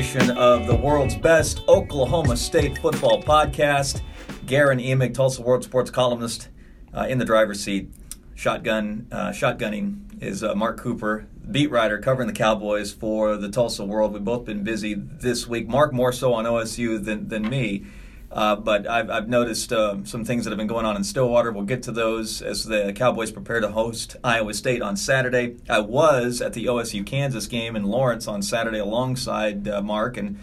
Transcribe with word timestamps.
edition 0.00 0.30
of 0.38 0.66
the 0.66 0.74
world's 0.74 1.14
best 1.14 1.60
Oklahoma 1.68 2.34
State 2.34 2.78
football 2.78 3.22
podcast. 3.22 4.00
Guerin 4.46 4.78
Emig, 4.78 5.12
Tulsa 5.12 5.42
World 5.42 5.62
Sports 5.62 5.90
columnist, 5.90 6.48
uh, 6.94 7.06
in 7.06 7.18
the 7.18 7.24
driver's 7.26 7.62
seat. 7.62 7.90
Shotgun, 8.34 9.08
uh, 9.12 9.28
shotgunning 9.28 10.22
is 10.22 10.42
uh, 10.42 10.54
Mark 10.54 10.80
Cooper, 10.80 11.26
beat 11.50 11.70
writer 11.70 11.98
covering 11.98 12.28
the 12.28 12.32
Cowboys 12.32 12.90
for 12.94 13.36
the 13.36 13.50
Tulsa 13.50 13.84
World. 13.84 14.14
We've 14.14 14.24
both 14.24 14.46
been 14.46 14.64
busy 14.64 14.94
this 14.96 15.46
week. 15.46 15.68
Mark 15.68 15.92
more 15.92 16.12
so 16.12 16.32
on 16.32 16.46
OSU 16.46 17.04
than 17.04 17.28
than 17.28 17.46
me. 17.50 17.84
Uh, 18.30 18.54
but 18.54 18.88
I've, 18.88 19.10
I've 19.10 19.28
noticed 19.28 19.72
uh, 19.72 20.04
some 20.04 20.24
things 20.24 20.44
that 20.44 20.50
have 20.50 20.58
been 20.58 20.68
going 20.68 20.86
on 20.86 20.94
in 20.96 21.02
Stillwater. 21.02 21.50
We'll 21.50 21.64
get 21.64 21.82
to 21.84 21.92
those 21.92 22.42
as 22.42 22.64
the 22.64 22.92
Cowboys 22.92 23.32
prepare 23.32 23.60
to 23.60 23.70
host 23.70 24.16
Iowa 24.22 24.54
State 24.54 24.82
on 24.82 24.96
Saturday. 24.96 25.56
I 25.68 25.80
was 25.80 26.40
at 26.40 26.52
the 26.52 26.66
OSU 26.66 27.04
Kansas 27.04 27.48
game 27.48 27.74
in 27.74 27.84
Lawrence 27.84 28.28
on 28.28 28.42
Saturday 28.42 28.78
alongside 28.78 29.66
uh, 29.66 29.82
Mark, 29.82 30.16
and 30.16 30.38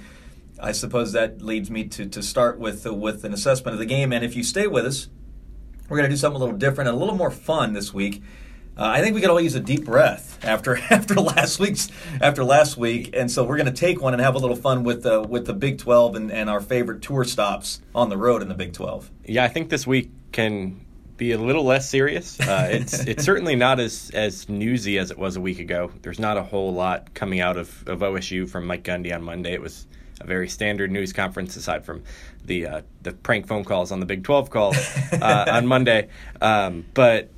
I 0.59 0.73
suppose 0.73 1.14
that 1.14 1.42
leads 1.42 1.72
me 1.72 1.86
to, 1.86 2.05
to 2.08 2.22
start 2.22 2.59
with 2.59 2.86
uh, 2.86 2.94
with 2.94 3.23
an 3.23 3.34
assessment 3.34 3.73
of 3.73 3.80
the 3.80 3.86
game. 3.86 4.12
And 4.12 4.26
if 4.26 4.36
you 4.36 4.44
stay 4.44 4.67
with 4.67 4.86
us, 4.86 5.08
we're 5.88 5.98
going 5.98 6.09
to 6.09 6.14
do 6.14 6.17
something 6.17 6.42
a 6.42 6.44
little 6.44 6.58
different 6.58 6.90
and 6.90 6.98
a 6.98 7.00
little 7.00 7.16
more 7.16 7.31
fun 7.31 7.72
this 7.72 7.94
week. 7.94 8.22
Uh, 8.77 8.86
I 8.86 9.02
think 9.02 9.16
we 9.16 9.22
could 9.22 9.31
all 9.31 9.41
use 9.41 9.55
a 9.55 9.59
deep 9.59 9.86
breath 9.86 10.38
after 10.45 10.77
after 10.90 11.16
last 11.16 11.59
week's 11.59 11.90
after 12.22 12.44
last 12.44 12.77
week, 12.77 13.09
and 13.13 13.31
so 13.31 13.44
we're 13.44 13.58
going 13.58 13.66
to 13.66 13.72
take 13.72 14.02
one 14.02 14.14
and 14.14 14.22
have 14.22 14.36
a 14.36 14.39
little 14.39 14.56
fun 14.56 14.84
with 14.84 15.03
the 15.03 15.22
with 15.22 15.47
the 15.47 15.53
Big 15.53 15.80
Twelve 15.80 16.16
and, 16.16 16.31
and 16.31 16.50
our 16.50 16.61
favorite 16.61 17.02
tour 17.02 17.23
stops 17.23 17.81
on 17.95 18.09
the 18.09 18.17
road 18.17 18.42
in 18.42 18.50
the 18.50 18.56
Big 18.56 18.73
Twelve. 18.73 19.09
Yeah, 19.25 19.44
I 19.44 19.47
think 19.47 19.69
this 19.69 19.88
week 19.88 20.11
can 20.31 20.86
be 21.17 21.31
a 21.31 21.39
little 21.39 21.64
less 21.64 21.89
serious. 21.89 22.39
Uh, 22.39 22.67
it's 22.72 23.00
it's 23.00 23.23
certainly 23.23 23.56
not 23.56 23.80
as 23.80 24.11
as 24.14 24.47
newsy 24.47 25.00
as 25.00 25.09
it 25.09 25.17
was 25.17 25.36
a 25.36 25.41
week 25.41 25.59
ago. 25.59 25.91
There's 26.03 26.19
not 26.19 26.38
a 26.38 26.44
whole 26.44 26.72
lot 26.72 27.16
coming 27.16 27.39
out 27.39 27.58
of, 27.58 27.88
of 27.88 28.00
OSU 28.00 28.47
from 28.47 28.67
Mike 28.67 28.84
Gundy 28.84 29.14
on 29.14 29.23
Monday. 29.23 29.53
It 29.53 29.62
was 29.62 29.88
a 30.22 30.25
very 30.25 30.50
standard 30.50 30.91
news 30.91 31.14
conference 31.14 31.56
aside 31.56 31.84
from 31.84 32.03
the 32.45 32.67
uh, 32.67 32.81
the 33.02 33.14
prank 33.14 33.47
phone 33.47 33.64
calls 33.64 33.91
on 33.91 34.00
the 34.00 34.06
Big 34.06 34.23
12 34.23 34.50
call 34.52 34.75
uh, 35.14 35.45
on 35.50 35.66
Monday. 35.66 36.09
Um, 36.41 36.86
but 36.94 37.31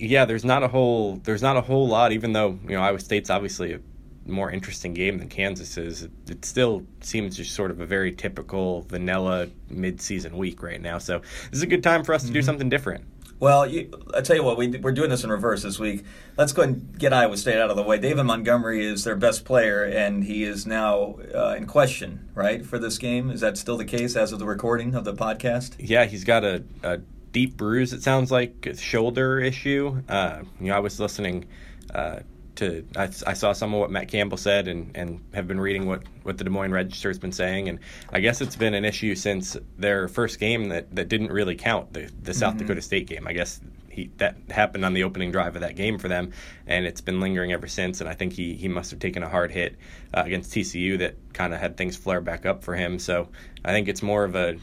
yeah, 0.00 0.24
there's 0.24 0.44
not 0.44 0.62
a 0.62 0.68
whole 0.68 1.16
there's 1.24 1.42
not 1.42 1.56
a 1.56 1.60
whole 1.60 1.86
lot. 1.86 2.12
Even 2.12 2.32
though 2.32 2.58
you 2.64 2.76
know 2.76 2.82
Iowa 2.82 2.98
State's 2.98 3.30
obviously 3.30 3.74
a 3.74 3.80
more 4.26 4.50
interesting 4.50 4.94
game 4.94 5.18
than 5.18 5.28
Kansas 5.28 5.76
is, 5.76 6.02
it, 6.02 6.10
it 6.28 6.44
still 6.44 6.86
seems 7.00 7.36
just 7.36 7.54
sort 7.54 7.70
of 7.70 7.80
a 7.80 7.86
very 7.86 8.12
typical 8.12 8.82
vanilla 8.82 9.48
midseason 9.72 10.32
week 10.32 10.62
right 10.62 10.80
now. 10.80 10.98
So 10.98 11.18
this 11.18 11.58
is 11.58 11.62
a 11.62 11.66
good 11.66 11.82
time 11.82 12.04
for 12.04 12.14
us 12.14 12.22
to 12.22 12.28
mm-hmm. 12.28 12.34
do 12.34 12.42
something 12.42 12.68
different. 12.68 13.04
Well, 13.40 13.66
you, 13.66 13.90
I 14.14 14.20
tell 14.20 14.36
you 14.36 14.44
what, 14.44 14.58
we, 14.58 14.68
we're 14.68 14.92
doing 14.92 15.08
this 15.08 15.24
in 15.24 15.30
reverse 15.30 15.62
this 15.62 15.78
week. 15.78 16.04
Let's 16.36 16.52
go 16.52 16.60
and 16.60 16.98
get 16.98 17.14
Iowa 17.14 17.38
State 17.38 17.58
out 17.58 17.70
of 17.70 17.76
the 17.76 17.82
way. 17.82 17.98
David 17.98 18.24
Montgomery 18.24 18.84
is 18.84 19.04
their 19.04 19.16
best 19.16 19.46
player, 19.46 19.82
and 19.82 20.24
he 20.24 20.44
is 20.44 20.66
now 20.66 21.16
uh, 21.34 21.54
in 21.56 21.64
question, 21.66 22.28
right, 22.34 22.64
for 22.64 22.78
this 22.78 22.98
game. 22.98 23.30
Is 23.30 23.40
that 23.40 23.56
still 23.56 23.78
the 23.78 23.86
case 23.86 24.14
as 24.14 24.32
of 24.32 24.40
the 24.40 24.44
recording 24.44 24.94
of 24.94 25.04
the 25.04 25.14
podcast? 25.14 25.72
Yeah, 25.78 26.04
he's 26.04 26.24
got 26.24 26.44
a, 26.44 26.64
a 26.82 27.00
deep 27.32 27.56
bruise. 27.56 27.92
It 27.92 28.02
sounds 28.02 28.30
like 28.30 28.66
a 28.66 28.76
shoulder 28.76 29.38
issue. 29.38 30.02
Uh, 30.08 30.42
you 30.60 30.68
know, 30.68 30.76
I 30.76 30.80
was 30.80 30.98
listening 30.98 31.46
uh, 31.94 32.20
to 32.56 32.86
I, 32.96 33.04
I, 33.26 33.32
saw 33.32 33.52
some 33.52 33.74
of 33.74 33.80
what 33.80 33.90
Matt 33.90 34.08
Campbell 34.08 34.36
said 34.36 34.68
and, 34.68 34.96
and 34.96 35.20
have 35.34 35.48
been 35.48 35.60
reading 35.60 35.86
what, 35.86 36.02
what 36.22 36.38
the 36.38 36.44
Des 36.44 36.50
Moines 36.50 36.72
Register 36.72 37.08
has 37.08 37.18
been 37.18 37.32
saying 37.32 37.68
and 37.68 37.78
I 38.12 38.20
guess 38.20 38.40
it's 38.40 38.56
been 38.56 38.74
an 38.74 38.84
issue 38.84 39.14
since 39.14 39.56
their 39.78 40.08
first 40.08 40.38
game 40.38 40.68
that, 40.68 40.94
that 40.94 41.08
didn't 41.08 41.32
really 41.32 41.56
count 41.56 41.92
the 41.92 42.10
the 42.22 42.34
South 42.34 42.54
mm-hmm. 42.54 42.66
Dakota 42.66 42.82
State 42.82 43.06
game. 43.06 43.26
I 43.26 43.32
guess 43.32 43.60
he 43.88 44.10
that 44.18 44.36
happened 44.50 44.84
on 44.84 44.94
the 44.94 45.04
opening 45.04 45.32
drive 45.32 45.56
of 45.56 45.62
that 45.62 45.74
game 45.74 45.98
for 45.98 46.08
them 46.08 46.32
and 46.66 46.86
it's 46.86 47.00
been 47.00 47.20
lingering 47.20 47.52
ever 47.52 47.66
since 47.66 48.00
and 48.00 48.08
I 48.08 48.14
think 48.14 48.32
he 48.34 48.54
he 48.54 48.68
must 48.68 48.90
have 48.90 49.00
taken 49.00 49.22
a 49.22 49.28
hard 49.28 49.50
hit 49.50 49.76
uh, 50.14 50.22
against 50.24 50.52
TCU 50.52 50.98
that 50.98 51.16
kind 51.32 51.54
of 51.54 51.60
had 51.60 51.76
things 51.76 51.96
flare 51.96 52.20
back 52.20 52.46
up 52.46 52.62
for 52.62 52.74
him. 52.74 52.98
So 52.98 53.28
I 53.64 53.72
think 53.72 53.88
it's 53.88 54.02
more 54.02 54.24
of 54.24 54.34
a 54.34 54.56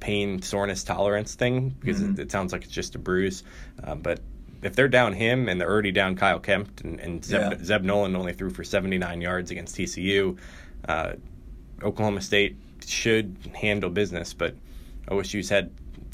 pain 0.00 0.42
soreness 0.42 0.82
tolerance 0.82 1.34
thing 1.34 1.70
because 1.80 2.00
mm-hmm. 2.00 2.14
it, 2.14 2.20
it, 2.20 2.32
sounds 2.32 2.52
like 2.52 2.64
it's 2.64 2.72
just 2.72 2.94
a 2.94 2.98
bruise. 2.98 3.44
Uh, 3.84 3.94
but 3.94 4.20
if 4.62 4.74
they're 4.74 4.88
down 4.88 5.12
him 5.12 5.48
and 5.48 5.60
they're 5.60 5.70
already 5.70 5.92
down 5.92 6.16
Kyle 6.16 6.40
Kempt 6.40 6.80
and, 6.82 7.00
and 7.00 7.24
Zeb, 7.24 7.52
yeah. 7.52 7.64
Zeb, 7.64 7.82
Noland 7.82 8.16
only 8.16 8.32
threw 8.32 8.50
for 8.50 8.64
79 8.64 9.20
yards 9.20 9.50
against 9.50 9.76
TCU, 9.76 10.38
uh, 10.88 11.12
Oklahoma 11.82 12.20
State 12.20 12.56
should 12.86 13.36
handle 13.54 13.90
business. 13.90 14.32
But 14.34 14.54
OSU's 15.08 15.48
had 15.48 15.70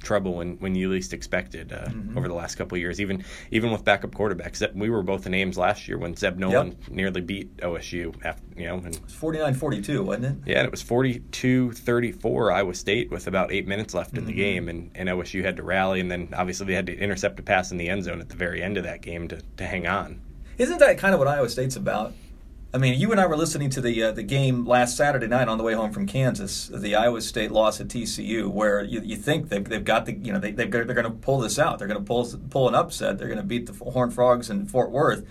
trouble 0.06 0.34
when, 0.34 0.56
when 0.58 0.74
you 0.74 0.88
least 0.88 1.12
expected 1.12 1.72
uh, 1.72 1.86
mm-hmm. 1.86 2.16
over 2.16 2.28
the 2.28 2.34
last 2.34 2.54
couple 2.54 2.76
of 2.76 2.80
years. 2.80 3.00
Even 3.00 3.24
even 3.50 3.70
with 3.72 3.84
backup 3.84 4.12
quarterbacks, 4.12 4.62
we 4.74 4.88
were 4.88 5.02
both 5.02 5.26
in 5.26 5.34
Ames 5.34 5.58
last 5.58 5.88
year 5.88 5.98
when 5.98 6.14
Zeb 6.14 6.38
Noland 6.38 6.76
yep. 6.80 6.90
nearly 6.90 7.20
beat 7.20 7.56
OSU. 7.58 8.14
After, 8.24 8.42
you 8.56 8.66
know, 8.66 8.76
and, 8.76 8.94
it 8.94 9.02
was 9.02 9.12
49-42, 9.12 10.04
wasn't 10.04 10.26
it? 10.26 10.50
Yeah, 10.50 10.58
and 10.58 10.66
it 10.66 10.70
was 10.70 10.82
42-34 10.82 12.52
Iowa 12.52 12.74
State 12.74 13.10
with 13.10 13.26
about 13.26 13.52
eight 13.52 13.66
minutes 13.66 13.94
left 13.94 14.10
mm-hmm. 14.10 14.18
in 14.18 14.24
the 14.26 14.32
mm-hmm. 14.32 14.40
game, 14.40 14.68
and, 14.68 14.90
and 14.94 15.08
OSU 15.08 15.44
had 15.44 15.56
to 15.56 15.62
rally, 15.62 16.00
and 16.00 16.10
then 16.10 16.28
obviously 16.36 16.66
they 16.66 16.74
had 16.74 16.86
to 16.86 16.96
intercept 16.96 17.40
a 17.40 17.42
pass 17.42 17.72
in 17.72 17.76
the 17.76 17.88
end 17.88 18.04
zone 18.04 18.20
at 18.20 18.28
the 18.28 18.36
very 18.36 18.62
end 18.62 18.76
of 18.76 18.84
that 18.84 19.02
game 19.02 19.28
to, 19.28 19.40
to 19.56 19.66
hang 19.66 19.86
on. 19.86 20.20
Isn't 20.58 20.78
that 20.78 20.96
kind 20.98 21.12
of 21.12 21.18
what 21.18 21.28
Iowa 21.28 21.48
State's 21.48 21.76
about? 21.76 22.14
I 22.76 22.78
mean, 22.78 23.00
you 23.00 23.10
and 23.10 23.18
I 23.18 23.24
were 23.24 23.38
listening 23.38 23.70
to 23.70 23.80
the 23.80 24.02
uh, 24.02 24.12
the 24.12 24.22
game 24.22 24.66
last 24.66 24.98
Saturday 24.98 25.26
night 25.26 25.48
on 25.48 25.56
the 25.56 25.64
way 25.64 25.72
home 25.72 25.92
from 25.92 26.06
Kansas, 26.06 26.68
the 26.68 26.94
Iowa 26.94 27.22
State 27.22 27.50
loss 27.50 27.80
at 27.80 27.88
TCU, 27.88 28.48
where 28.48 28.84
you, 28.84 29.00
you 29.00 29.16
think 29.16 29.48
they've, 29.48 29.64
they've 29.64 29.82
got 29.82 30.04
the 30.04 30.12
you 30.12 30.30
know 30.30 30.38
they 30.38 30.52
they've 30.52 30.68
got, 30.68 30.86
they're 30.86 30.94
going 30.94 31.10
to 31.10 31.18
pull 31.18 31.38
this 31.38 31.58
out, 31.58 31.78
they're 31.78 31.88
going 31.88 31.98
to 31.98 32.04
pull 32.04 32.30
pull 32.50 32.68
an 32.68 32.74
upset, 32.74 33.16
they're 33.16 33.28
going 33.28 33.38
to 33.38 33.44
beat 33.44 33.64
the 33.64 33.72
Horned 33.72 34.12
Frogs 34.12 34.50
in 34.50 34.66
Fort 34.66 34.90
Worth. 34.90 35.26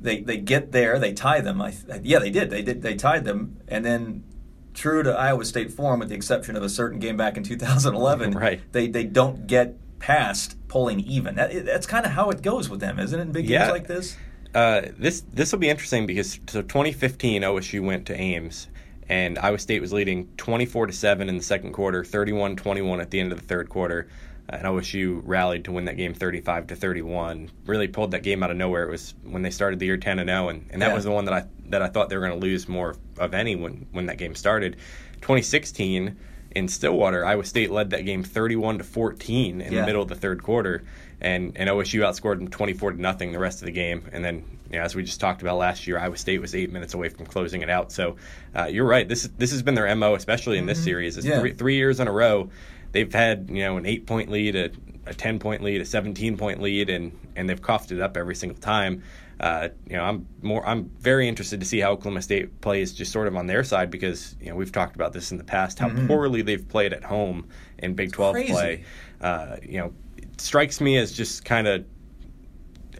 They 0.00 0.22
they 0.22 0.38
get 0.38 0.72
there, 0.72 0.98
they 0.98 1.12
tie 1.12 1.42
them. 1.42 1.60
I, 1.60 1.74
yeah, 2.02 2.18
they 2.18 2.30
did. 2.30 2.48
They 2.48 2.62
did. 2.62 2.80
They 2.80 2.94
tied 2.94 3.26
them, 3.26 3.58
and 3.68 3.84
then 3.84 4.24
true 4.72 5.02
to 5.02 5.12
Iowa 5.12 5.44
State 5.44 5.74
form, 5.74 6.00
with 6.00 6.08
the 6.08 6.14
exception 6.14 6.56
of 6.56 6.62
a 6.62 6.70
certain 6.70 6.98
game 6.98 7.18
back 7.18 7.36
in 7.36 7.42
2011, 7.42 8.30
right. 8.32 8.62
they 8.72 8.88
they 8.88 9.04
don't 9.04 9.46
get 9.46 9.76
past 9.98 10.56
pulling 10.68 11.00
even. 11.00 11.34
That, 11.34 11.66
that's 11.66 11.86
kind 11.86 12.06
of 12.06 12.12
how 12.12 12.30
it 12.30 12.40
goes 12.40 12.70
with 12.70 12.80
them, 12.80 12.98
isn't 12.98 13.18
it? 13.18 13.22
In 13.22 13.32
big 13.32 13.46
yeah. 13.46 13.58
games 13.58 13.72
like 13.72 13.86
this. 13.88 14.16
Uh, 14.54 14.82
this 14.98 15.22
this 15.32 15.52
will 15.52 15.58
be 15.58 15.70
interesting 15.70 16.06
because 16.06 16.38
so 16.46 16.60
2015 16.62 17.42
OSU 17.42 17.82
went 17.82 18.06
to 18.06 18.14
Ames 18.14 18.68
and 19.08 19.38
Iowa 19.38 19.58
State 19.58 19.80
was 19.80 19.92
leading 19.92 20.28
24 20.36 20.86
to 20.86 20.92
7 20.92 21.28
in 21.28 21.36
the 21.36 21.42
second 21.42 21.72
quarter, 21.72 22.02
31-21 22.02 23.00
at 23.00 23.10
the 23.10 23.20
end 23.20 23.32
of 23.32 23.40
the 23.40 23.46
third 23.46 23.68
quarter. 23.68 24.08
And 24.48 24.62
OSU 24.64 25.22
rallied 25.24 25.64
to 25.64 25.72
win 25.72 25.86
that 25.86 25.96
game 25.96 26.14
35 26.14 26.68
to 26.68 26.76
31. 26.76 27.50
Really 27.64 27.88
pulled 27.88 28.10
that 28.10 28.22
game 28.22 28.42
out 28.42 28.50
of 28.50 28.56
nowhere. 28.56 28.84
It 28.84 28.90
was 28.90 29.14
when 29.22 29.42
they 29.42 29.50
started 29.50 29.78
the 29.78 29.86
year 29.86 29.96
10 29.96 30.18
and 30.18 30.28
0 30.28 30.48
and, 30.48 30.66
and 30.70 30.82
that 30.82 30.88
yeah. 30.88 30.94
was 30.94 31.04
the 31.04 31.10
one 31.10 31.24
that 31.24 31.34
I 31.34 31.44
that 31.68 31.80
I 31.80 31.88
thought 31.88 32.10
they 32.10 32.16
were 32.16 32.26
going 32.26 32.38
to 32.38 32.46
lose 32.46 32.68
more 32.68 32.96
of 33.18 33.34
any 33.34 33.56
when 33.56 33.86
when 33.92 34.06
that 34.06 34.18
game 34.18 34.34
started. 34.34 34.76
2016 35.22 36.16
in 36.54 36.68
Stillwater, 36.68 37.24
Iowa 37.24 37.44
State 37.44 37.70
led 37.70 37.90
that 37.90 38.04
game 38.04 38.22
31 38.22 38.78
to 38.78 38.84
14 38.84 39.60
in 39.60 39.72
yeah. 39.72 39.80
the 39.80 39.86
middle 39.86 40.02
of 40.02 40.08
the 40.08 40.14
third 40.14 40.42
quarter 40.42 40.84
and 41.22 41.56
and 41.56 41.70
OSU 41.70 42.00
outscored 42.00 42.38
them 42.38 42.48
24 42.48 42.92
to 42.92 43.00
nothing 43.00 43.32
the 43.32 43.38
rest 43.38 43.62
of 43.62 43.66
the 43.66 43.72
game. 43.72 44.08
And 44.12 44.24
then, 44.24 44.44
you 44.70 44.78
know, 44.78 44.84
as 44.84 44.94
we 44.94 45.04
just 45.04 45.20
talked 45.20 45.40
about 45.40 45.56
last 45.56 45.86
year, 45.86 45.98
Iowa 45.98 46.16
State 46.16 46.40
was 46.40 46.54
eight 46.54 46.70
minutes 46.70 46.94
away 46.94 47.08
from 47.08 47.26
closing 47.26 47.62
it 47.62 47.70
out. 47.70 47.92
So 47.92 48.16
uh, 48.54 48.64
you're 48.64 48.86
right. 48.86 49.08
This 49.08 49.30
this 49.38 49.52
has 49.52 49.62
been 49.62 49.74
their 49.74 49.94
mo, 49.94 50.14
especially 50.14 50.58
in 50.58 50.66
this 50.66 50.78
mm-hmm. 50.78 50.84
series. 50.84 51.16
It's 51.16 51.26
yeah. 51.26 51.38
three, 51.38 51.52
three 51.54 51.76
years 51.76 52.00
in 52.00 52.08
a 52.08 52.12
row. 52.12 52.50
They've 52.90 53.12
had 53.12 53.48
you 53.48 53.62
know 53.62 53.76
an 53.76 53.86
eight 53.86 54.06
point 54.06 54.30
lead, 54.30 54.56
a, 54.56 54.70
a 55.06 55.14
10 55.14 55.38
point 55.38 55.62
lead, 55.62 55.80
a 55.80 55.84
17 55.84 56.36
point 56.36 56.60
lead, 56.60 56.90
and 56.90 57.16
and 57.36 57.48
they've 57.48 57.62
coughed 57.62 57.92
it 57.92 58.00
up 58.00 58.16
every 58.16 58.34
single 58.34 58.58
time. 58.58 59.02
Uh, 59.38 59.68
you 59.88 59.96
know, 59.96 60.04
I'm 60.04 60.26
more. 60.42 60.66
I'm 60.66 60.90
very 61.00 61.28
interested 61.28 61.60
to 61.60 61.66
see 61.66 61.78
how 61.78 61.92
Oklahoma 61.92 62.22
State 62.22 62.60
plays, 62.60 62.92
just 62.92 63.12
sort 63.12 63.28
of 63.28 63.36
on 63.36 63.46
their 63.46 63.64
side, 63.64 63.90
because 63.90 64.36
you 64.40 64.50
know 64.50 64.56
we've 64.56 64.72
talked 64.72 64.96
about 64.96 65.12
this 65.12 65.30
in 65.30 65.38
the 65.38 65.44
past, 65.44 65.78
how 65.78 65.88
mm-hmm. 65.88 66.06
poorly 66.06 66.42
they've 66.42 66.68
played 66.68 66.92
at 66.92 67.04
home 67.04 67.48
in 67.78 67.94
Big 67.94 68.12
12 68.12 68.34
Crazy. 68.34 68.52
play. 68.52 68.84
Uh, 69.20 69.56
you 69.62 69.78
know, 69.78 69.92
strikes 70.38 70.80
me 70.80 70.98
as 70.98 71.12
just 71.12 71.44
kind 71.44 71.66
of 71.66 71.84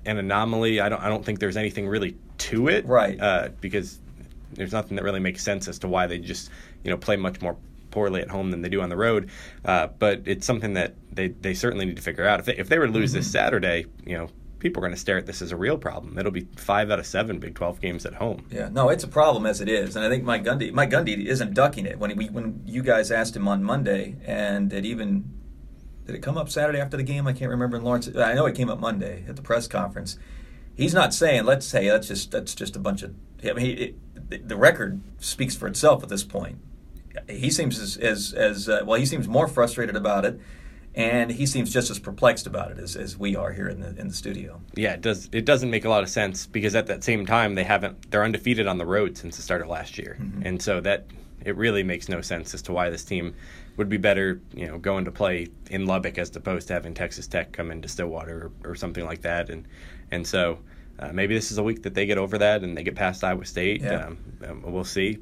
an 0.05 0.19
anomaly. 0.19 0.81
I 0.81 0.89
don't 0.89 1.03
I 1.03 1.09
don't 1.09 1.25
think 1.25 1.41
there's 1.41 1.57
anything 1.57 1.89
really 1.89 2.17
to 2.39 2.69
it, 2.69 2.87
right? 2.87 3.21
Uh, 3.21 3.49
because 3.61 3.99
there's 4.53 4.73
nothing 4.73 4.97
that 4.97 5.03
really 5.03 5.21
makes 5.21 5.43
sense 5.43 5.69
as 5.69 5.79
to 5.81 5.89
why 5.89 6.07
they 6.07 6.19
just 6.19 6.51
you 6.85 6.91
know 6.91 6.97
play 6.97 7.17
much 7.17 7.41
more 7.41 7.57
poorly 7.93 8.23
at 8.23 8.29
home 8.29 8.51
than 8.51 8.63
they 8.63 8.69
do 8.69 8.81
on 8.81 8.89
the 8.89 8.97
road. 8.97 9.31
Uh, 9.65 9.87
but 9.87 10.23
it's 10.25 10.45
something 10.45 10.75
that 10.75 10.95
they, 11.13 11.29
they 11.29 11.55
certainly 11.55 11.85
need 11.85 11.97
to 11.97 12.03
figure 12.03 12.27
out. 12.27 12.41
If 12.41 12.47
they, 12.47 12.57
if 12.57 12.69
they 12.69 12.79
were 12.79 12.87
to 12.87 12.93
lose 12.93 13.11
mm-hmm. 13.11 13.19
this 13.19 13.31
Saturday, 13.31 13.87
you 14.05 14.17
know, 14.17 14.29
people 14.59 14.83
are 14.83 14.87
going 14.87 14.95
to 14.95 15.01
stare 15.01 15.19
at 15.19 15.27
this 15.27 15.43
as 15.43 15.53
a 15.53 15.57
real 15.57 15.79
problem. 15.79 16.19
It'll 16.19 16.33
be 16.33 16.49
five 16.57 16.91
out 16.91 16.99
of 16.99 17.07
seven 17.07 17.39
Big 17.39 17.55
12 17.55 17.81
games 17.81 18.07
at 18.07 18.15
home. 18.15 18.47
Yeah, 18.51 18.69
no, 18.71 18.89
it's 18.89 19.05
a 19.05 19.09
problem 19.09 19.47
as 19.47 19.61
it 19.61 19.69
is, 19.69 19.95
and 19.95 20.05
I 20.05 20.09
think 20.09 20.25
Mike 20.25 20.45
Gundy, 20.45 20.73
Mike 20.73 20.91
Gundy 20.91 21.27
isn't 21.27 21.55
ducking 21.55 21.87
it. 21.87 21.99
When 21.99 22.19
he, 22.19 22.29
when 22.29 22.63
you 22.65 22.83
guys 22.83 23.11
asked 23.11 23.37
him 23.37 23.47
on 23.47 23.63
Monday, 23.63 24.17
and 24.25 24.73
it 24.73 24.85
even 24.85 25.42
did 26.07 26.15
it 26.15 26.23
come 26.23 26.37
up 26.37 26.49
Saturday 26.49 26.81
after 26.81 26.97
the 26.97 27.03
game? 27.03 27.27
I 27.27 27.33
can't 27.33 27.51
remember 27.51 27.77
in 27.77 27.85
Lawrence. 27.85 28.09
I 28.17 28.35
know 28.35 28.47
it 28.47 28.57
came 28.57 28.71
up 28.71 28.81
Monday 28.81 29.25
at 29.29 29.37
the 29.37 29.43
press 29.43 29.69
conference. 29.69 30.19
He's 30.75 30.95
not 30.95 31.15
saying 31.15 31.45
let's 31.45 31.67
say 31.67 31.89
that's 31.89 32.09
just 32.09 32.31
that's 32.31 32.55
just 32.55 32.77
a 32.77 32.79
bunch 32.79 33.03
of. 33.03 33.15
I 33.45 33.53
mean, 33.53 33.79
it, 33.79 34.49
the 34.49 34.57
record 34.57 35.01
speaks 35.19 35.55
for 35.55 35.67
itself 35.69 36.03
at 36.03 36.09
this 36.09 36.25
point. 36.25 36.59
He 37.29 37.51
seems 37.51 37.79
as 37.79 37.97
as, 37.97 38.33
as 38.33 38.69
uh, 38.69 38.83
well. 38.85 38.99
He 38.99 39.07
seems 39.07 39.29
more 39.29 39.47
frustrated 39.47 39.95
about 39.95 40.25
it, 40.25 40.41
and 40.95 41.31
he 41.31 41.47
seems 41.47 41.73
just 41.73 41.91
as 41.91 41.99
perplexed 41.99 42.47
about 42.47 42.71
it 42.71 42.79
as, 42.79 42.97
as 42.97 43.19
we 43.19 43.37
are 43.37 43.53
here 43.53 43.69
in 43.69 43.81
the 43.81 43.89
in 44.01 44.09
the 44.09 44.15
studio. 44.15 44.61
Yeah, 44.75 44.95
it 44.95 45.03
does. 45.03 45.29
It 45.33 45.45
doesn't 45.45 45.71
make 45.71 45.85
a 45.85 45.91
lot 45.91 46.03
of 46.03 46.09
sense 46.09 46.47
because 46.47 46.75
at 46.75 46.87
that 46.87 47.05
same 47.05 47.27
time 47.27 47.55
they 47.55 47.65
haven't. 47.65 48.11
They're 48.11 48.25
undefeated 48.25 48.67
on 48.67 48.79
the 48.79 48.87
road 48.87 49.17
since 49.19 49.37
the 49.37 49.43
start 49.43 49.61
of 49.61 49.69
last 49.69 49.99
year, 49.99 50.17
mm-hmm. 50.19 50.47
and 50.47 50.63
so 50.63 50.81
that 50.81 51.07
it 51.45 51.57
really 51.57 51.83
makes 51.83 52.09
no 52.09 52.21
sense 52.21 52.55
as 52.55 52.63
to 52.63 52.73
why 52.73 52.91
this 52.91 53.05
team 53.05 53.35
would 53.77 53.89
be 53.89 53.97
better, 53.97 54.41
you 54.55 54.67
know, 54.67 54.79
going 54.79 55.05
to 55.05 55.11
play 55.11 55.49
in 55.71 55.87
Lubbock 55.87 56.19
as 56.19 56.35
opposed 56.37 56.69
to 56.69 56.75
having 56.75 56.95
Texas 56.95 57.27
Tech 57.27 57.53
come 57.53 57.71
into 57.71 57.89
Stillwater 57.89 58.53
or, 58.65 58.71
or 58.71 58.75
something 58.75 59.05
like 59.05 59.23
that, 59.23 59.51
and 59.51 59.67
and 60.11 60.27
so. 60.27 60.59
Uh, 60.99 61.11
maybe 61.11 61.35
this 61.35 61.51
is 61.51 61.59
a 61.59 61.63
week 61.63 61.83
that 61.83 61.95
they 61.95 62.07
get 62.07 62.19
over 62.19 62.39
that 62.39 62.63
and 62.63 62.77
they 62.77 62.83
get 62.85 62.95
past 62.95 63.25
Iowa 63.25 63.45
State. 63.45 63.81
Yeah. 63.81 64.07
Um, 64.07 64.19
um, 64.47 64.63
we'll 64.63 64.85
see. 64.85 65.19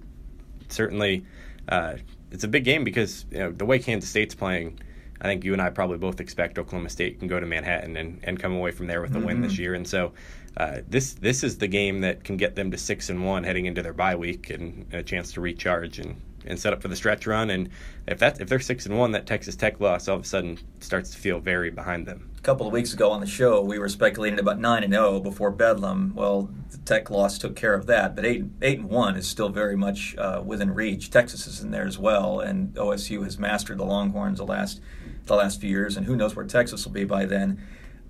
Certainly, 0.68 1.24
uh, 1.68 1.94
it's 2.30 2.44
a 2.44 2.48
big 2.48 2.64
game 2.64 2.84
because 2.84 3.24
you 3.30 3.38
know, 3.38 3.52
the 3.52 3.64
way 3.64 3.78
Kansas 3.78 4.10
State's 4.10 4.34
playing, 4.34 4.78
I 5.20 5.24
think 5.24 5.44
you 5.44 5.52
and 5.52 5.60
I 5.60 5.70
probably 5.70 5.98
both 5.98 6.20
expect 6.20 6.58
Oklahoma 6.58 6.90
State 6.90 7.18
can 7.18 7.28
go 7.28 7.40
to 7.40 7.46
Manhattan 7.46 7.96
and, 7.96 8.20
and 8.24 8.38
come 8.38 8.54
away 8.54 8.70
from 8.70 8.86
there 8.86 9.00
with 9.00 9.12
a 9.12 9.18
mm-hmm. 9.18 9.26
win 9.26 9.40
this 9.40 9.54
mm-hmm. 9.54 9.62
year. 9.62 9.74
And 9.74 9.86
so 9.86 10.12
uh, 10.56 10.80
this 10.88 11.14
this 11.14 11.44
is 11.44 11.58
the 11.58 11.68
game 11.68 12.00
that 12.00 12.24
can 12.24 12.36
get 12.36 12.54
them 12.54 12.70
to 12.70 12.78
six 12.78 13.08
and 13.08 13.24
one 13.24 13.44
heading 13.44 13.66
into 13.66 13.82
their 13.82 13.92
bye 13.92 14.16
week 14.16 14.50
and, 14.50 14.86
a 14.92 15.02
chance 15.02 15.32
to 15.32 15.40
recharge 15.40 15.98
and, 15.98 16.20
and 16.44 16.58
set 16.58 16.72
up 16.72 16.82
for 16.82 16.88
the 16.88 16.96
stretch 16.96 17.26
run. 17.26 17.50
And 17.50 17.70
if 18.06 18.18
that 18.18 18.40
if 18.40 18.48
they're 18.48 18.60
six 18.60 18.86
and 18.86 18.98
one, 18.98 19.12
that 19.12 19.26
Texas 19.26 19.54
Tech 19.54 19.80
loss 19.80 20.08
all 20.08 20.16
of 20.16 20.22
a 20.22 20.26
sudden 20.26 20.58
starts 20.80 21.10
to 21.10 21.18
feel 21.18 21.38
very 21.38 21.70
behind 21.70 22.06
them. 22.06 22.30
A 22.36 22.42
couple 22.42 22.66
of 22.66 22.72
weeks 22.72 22.92
ago 22.92 23.10
on 23.10 23.20
the 23.20 23.26
show, 23.26 23.62
we 23.62 23.78
were 23.78 23.88
speculating 23.88 24.40
about 24.40 24.58
nine 24.58 24.82
and 24.82 24.92
zero 24.92 25.16
oh 25.16 25.20
before 25.20 25.50
Bedlam. 25.50 26.14
Well, 26.14 26.50
the 26.70 26.78
Tech 26.78 27.10
loss 27.10 27.38
took 27.38 27.54
care 27.54 27.74
of 27.74 27.86
that, 27.86 28.16
but 28.16 28.24
eight 28.24 28.44
eight 28.60 28.80
and 28.80 28.88
one 28.88 29.16
is 29.16 29.28
still 29.28 29.50
very 29.50 29.76
much 29.76 30.16
uh, 30.18 30.42
within 30.44 30.74
reach. 30.74 31.10
Texas 31.10 31.46
is 31.46 31.60
in 31.60 31.70
there 31.70 31.86
as 31.86 31.98
well, 31.98 32.40
and 32.40 32.74
OSU 32.74 33.22
has 33.24 33.38
mastered 33.38 33.78
the 33.78 33.84
Longhorns 33.84 34.38
the 34.38 34.46
last 34.46 34.80
the 35.26 35.36
last 35.36 35.60
few 35.60 35.70
years, 35.70 35.96
and 35.96 36.06
who 36.06 36.16
knows 36.16 36.34
where 36.34 36.44
Texas 36.44 36.84
will 36.84 36.92
be 36.92 37.04
by 37.04 37.24
then. 37.24 37.62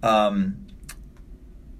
Um, 0.02 0.66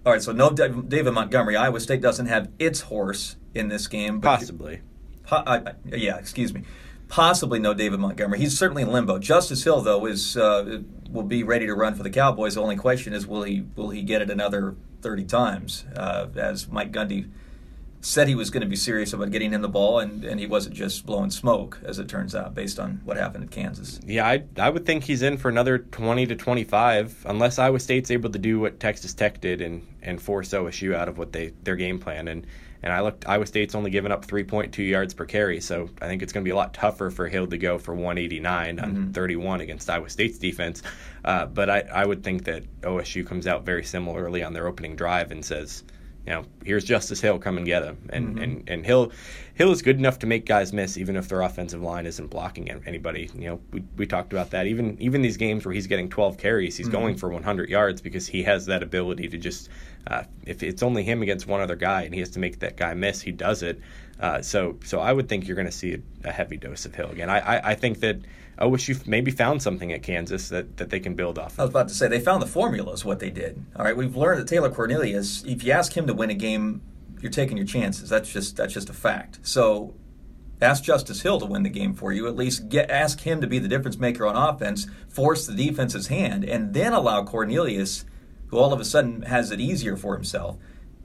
all 0.05 0.13
right, 0.13 0.23
so 0.23 0.33
no 0.33 0.51
David 0.51 1.13
Montgomery. 1.13 1.57
Iowa 1.57 1.81
State 1.81 2.01
doesn't 2.01 2.27
have 2.27 2.49
its 2.59 2.83
horse 2.83 3.37
in 3.55 3.69
this 3.69 3.87
game. 3.87 4.21
Possibly. 4.21 4.81
Po- 5.25 5.43
I, 5.47 5.75
yeah, 5.85 6.17
excuse 6.17 6.55
me. 6.55 6.63
Possibly 7.09 7.59
no 7.59 7.75
David 7.75 8.01
Montgomery. 8.01 8.39
He's 8.39 8.57
certainly 8.57 8.83
in 8.83 8.91
limbo. 8.93 9.19
Justice 9.19 9.65
Hill, 9.65 9.81
though, 9.81 10.07
is 10.07 10.37
uh, 10.37 10.81
will 11.11 11.25
be 11.25 11.43
ready 11.43 11.67
to 11.67 11.75
run 11.75 11.95
for 11.95 12.03
the 12.03 12.11
Cowboys. 12.11 12.55
The 12.55 12.63
only 12.63 12.77
question 12.77 13.13
is, 13.13 13.27
will 13.27 13.43
he 13.43 13.65
will 13.77 13.91
he 13.91 14.03
get 14.03 14.23
it 14.23 14.31
another 14.31 14.77
thirty 15.03 15.25
times? 15.25 15.85
Uh, 15.97 16.29
as 16.37 16.69
Mike 16.69 16.93
Gundy 16.93 17.29
said 18.01 18.29
he 18.29 18.35
was 18.35 18.51
going 18.51 18.63
to 18.63 18.67
be 18.67 18.77
serious 18.77 19.13
about 19.13 19.31
getting 19.31 19.53
him 19.53 19.61
the 19.61 19.69
ball, 19.69 19.99
and, 19.99 20.25
and 20.25 20.41
he 20.41 20.47
wasn't 20.47 20.75
just 20.75 21.05
blowing 21.05 21.31
smoke, 21.31 21.79
as 21.85 21.99
it 21.99 22.09
turns 22.09 22.35
out, 22.35 22.55
based 22.55 22.81
on 22.81 23.01
what 23.05 23.17
happened 23.17 23.45
at 23.45 23.51
Kansas. 23.51 24.01
Yeah, 24.07 24.27
I, 24.27 24.45
I 24.57 24.71
would 24.71 24.87
think 24.87 25.05
he's 25.05 25.23
in 25.23 25.37
for 25.37 25.49
another 25.51 25.79
20 25.79 26.27
to 26.27 26.37
25, 26.37 27.27
unless 27.29 27.59
Iowa 27.59 27.79
State's 27.79 28.11
able 28.11 28.31
to 28.31 28.39
do 28.39 28.59
what 28.59 28.81
Texas 28.81 29.13
Tech 29.13 29.41
did 29.41 29.61
and, 29.61 29.87
and 30.03 30.21
force 30.21 30.51
OSU 30.51 30.95
out 30.95 31.09
of 31.09 31.19
what 31.19 31.33
they 31.33 31.53
their 31.63 31.77
game 31.77 31.99
plan. 31.99 32.29
And 32.29 32.47
and 32.83 32.95
I 32.95 33.03
looked, 33.03 33.29
Iowa 33.29 33.45
State's 33.45 33.75
only 33.75 33.91
given 33.91 34.11
up 34.11 34.25
3.2 34.25 34.79
yards 34.89 35.13
per 35.13 35.27
carry, 35.27 35.61
so 35.61 35.91
I 36.01 36.07
think 36.07 36.23
it's 36.23 36.33
going 36.33 36.43
to 36.43 36.49
be 36.49 36.53
a 36.53 36.57
lot 36.57 36.73
tougher 36.73 37.11
for 37.11 37.29
Hill 37.29 37.47
to 37.49 37.59
go 37.59 37.77
for 37.77 37.93
189 37.95 38.79
mm-hmm. 38.79 38.85
on 38.85 39.13
31 39.13 39.61
against 39.61 39.91
Iowa 39.91 40.09
State's 40.09 40.39
defense. 40.39 40.83
Uh, 41.23 41.45
but 41.45 41.69
I, 41.69 41.81
I 41.81 42.07
would 42.07 42.25
think 42.25 42.45
that 42.45 42.65
OSU 42.81 43.27
comes 43.27 43.47
out 43.47 43.67
very 43.67 43.85
similarly 43.85 44.43
on 44.43 44.55
their 44.55 44.67
opening 44.67 44.97
drive 44.97 45.31
and 45.31 45.45
says– 45.45 45.85
you 46.27 46.33
know, 46.33 46.45
here's 46.65 46.85
Justice 46.85 47.21
Hill, 47.21 47.39
come 47.39 47.57
and 47.57 47.67
get 47.67 47.83
him. 47.83 48.09
And, 48.11 48.29
mm-hmm. 48.29 48.43
and, 48.43 48.69
and 48.69 48.87
Hill 48.87 49.11
Hill 49.55 49.73
is 49.73 49.83
good 49.83 49.99
enough 49.99 50.19
to 50.21 50.27
make 50.27 50.47
guys 50.47 50.73
miss, 50.73 50.97
even 50.97 51.17
if 51.17 51.29
their 51.29 51.43
offensive 51.43 51.83
line 51.83 52.07
isn't 52.07 52.29
blocking 52.29 52.71
anybody. 52.87 53.31
You 53.35 53.49
know, 53.49 53.61
we, 53.73 53.83
we 53.97 54.07
talked 54.07 54.33
about 54.33 54.51
that. 54.51 54.67
Even 54.67 54.97
even 55.01 55.23
these 55.23 55.37
games 55.37 55.65
where 55.65 55.75
he's 55.75 55.87
getting 55.87 56.09
12 56.09 56.37
carries, 56.37 56.77
he's 56.77 56.87
mm-hmm. 56.87 56.97
going 56.97 57.17
for 57.17 57.31
100 57.31 57.69
yards 57.69 58.01
because 58.01 58.27
he 58.27 58.43
has 58.43 58.67
that 58.67 58.83
ability 58.83 59.29
to 59.29 59.39
just, 59.39 59.71
uh, 60.07 60.25
if 60.47 60.63
it's 60.63 60.83
only 60.83 61.03
him 61.03 61.23
against 61.23 61.47
one 61.47 61.61
other 61.61 61.77
guy 61.77 62.03
and 62.03 62.15
he 62.15 62.21
has 62.21 62.31
to 62.31 62.39
make 62.39 62.59
that 62.61 62.77
guy 62.77 62.95
miss, 62.95 63.21
he 63.21 63.33
does 63.33 63.63
it. 63.63 63.81
Uh, 64.21 64.43
so 64.43 64.79
so 64.85 65.01
I 65.01 65.13
would 65.13 65.29
think 65.29 65.47
you're 65.47 65.57
going 65.57 65.67
to 65.67 65.73
see 65.73 65.95
a, 65.95 66.29
a, 66.29 66.33
heavy 66.33 66.59
dose 66.59 66.85
of 66.85 66.95
Hill 66.95 67.09
again. 67.09 67.31
I, 67.31 67.39
I, 67.39 67.71
I 67.71 67.75
think 67.75 68.01
that 68.01 68.19
OSU 68.61 69.07
maybe 69.07 69.31
found 69.31 69.63
something 69.63 69.93
at 69.93 70.03
Kansas 70.03 70.49
that, 70.51 70.77
that 70.77 70.91
they 70.91 71.01
can 71.01 71.15
build 71.15 71.39
off. 71.39 71.55
Of. 71.55 71.61
I 71.61 71.63
was 71.63 71.71
about 71.71 71.89
to 71.89 71.95
say 71.95 72.09
they 72.09 72.21
found 72.21 72.43
the 72.43 72.47
formula 72.47 72.93
is 72.93 73.05
what 73.05 73.19
they 73.19 73.31
did. 73.31 73.65
All 73.75 73.85
right, 73.85 73.97
we've 73.97 74.17
learned 74.17 74.41
that 74.41 74.49
Taylor 74.49 74.71
Cornelius, 74.71 75.43
if 75.45 75.65
you 75.65 75.73
ask 75.73 75.97
him 75.97 76.07
to 76.07 76.15
win 76.15 76.31
a 76.31 76.35
game, 76.35 76.83
you're 77.21 77.33
taking 77.33 77.57
your 77.57 77.67
chances. 77.67 78.09
That's 78.11 78.31
just 78.33 78.57
that's 78.57 78.75
just 78.75 78.91
a 78.91 78.93
fact. 78.93 79.41
So 79.43 79.95
ask 80.61 80.83
Justice 80.85 81.23
Hill 81.23 81.41
to 81.41 81.47
win 81.47 81.63
the 81.63 81.71
game 81.71 81.95
for 81.95 82.13
you. 82.13 82.27
At 82.27 82.37
least 82.37 82.69
get 82.69 82.91
ask 82.91 83.21
him 83.21 83.41
to 83.41 83.47
be 83.47 83.59
the 83.59 83.69
difference 83.69 83.99
maker 83.99 84.27
on 84.27 84.37
offense, 84.37 84.87
force 85.09 85.47
the 85.47 85.55
defense's 85.55 86.09
hand, 86.09 86.45
and 86.45 86.75
then 86.75 86.93
allow 86.93 87.25
Cornelius, 87.25 88.05
who 88.49 88.59
all 88.59 88.73
of 88.73 88.81
a 88.81 88.85
sudden 88.85 89.23
has 89.23 89.51
it 89.51 89.61
easier 89.61 89.97
for 89.97 90.15
himself, 90.15 90.59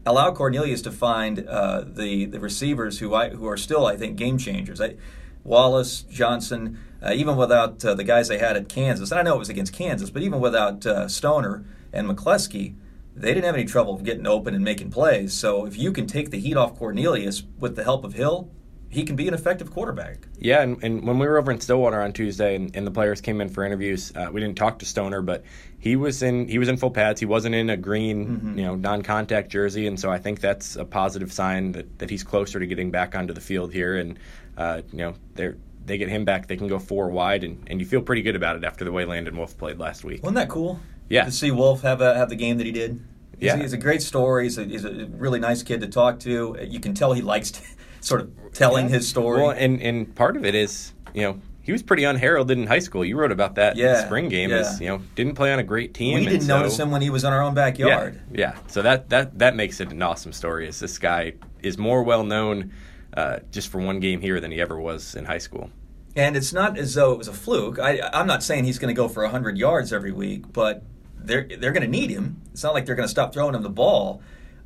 allow 0.06 0.31
Cornelius 0.31 0.81
to 0.84 0.92
find 0.92 1.48
uh, 1.48 1.84
the 1.86 2.25
the 2.25 2.40
receivers 2.40 3.00
who 3.00 3.13
I 3.13 3.30
who 3.30 3.48
are 3.48 3.57
still 3.57 3.86
I 3.86 3.96
think 3.96 4.18
game 4.18 4.38
changers. 4.38 4.81
I, 4.81 4.96
Wallace, 5.44 6.02
Johnson, 6.02 6.80
uh, 7.06 7.13
even 7.13 7.36
without 7.36 7.84
uh, 7.86 7.94
the 7.94 8.04
guys 8.04 8.28
they 8.28 8.40
had 8.40 8.57
at 8.57 8.68
Kansas, 8.68 9.12
and 9.12 9.19
I 9.19 9.24
know 9.24 9.36
it 9.36 9.40
was 9.40 9.50
against 9.50 9.74
Kansas, 9.74 10.10
but 10.10 10.24
even 10.24 10.40
without 10.40 10.86
uh, 10.86 11.07
Stoner 11.07 11.63
and 11.94 12.10
McCleskey, 12.10 12.75
they 13.16 13.34
didn't 13.34 13.46
have 13.46 13.56
any 13.56 13.66
trouble 13.66 13.98
getting 13.98 14.28
open 14.28 14.54
and 14.54 14.63
making 14.63 14.92
plays. 14.92 15.34
So 15.34 15.66
if 15.66 15.78
you 15.78 15.92
can 15.92 16.07
take 16.07 16.31
the 16.31 16.40
heat 16.40 16.57
off 16.57 16.78
Cornelius 16.78 17.44
with 17.60 17.75
the 17.75 17.84
help 17.84 18.04
of 18.04 18.13
Hill, 18.13 18.50
he 18.90 19.04
can 19.04 19.16
be 19.16 19.28
an 19.28 19.34
effective 19.34 19.72
quarterback. 19.72 20.28
Yeah, 20.38 20.62
and, 20.62 20.81
and 20.84 21.06
when 21.06 21.19
we 21.19 21.28
were 21.28 21.38
over 21.38 21.52
in 21.52 21.60
Stillwater 21.60 22.02
on 22.02 22.13
Tuesday, 22.13 22.56
and, 22.56 22.75
and 22.75 22.88
the 22.88 22.92
players 22.92 23.19
came 23.22 23.42
in 23.42 23.50
for 23.50 23.63
interviews, 23.66 24.12
uh, 24.16 24.30
we 24.31 24.40
didn't 24.40 24.57
talk 24.57 24.80
to 24.80 24.86
Stoner, 24.86 25.22
but 25.22 25.44
he 25.80 25.96
was 25.96 26.24
in 26.24 26.48
he 26.48 26.57
was 26.57 26.69
in 26.69 26.78
full 26.78 26.92
pads. 26.92 27.19
He 27.19 27.25
wasn't 27.25 27.56
in 27.56 27.69
a 27.69 27.78
green, 27.78 28.25
mm-hmm. 28.25 28.57
you 28.57 28.66
know, 28.66 28.75
non-contact 28.75 29.52
jersey, 29.52 29.88
and 29.88 30.00
so 30.00 30.10
I 30.10 30.18
think 30.18 30.40
that's 30.40 30.75
a 30.75 30.86
positive 30.86 31.31
sign 31.31 31.74
that, 31.74 32.00
that 32.00 32.10
he's 32.10 32.24
closer 32.24 32.60
to 32.60 32.66
getting 32.66 32.90
back 32.90 33.16
onto 33.16 33.34
the 33.34 33.42
field 33.42 33.74
here. 33.74 33.98
And 33.98 34.18
uh, 34.57 34.81
you 34.92 35.00
know, 35.00 35.16
they're 35.34 35.57
they 35.86 35.98
get 35.98 36.10
him 36.10 36.26
back, 36.26 36.48
they 36.48 36.58
can 36.58 36.68
go 36.68 36.80
four 36.80 37.10
wide, 37.10 37.44
and, 37.44 37.64
and 37.68 37.80
you 37.80 37.86
feel 37.86 38.02
pretty 38.02 38.22
good 38.22 38.36
about 38.36 38.56
it 38.56 38.64
after 38.64 38.84
the 38.84 38.92
way 38.92 39.06
Landon 39.06 39.38
Wolf 39.38 39.58
played 39.58 39.80
last 39.80 40.04
week. 40.04 40.24
Wasn't 40.24 40.36
that 40.36 40.50
cool? 40.50 40.80
Yeah. 41.10 41.26
To 41.26 41.32
see 41.32 41.52
Wolf 41.52 41.82
have 41.82 42.02
a, 42.02 42.16
have 42.16 42.30
the 42.30 42.36
game 42.36 42.58
that 42.58 42.66
he 42.66 42.72
did. 42.72 43.04
He's, 43.38 43.48
yeah. 43.48 43.58
he's 43.58 43.74
a 43.74 43.78
great 43.78 44.02
story. 44.02 44.44
He's 44.44 44.58
a, 44.58 44.64
he's 44.64 44.86
a 44.86 45.06
really 45.06 45.40
nice 45.40 45.62
kid 45.62 45.82
to 45.82 45.88
talk 45.88 46.20
to. 46.22 46.58
You 46.62 46.80
can 46.80 46.94
tell 46.94 47.14
he 47.14 47.22
likes 47.22 47.52
to, 47.52 47.62
sort 48.02 48.21
of 48.21 48.31
telling 48.54 48.86
yeah. 48.86 48.95
his 48.95 49.07
story. 49.07 49.42
Well, 49.42 49.52
and, 49.52 49.81
and 49.81 50.14
part 50.16 50.38
of 50.38 50.45
it 50.45 50.56
is, 50.56 50.94
you 51.14 51.21
know, 51.21 51.42
he 51.62 51.71
was 51.71 51.81
pretty 51.81 52.04
unheralded 52.04 52.57
in 52.57 52.68
high 52.68 52.80
school. 52.80 53.04
You 53.04 53.18
wrote 53.18 53.31
about 53.31 53.56
that 53.56 53.76
yeah, 53.76 54.06
spring 54.06 54.30
game. 54.30 54.52
Yeah. 54.52 54.57
As, 54.57 54.80
you 54.80 54.88
know, 54.88 55.02
didn't 55.16 55.33
play 55.33 55.52
on 55.52 55.57
a 55.57 55.64
great 55.64 55.95
team. 55.95 56.19
We 56.19 56.26
didn't 56.26 56.42
so, 56.42 56.59
notice 56.59 56.78
him 56.78 56.92
when 56.92 57.02
he 57.02 57.09
was 57.09 57.24
in 57.24 57.33
our 57.33 57.42
own 57.42 57.56
backyard. 57.56 58.21
Yeah, 58.31 58.54
yeah. 58.54 58.59
So 58.68 58.83
that 58.83 59.09
that 59.09 59.40
that 59.40 59.56
makes 59.56 59.80
it 59.80 59.92
an 59.92 60.02
awesome 60.04 60.31
story. 60.31 60.68
Is 60.68 60.80
this 60.80 61.00
guy 61.00 61.33
is 61.64 61.80
more 61.80 62.04
well 62.04 62.24
known 62.24 62.71
uh, 63.16 63.40
just 63.52 63.69
for 63.69 63.80
one 63.80 64.00
game 64.00 64.21
here 64.21 64.40
than 64.40 64.52
he 64.52 64.62
ever 64.62 64.80
was 64.80 65.16
in 65.16 65.26
high 65.26 65.40
school. 65.40 65.69
And 66.16 66.38
it's 66.38 66.54
not 66.54 66.78
as 66.78 66.94
though 66.94 67.12
it 67.12 67.18
was 67.18 67.28
a 67.28 67.34
fluke. 67.34 67.78
I, 67.78 68.00
I'm 68.14 68.28
not 68.28 68.42
saying 68.42 68.64
he's 68.64 68.80
going 68.80 68.94
to 68.94 69.00
go 69.00 69.07
for 69.10 69.24
100 69.24 69.57
yards 69.57 69.92
every 69.92 70.12
week, 70.12 70.52
but 70.54 70.84
they're 71.18 71.44
they're 71.44 71.74
going 71.74 71.81
to 71.84 71.88
need 71.88 72.10
him. 72.10 72.42
It's 72.52 72.64
not 72.64 72.74
like 72.74 72.86
they're 72.86 72.95
going 72.95 73.07
to 73.07 73.12
stop 73.12 73.34
throwing 73.34 73.56
him 73.56 73.64
the 73.64 73.69
ball. 73.69 74.22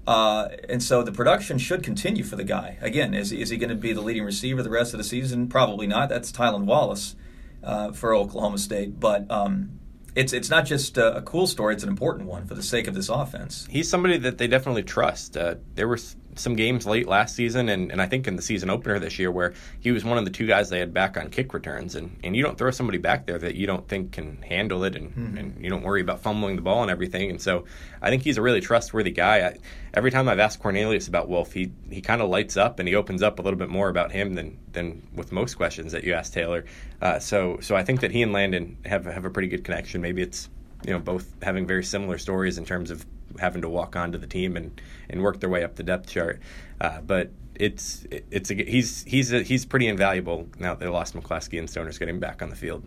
Uh, 0.05 0.49
and 0.67 0.81
so 0.81 1.03
the 1.03 1.11
production 1.11 1.57
should 1.57 1.83
continue 1.83 2.23
for 2.23 2.35
the 2.35 2.43
guy. 2.43 2.77
Again, 2.81 3.13
is, 3.13 3.31
is 3.31 3.49
he 3.49 3.57
going 3.57 3.69
to 3.69 3.75
be 3.75 3.93
the 3.93 4.01
leading 4.01 4.23
receiver 4.23 4.63
the 4.63 4.69
rest 4.69 4.93
of 4.93 4.97
the 4.97 5.03
season? 5.03 5.47
Probably 5.47 5.85
not. 5.85 6.09
That's 6.09 6.31
Tylan 6.31 6.65
Wallace 6.65 7.15
uh, 7.63 7.91
for 7.91 8.15
Oklahoma 8.15 8.57
State. 8.57 8.99
But 8.99 9.29
um, 9.29 9.79
it's 10.15 10.33
it's 10.33 10.49
not 10.49 10.65
just 10.65 10.97
a, 10.97 11.17
a, 11.17 11.21
cool 11.21 11.47
story; 11.47 11.75
it's 11.75 11.83
an 11.83 11.89
important 11.89 12.27
one 12.27 12.45
for 12.45 12.55
the 12.55 12.63
sake 12.63 12.87
of 12.87 12.95
this 12.95 13.09
offense. 13.09 13.67
He's 13.69 13.89
somebody 13.89 14.17
that 14.17 14.37
they 14.37 14.47
definitely 14.47 14.83
trust. 14.83 15.37
Uh, 15.37 15.55
there 15.75 15.87
was 15.87 16.15
some 16.39 16.55
games 16.55 16.85
late 16.85 17.07
last 17.07 17.35
season, 17.35 17.69
and, 17.69 17.91
and 17.91 18.01
I 18.01 18.07
think 18.07 18.27
in 18.27 18.35
the 18.35 18.41
season 18.41 18.69
opener 18.69 18.99
this 18.99 19.19
year, 19.19 19.31
where 19.31 19.53
he 19.79 19.91
was 19.91 20.03
one 20.03 20.17
of 20.17 20.25
the 20.25 20.31
two 20.31 20.47
guys 20.47 20.69
they 20.69 20.79
had 20.79 20.93
back 20.93 21.17
on 21.17 21.29
kick 21.29 21.53
returns. 21.53 21.95
And, 21.95 22.17
and 22.23 22.35
you 22.35 22.43
don't 22.43 22.57
throw 22.57 22.71
somebody 22.71 22.97
back 22.97 23.25
there 23.25 23.37
that 23.37 23.55
you 23.55 23.67
don't 23.67 23.87
think 23.87 24.11
can 24.11 24.41
handle 24.41 24.83
it, 24.83 24.95
and, 24.95 25.15
mm-hmm. 25.15 25.37
and 25.37 25.63
you 25.63 25.69
don't 25.69 25.83
worry 25.83 26.01
about 26.01 26.21
fumbling 26.21 26.55
the 26.55 26.61
ball 26.61 26.81
and 26.81 26.91
everything. 26.91 27.29
And 27.29 27.41
so 27.41 27.65
I 28.01 28.09
think 28.09 28.23
he's 28.23 28.37
a 28.37 28.41
really 28.41 28.61
trustworthy 28.61 29.11
guy. 29.11 29.47
I, 29.47 29.57
every 29.93 30.11
time 30.11 30.29
I've 30.29 30.39
asked 30.39 30.59
Cornelius 30.59 31.07
about 31.07 31.29
Wolf, 31.29 31.53
he, 31.53 31.71
he 31.89 32.01
kind 32.01 32.21
of 32.21 32.29
lights 32.29 32.57
up 32.57 32.79
and 32.79 32.87
he 32.87 32.95
opens 32.95 33.21
up 33.21 33.39
a 33.39 33.41
little 33.41 33.59
bit 33.59 33.69
more 33.69 33.89
about 33.89 34.11
him 34.11 34.33
than, 34.33 34.57
than 34.71 35.07
with 35.13 35.31
most 35.31 35.55
questions 35.55 35.91
that 35.91 36.03
you 36.03 36.13
ask 36.13 36.33
Taylor. 36.33 36.65
Uh, 37.01 37.19
so 37.19 37.57
so 37.61 37.75
I 37.75 37.83
think 37.83 38.01
that 38.01 38.11
he 38.11 38.21
and 38.21 38.33
Landon 38.33 38.77
have 38.85 39.05
have 39.05 39.25
a 39.25 39.29
pretty 39.29 39.47
good 39.47 39.63
connection. 39.63 40.01
Maybe 40.01 40.21
it's 40.21 40.49
you 40.85 40.93
know 40.93 40.99
both 40.99 41.33
having 41.41 41.65
very 41.65 41.83
similar 41.83 42.17
stories 42.17 42.57
in 42.57 42.65
terms 42.65 42.91
of 42.91 43.05
having 43.39 43.61
to 43.61 43.69
walk 43.69 43.95
onto 43.95 44.17
the 44.17 44.27
team 44.27 44.55
and, 44.55 44.81
and 45.09 45.21
work 45.21 45.39
their 45.39 45.49
way 45.49 45.63
up 45.63 45.75
the 45.75 45.83
depth 45.83 46.09
chart. 46.09 46.39
Uh, 46.81 47.01
but 47.01 47.31
it's 47.55 48.05
it's 48.09 48.49
a, 48.49 48.55
he's 48.55 49.03
he's 49.03 49.33
a, 49.33 49.43
he's 49.43 49.65
pretty 49.65 49.87
invaluable 49.87 50.47
now 50.57 50.73
that 50.73 50.79
they 50.79 50.87
lost 50.89 51.13
McCleskey 51.13 51.59
and 51.59 51.69
Stoner's 51.69 51.97
getting 51.97 52.19
back 52.19 52.41
on 52.41 52.49
the 52.49 52.55
field. 52.55 52.85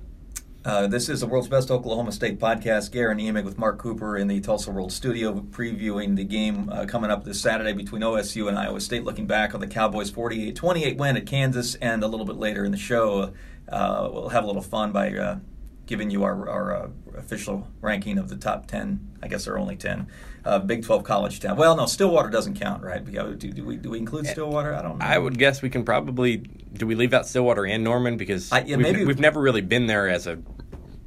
Uh, 0.65 0.87
this 0.87 1.09
is 1.09 1.21
the 1.21 1.27
world's 1.27 1.49
best 1.49 1.73
Oklahoma 1.73 2.13
State 2.13 2.39
podcast. 2.39 2.93
Guerin 2.93 3.19
Emig 3.19 3.45
with 3.45 3.59
Mark 3.59 3.79
Cooper 3.79 4.17
in 4.17 4.29
the 4.29 4.41
Tulsa 4.41 4.71
World 4.71 4.93
Studio, 4.93 5.41
previewing 5.51 6.15
the 6.15 6.23
game 6.23 6.69
uh, 6.71 6.87
coming 6.87 7.11
up 7.11 7.25
this 7.25 7.41
Saturday 7.41 7.73
between 7.73 8.03
OSU 8.03 8.49
and 8.49 8.57
Iowa 8.57 8.81
State. 8.81 9.03
Looking 9.03 9.27
back 9.27 9.55
on 9.55 9.61
the 9.61 9.67
Cowboys' 9.67 10.13
48-28 10.13 10.97
win 10.99 11.17
at 11.17 11.27
Kansas, 11.27 11.75
and 11.77 12.05
a 12.05 12.07
little 12.07 12.25
bit 12.25 12.37
later 12.37 12.65
in 12.65 12.71
the 12.71 12.79
show, 12.79 13.33
uh, 13.69 14.09
we'll 14.13 14.29
have 14.29 14.45
a 14.45 14.47
little 14.47 14.63
fun 14.63 14.93
by 14.93 15.13
uh, 15.13 15.39
giving 15.87 16.11
you 16.11 16.23
our, 16.23 16.49
our 16.49 16.77
uh, 16.77 16.89
official 17.17 17.67
ranking 17.81 18.17
of 18.17 18.29
the 18.29 18.37
top 18.37 18.67
10. 18.67 19.19
I 19.21 19.27
guess 19.27 19.47
there 19.47 19.55
are 19.55 19.59
only 19.59 19.77
10. 19.77 20.07
Uh, 20.45 20.59
Big 20.59 20.83
12 20.83 21.05
college 21.05 21.39
town. 21.39 21.57
Well, 21.57 21.77
no, 21.77 21.87
Stillwater 21.87 22.29
doesn't 22.29 22.59
count, 22.59 22.83
right? 22.83 23.05
Do, 23.05 23.35
do, 23.37 23.65
we, 23.65 23.77
do 23.77 23.91
we 23.91 23.99
include 23.99 24.27
Stillwater? 24.27 24.75
I 24.75 24.83
don't 24.83 24.99
know. 24.99 25.05
I 25.05 25.17
would 25.17 25.39
guess 25.39 25.63
we 25.63 25.71
can 25.71 25.85
probably. 25.85 26.39
Do 26.39 26.87
we 26.87 26.95
leave 26.97 27.15
out 27.15 27.29
Stillwater 27.29 27.65
and 27.65 27.85
Norman? 27.85 28.17
Because 28.17 28.51
I, 28.51 28.61
yeah, 28.63 28.77
we've, 28.77 28.79
maybe, 28.87 29.05
we've 29.05 29.21
never 29.21 29.41
really 29.41 29.61
been 29.61 29.87
there 29.87 30.09
as 30.09 30.27
a 30.27 30.39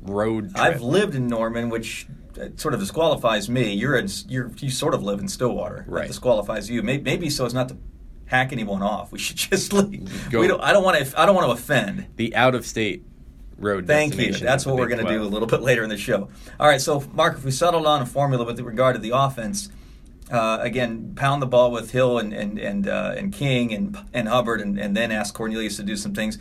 road 0.04 0.56
trip. 0.56 0.60
I've 0.64 0.82
lived 0.82 1.16
in 1.16 1.28
Norman, 1.28 1.70
which 1.70 2.08
uh, 2.40 2.48
sort 2.56 2.74
of 2.74 2.80
disqualifies 2.80 3.50
me. 3.50 3.74
You're 3.74 3.98
in, 3.98 4.08
you're 4.28 4.52
you 4.58 4.70
sort 4.70 4.94
of 4.94 5.04
live 5.04 5.20
in 5.20 5.28
Stillwater. 5.28 5.84
Right. 5.88 6.04
That 6.04 6.08
disqualifies 6.08 6.70
you. 6.70 6.82
Maybe, 6.82 7.04
maybe 7.04 7.30
so 7.30 7.46
as 7.46 7.54
not 7.54 7.70
to 7.70 7.78
hack 8.28 8.52
anyone 8.54 8.82
off. 8.82 9.12
We 9.12 9.20
should 9.20 9.36
just 9.52 9.74
leave. 9.74 10.30
Go- 10.32 10.40
We 10.40 10.48
don't, 10.48 10.62
I 10.62 10.72
don't 10.72 10.84
want 10.84 11.04
to. 11.06 11.20
I 11.20 11.26
don't 11.26 11.36
want 11.36 11.48
to 11.48 11.52
offend. 11.52 12.08
the 12.16 12.36
out 12.36 12.56
of 12.56 12.66
state 12.66 13.04
road. 13.58 13.88
Thank 13.88 14.16
you. 14.18 14.34
That's 14.34 14.66
what 14.66 14.76
we're 14.76 14.88
going 14.88 15.06
to 15.06 15.12
do 15.12 15.22
a 15.22 15.24
little 15.24 15.48
bit 15.48 15.62
later 15.62 15.84
in 15.84 15.90
the 15.90 15.98
show. 15.98 16.30
All 16.60 16.68
right, 16.68 16.82
so 16.82 17.02
Mark, 17.14 17.38
if 17.38 17.46
we 17.46 17.52
settled 17.52 17.86
on 17.86 18.02
a 18.02 18.06
formula 18.06 18.46
with 18.46 18.60
regard 18.60 18.96
to 18.96 19.02
the 19.02 19.12
offense, 19.12 19.70
uh, 20.32 20.58
again, 20.62 21.14
pound 21.16 21.42
the 21.42 21.48
ball 21.48 21.72
with 21.72 21.92
Hill 21.92 22.18
and 22.18 22.34
and 22.34 22.58
and, 22.58 22.88
uh, 22.88 23.14
and 23.16 23.34
King 23.34 23.74
and 23.74 23.98
and 24.14 24.28
Hubbard, 24.28 24.62
and, 24.62 24.80
and 24.80 24.96
then 24.96 25.12
ask 25.12 25.34
Cornelius 25.34 25.78
to 25.78 25.84
do 25.84 25.96
some 25.96 26.14
things. 26.14 26.38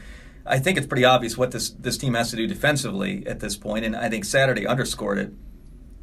I 0.46 0.58
think 0.58 0.76
it's 0.76 0.86
pretty 0.86 1.04
obvious 1.04 1.36
what 1.36 1.50
this 1.50 1.70
this 1.70 1.98
team 1.98 2.14
has 2.14 2.30
to 2.30 2.36
do 2.36 2.46
defensively 2.46 3.26
at 3.26 3.40
this 3.40 3.56
point, 3.56 3.84
and 3.84 3.96
I 3.96 4.08
think 4.08 4.24
Saturday 4.24 4.66
underscored 4.66 5.18
it. 5.18 5.32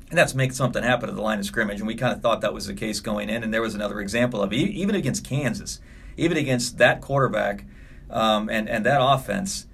And 0.09 0.17
that's 0.17 0.35
make 0.35 0.51
something 0.51 0.83
happen 0.83 1.07
at 1.07 1.15
the 1.15 1.21
line 1.21 1.39
of 1.39 1.45
scrimmage, 1.45 1.79
and 1.79 1.87
we 1.87 1.95
kind 1.95 2.13
of 2.13 2.21
thought 2.21 2.41
that 2.41 2.53
was 2.53 2.67
the 2.67 2.73
case 2.73 2.99
going 2.99 3.29
in. 3.29 3.43
And 3.43 3.53
there 3.53 3.61
was 3.61 3.75
another 3.75 4.01
example 4.01 4.41
of 4.41 4.51
it, 4.51 4.57
even 4.57 4.93
against 4.93 5.23
Kansas, 5.23 5.79
even 6.17 6.35
against 6.35 6.79
that 6.79 6.99
quarterback 6.99 7.63
um, 8.09 8.49
and 8.49 8.69
and 8.69 8.85
that 8.85 9.01
offense 9.01 9.67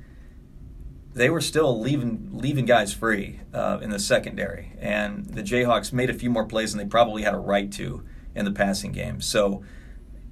they 1.18 1.30
were 1.30 1.42
still 1.42 1.80
leaving 1.80 2.30
leaving 2.32 2.66
guys 2.66 2.94
free 2.94 3.40
uh, 3.54 3.80
in 3.82 3.90
the 3.90 4.00
secondary, 4.00 4.74
and 4.80 5.26
the 5.26 5.42
Jayhawks 5.42 5.92
made 5.92 6.10
a 6.10 6.14
few 6.14 6.30
more 6.30 6.46
plays 6.46 6.74
than 6.74 6.80
they 6.80 6.90
probably 6.90 7.24
had 7.24 7.34
a 7.34 7.40
right 7.40 7.72
to 7.74 8.04
in 8.36 8.46
the 8.46 8.52
passing 8.52 8.92
game. 8.92 9.20
So, 9.20 9.64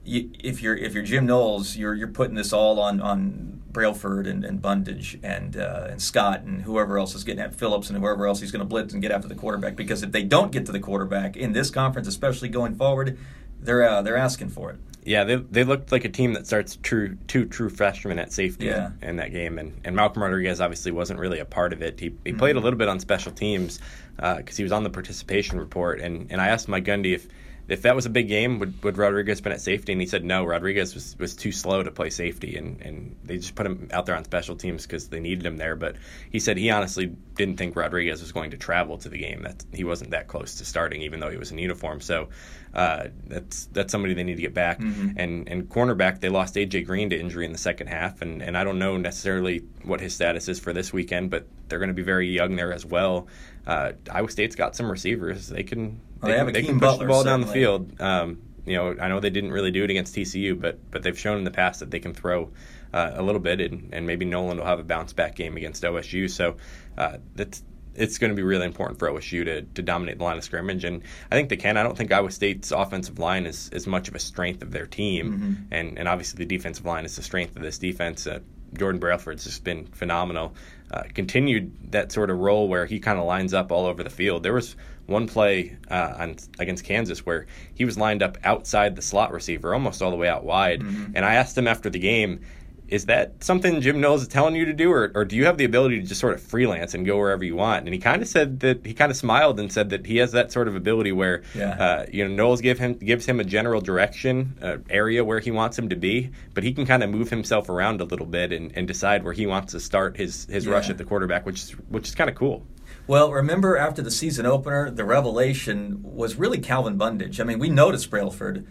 you, 0.03 0.29
if 0.39 0.61
you're 0.61 0.77
if 0.77 0.93
you're 0.93 1.03
Jim 1.03 1.25
Knowles, 1.25 1.75
you're 1.75 1.95
you're 1.95 2.07
putting 2.07 2.35
this 2.35 2.53
all 2.53 2.79
on 2.79 3.01
on 3.01 3.63
Brailford 3.71 4.27
and, 4.27 4.45
and 4.45 4.61
Bundage 4.61 5.19
and 5.23 5.57
uh, 5.57 5.87
and 5.89 6.01
Scott 6.01 6.41
and 6.41 6.61
whoever 6.61 6.97
else 6.97 7.15
is 7.15 7.23
getting 7.23 7.41
at 7.41 7.55
Phillips 7.55 7.89
and 7.89 7.97
whoever 7.97 8.27
else 8.27 8.39
he's 8.39 8.51
going 8.51 8.61
to 8.61 8.65
blitz 8.65 8.93
and 8.93 9.01
get 9.01 9.11
after 9.11 9.27
the 9.27 9.35
quarterback. 9.35 9.75
Because 9.75 10.03
if 10.03 10.11
they 10.11 10.23
don't 10.23 10.51
get 10.51 10.65
to 10.67 10.71
the 10.71 10.79
quarterback 10.79 11.35
in 11.35 11.53
this 11.53 11.71
conference, 11.71 12.07
especially 12.07 12.47
going 12.47 12.75
forward, 12.75 13.17
they're 13.65 13.87
uh, 13.87 14.01
they're 14.01 14.17
asking 14.17 14.49
for 14.49 14.71
it. 14.71 14.77
Yeah, 15.03 15.23
they 15.23 15.35
they 15.35 15.63
looked 15.63 15.91
like 15.91 16.03
a 16.05 16.09
team 16.09 16.33
that 16.33 16.47
starts 16.47 16.77
true 16.81 17.17
two 17.27 17.45
true 17.45 17.69
freshmen 17.69 18.17
at 18.17 18.31
safety 18.33 18.65
Yeah. 18.65 18.91
in 19.01 19.17
that 19.17 19.31
game, 19.31 19.59
and 19.59 19.79
and 19.83 19.95
Malcolm 19.95 20.23
Rodriguez 20.23 20.59
obviously 20.61 20.91
wasn't 20.91 21.19
really 21.19 21.39
a 21.39 21.45
part 21.45 21.73
of 21.73 21.81
it. 21.81 21.99
He 21.99 22.15
he 22.25 22.33
played 22.33 22.55
a 22.55 22.59
little 22.59 22.79
bit 22.79 22.87
on 22.87 22.99
special 22.99 23.31
teams 23.31 23.79
because 24.17 24.57
he 24.57 24.63
was 24.63 24.71
on 24.71 24.83
the 24.83 24.89
participation 24.89 25.59
report, 25.59 25.99
and 26.01 26.31
and 26.31 26.41
I 26.41 26.47
asked 26.47 26.67
Mike 26.67 26.85
Gundy 26.85 27.13
if. 27.15 27.27
If 27.67 27.81
that 27.81 27.95
was 27.95 28.05
a 28.05 28.09
big 28.09 28.27
game, 28.27 28.59
would, 28.59 28.83
would 28.83 28.97
Rodriguez 28.97 29.41
been 29.41 29.51
at 29.51 29.61
safety? 29.61 29.91
And 29.91 29.99
he 29.99 30.07
said 30.07 30.23
no. 30.23 30.45
Rodriguez 30.45 30.93
was, 30.93 31.15
was 31.17 31.35
too 31.35 31.51
slow 31.51 31.81
to 31.81 31.91
play 31.91 32.09
safety, 32.09 32.57
and, 32.57 32.79
and 32.81 33.15
they 33.23 33.37
just 33.37 33.55
put 33.55 33.65
him 33.65 33.89
out 33.91 34.05
there 34.05 34.15
on 34.15 34.23
special 34.23 34.55
teams 34.55 34.83
because 34.85 35.09
they 35.09 35.19
needed 35.19 35.45
him 35.45 35.57
there. 35.57 35.75
But 35.75 35.95
he 36.29 36.39
said 36.39 36.57
he 36.57 36.69
honestly 36.69 37.07
didn't 37.35 37.57
think 37.57 37.75
Rodriguez 37.75 38.21
was 38.21 38.31
going 38.31 38.51
to 38.51 38.57
travel 38.57 38.97
to 38.99 39.09
the 39.09 39.17
game. 39.17 39.41
That 39.43 39.63
he 39.73 39.83
wasn't 39.83 40.11
that 40.11 40.27
close 40.27 40.55
to 40.55 40.65
starting, 40.65 41.01
even 41.01 41.19
though 41.19 41.31
he 41.31 41.37
was 41.37 41.51
in 41.51 41.57
uniform. 41.57 42.01
So 42.01 42.29
uh, 42.75 43.07
that's 43.27 43.65
that's 43.67 43.91
somebody 43.91 44.13
they 44.13 44.23
need 44.23 44.35
to 44.35 44.41
get 44.41 44.53
back. 44.53 44.79
And 45.17 45.47
and 45.47 45.69
cornerback, 45.69 46.19
they 46.19 46.29
lost 46.29 46.55
AJ 46.55 46.85
Green 46.85 47.09
to 47.09 47.19
injury 47.19 47.45
in 47.45 47.51
the 47.51 47.57
second 47.57 47.87
half, 47.87 48.21
and 48.21 48.41
and 48.41 48.57
I 48.57 48.63
don't 48.63 48.79
know 48.79 48.97
necessarily 48.97 49.63
what 49.83 50.01
his 50.01 50.13
status 50.13 50.47
is 50.49 50.59
for 50.59 50.73
this 50.73 50.93
weekend, 50.93 51.31
but 51.31 51.47
they're 51.67 51.79
going 51.79 51.89
to 51.89 51.95
be 51.95 52.03
very 52.03 52.27
young 52.27 52.55
there 52.55 52.73
as 52.73 52.85
well. 52.85 53.27
Uh, 53.65 53.93
Iowa 54.11 54.29
State's 54.29 54.55
got 54.55 54.75
some 54.75 54.91
receivers; 54.91 55.47
they 55.47 55.63
can 55.63 55.99
Well, 56.21 56.31
they 56.31 56.37
have 56.37 56.53
they 56.53 56.61
Hakeem 56.61 56.79
can 56.79 56.79
push 56.79 56.89
Butler, 56.91 57.05
the 57.05 57.09
ball 57.09 57.23
down 57.23 57.41
the 57.41 57.47
field. 57.47 58.01
Um, 58.01 58.41
you 58.65 58.75
know, 58.75 58.95
I 58.99 59.07
know 59.07 59.19
they 59.19 59.29
didn't 59.29 59.51
really 59.51 59.71
do 59.71 59.83
it 59.83 59.89
against 59.89 60.15
TCU, 60.15 60.59
but 60.59 60.79
but 60.91 61.03
they've 61.03 61.17
shown 61.17 61.37
in 61.37 61.43
the 61.43 61.51
past 61.51 61.79
that 61.81 61.91
they 61.91 61.99
can 61.99 62.13
throw 62.13 62.51
uh, 62.93 63.11
a 63.15 63.21
little 63.21 63.41
bit, 63.41 63.61
and, 63.61 63.93
and 63.93 64.07
maybe 64.07 64.25
Noland 64.25 64.59
will 64.59 64.67
have 64.67 64.79
a 64.79 64.83
bounce 64.83 65.13
back 65.13 65.35
game 65.35 65.57
against 65.57 65.83
OSU. 65.83 66.29
So 66.29 66.57
uh, 66.97 67.17
that's 67.35 67.63
it's 67.93 68.17
going 68.17 68.29
to 68.29 68.35
be 68.35 68.43
really 68.43 68.65
important 68.65 68.99
for 68.99 69.09
OSU 69.09 69.45
to, 69.45 69.61
to 69.61 69.81
dominate 69.81 70.17
the 70.17 70.23
line 70.23 70.37
of 70.37 70.43
scrimmage, 70.43 70.83
and 70.83 71.01
I 71.31 71.35
think 71.35 71.49
they 71.49 71.57
can. 71.57 71.77
I 71.77 71.83
don't 71.83 71.97
think 71.97 72.11
Iowa 72.11 72.31
State's 72.31 72.71
offensive 72.71 73.19
line 73.19 73.45
is 73.45 73.69
as 73.71 73.87
much 73.87 74.07
of 74.07 74.15
a 74.15 74.19
strength 74.19 74.61
of 74.63 74.71
their 74.71 74.85
team, 74.87 75.67
and 75.71 75.97
and 75.99 76.07
obviously 76.07 76.37
the 76.37 76.45
defensive 76.57 76.85
line 76.85 77.05
is 77.05 77.15
the 77.15 77.23
strength 77.23 77.55
of 77.55 77.61
this 77.61 77.77
defense. 77.77 78.27
Uh, 78.27 78.39
Jordan 78.73 78.99
Brailford's 78.99 79.43
just 79.43 79.63
been 79.63 79.85
phenomenal. 79.87 80.53
Uh, 80.95 81.03
continued 81.13 81.91
that 81.91 82.09
sort 82.09 82.29
of 82.29 82.39
role 82.39 82.69
where 82.69 82.85
he 82.85 83.01
kind 83.01 83.19
of 83.19 83.25
lines 83.25 83.53
up 83.53 83.69
all 83.69 83.85
over 83.85 84.01
the 84.01 84.09
field. 84.09 84.43
There 84.43 84.53
was 84.53 84.77
one 85.07 85.27
play 85.27 85.75
uh, 85.91 86.13
on 86.17 86.37
against 86.57 86.85
Kansas 86.85 87.25
where 87.25 87.47
he 87.73 87.83
was 87.83 87.97
lined 87.97 88.23
up 88.23 88.37
outside 88.45 88.95
the 88.95 89.01
slot 89.01 89.33
receiver, 89.33 89.73
almost 89.73 90.01
all 90.01 90.09
the 90.09 90.15
way 90.15 90.29
out 90.29 90.45
wide. 90.45 90.81
And 91.13 91.25
I 91.25 91.33
asked 91.33 91.57
him 91.57 91.67
after 91.67 91.89
the 91.89 91.99
game, 91.99 92.39
"Is 92.87 93.05
that 93.05 93.43
something 93.43 93.81
Jim 93.81 93.99
Knowles 93.99 94.21
is 94.23 94.27
telling 94.27 94.55
you 94.55 94.65
to 94.65 94.73
do, 94.73 94.91
or, 94.91 95.11
or 95.15 95.25
do 95.25 95.35
you 95.35 95.45
have 95.45 95.57
the 95.57 95.65
ability 95.65 96.01
to 96.01 96.07
just 96.07 96.21
sort 96.21 96.33
of 96.33 96.41
freelance 96.41 96.93
and 96.93 97.05
go 97.05 97.17
wherever 97.17 97.43
you 97.43 97.55
want?" 97.55 97.85
And 97.85 97.93
he 97.93 97.99
kind 97.99 98.21
of 98.21 98.27
said 98.27 98.59
that 98.61 98.85
he 98.85 98.93
kind 98.93 99.11
of 99.11 99.17
smiled 99.17 99.59
and 99.59 99.71
said 99.71 99.89
that 99.89 100.05
he 100.05 100.17
has 100.17 100.31
that 100.33 100.51
sort 100.51 100.67
of 100.67 100.75
ability 100.75 101.11
where 101.11 101.41
Yeah. 101.55 101.71
uh, 101.71 102.05
you 102.11 102.27
know 102.27 102.33
Knowles 102.33 102.61
give 102.61 102.79
him 102.79 102.93
gives 102.93 103.25
him 103.25 103.39
a 103.39 103.43
general 103.43 103.81
direction 103.81 104.57
uh, 104.61 104.77
area 104.89 105.23
where 105.23 105.39
he 105.39 105.51
wants 105.51 105.77
him 105.77 105.89
to 105.89 105.95
be, 105.95 106.31
but 106.53 106.63
he 106.63 106.73
can 106.73 106.85
kind 106.85 107.03
of 107.03 107.09
move 107.09 107.29
himself 107.29 107.69
around 107.69 108.01
a 108.01 108.05
little 108.05 108.25
bit 108.25 108.51
and, 108.51 108.71
and 108.75 108.87
decide 108.87 109.23
where 109.23 109.33
he 109.33 109.45
wants 109.45 109.71
to 109.73 109.79
start 109.79 110.17
his 110.17 110.45
his 110.45 110.67
rush 110.67 110.89
at 110.89 110.97
the 110.97 111.03
quarterback, 111.05 111.45
which 111.45 111.61
is 111.63 111.71
which 111.89 112.07
is 112.07 112.15
kind 112.15 112.29
of 112.29 112.35
cool. 112.35 112.65
Well, 113.07 113.31
remember 113.31 113.77
after 113.77 114.01
the 114.01 114.09
season 114.09 114.47
opener, 114.47 114.89
the 114.89 115.05
revelation 115.05 115.99
was 116.01 116.37
really 116.37 116.57
Calvin 116.57 116.97
Bundage. 116.97 117.39
I 117.39 117.43
mean, 117.43 117.59
we 117.59 117.69
noticed 117.69 118.09
Brailford 118.09 118.65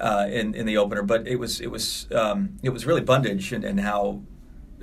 uh, 0.00 0.26
in 0.30 0.54
in 0.54 0.66
the 0.66 0.76
opener, 0.76 1.02
but 1.02 1.26
it 1.26 1.36
was 1.36 1.60
it 1.60 1.70
was 1.70 2.06
um, 2.12 2.58
it 2.62 2.70
was 2.70 2.86
really 2.86 3.02
Bundage 3.02 3.52
and, 3.52 3.64
and 3.64 3.80
how 3.80 4.22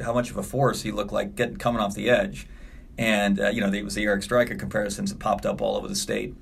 how 0.01 0.13
much 0.13 0.29
of 0.29 0.37
a 0.37 0.43
force 0.43 0.83
he 0.83 0.91
looked 0.91 1.11
like 1.11 1.35
getting 1.35 1.57
coming 1.57 1.81
off 1.81 1.95
the 1.95 2.09
edge. 2.09 2.47
And 2.97 3.39
uh, 3.39 3.49
you 3.49 3.61
know, 3.61 3.71
it 3.71 3.83
was 3.83 3.95
the 3.95 4.03
Eric 4.03 4.23
Striker 4.23 4.55
comparisons 4.55 5.11
that 5.11 5.19
popped 5.19 5.45
up 5.45 5.61
all 5.61 5.75
over 5.75 5.87
the 5.87 5.95
state. 5.95 6.35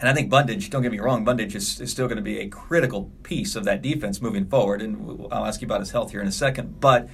And 0.00 0.08
I 0.08 0.12
think 0.12 0.30
Bundage, 0.30 0.70
don't 0.70 0.82
get 0.82 0.90
me 0.90 0.98
wrong, 0.98 1.24
Bundage 1.24 1.54
is, 1.54 1.80
is 1.80 1.90
still 1.90 2.08
going 2.08 2.16
to 2.16 2.22
be 2.22 2.40
a 2.40 2.48
critical 2.48 3.12
piece 3.22 3.54
of 3.54 3.64
that 3.64 3.80
defense 3.80 4.20
moving 4.20 4.46
forward. 4.46 4.82
And 4.82 5.28
I'll 5.30 5.46
ask 5.46 5.60
you 5.60 5.66
about 5.66 5.80
his 5.80 5.92
health 5.92 6.10
here 6.10 6.20
in 6.20 6.26
a 6.26 6.32
second. 6.32 6.80
But 6.80 7.08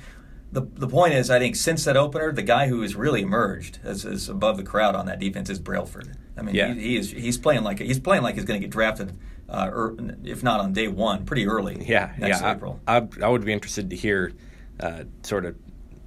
the, 0.52 0.62
the 0.74 0.88
point 0.88 1.14
is, 1.14 1.30
I 1.30 1.38
think 1.38 1.54
since 1.56 1.84
that 1.84 1.96
opener, 1.96 2.32
the 2.32 2.42
guy 2.42 2.66
who 2.66 2.82
has 2.82 2.96
really 2.96 3.22
emerged 3.22 3.78
as, 3.84 4.04
as 4.04 4.28
above 4.28 4.56
the 4.56 4.62
crowd 4.64 4.94
on 4.96 5.06
that 5.06 5.18
defense 5.20 5.48
is 5.48 5.58
Brailford. 5.58 6.16
I 6.36 6.42
mean, 6.42 6.54
Yeah. 6.54 6.74
he, 6.74 6.80
he 6.80 6.96
is 6.96 7.10
he's 7.10 7.38
playing 7.38 7.62
like 7.62 7.78
he's 7.78 8.00
playing 8.00 8.22
like 8.22 8.34
he's 8.34 8.44
going 8.44 8.60
to 8.60 8.66
get 8.66 8.72
drafted, 8.72 9.16
uh, 9.48 9.70
er, 9.72 9.96
if 10.24 10.42
not 10.42 10.60
on 10.60 10.72
day 10.72 10.88
one, 10.88 11.24
pretty 11.24 11.46
early. 11.46 11.84
Yeah, 11.86 12.12
next 12.18 12.40
yeah. 12.40 12.52
April. 12.52 12.80
I, 12.86 12.96
I, 12.98 13.08
I 13.22 13.28
would 13.28 13.44
be 13.44 13.52
interested 13.52 13.90
to 13.90 13.96
hear 13.96 14.32
uh, 14.80 15.04
sort 15.22 15.44
of 15.44 15.56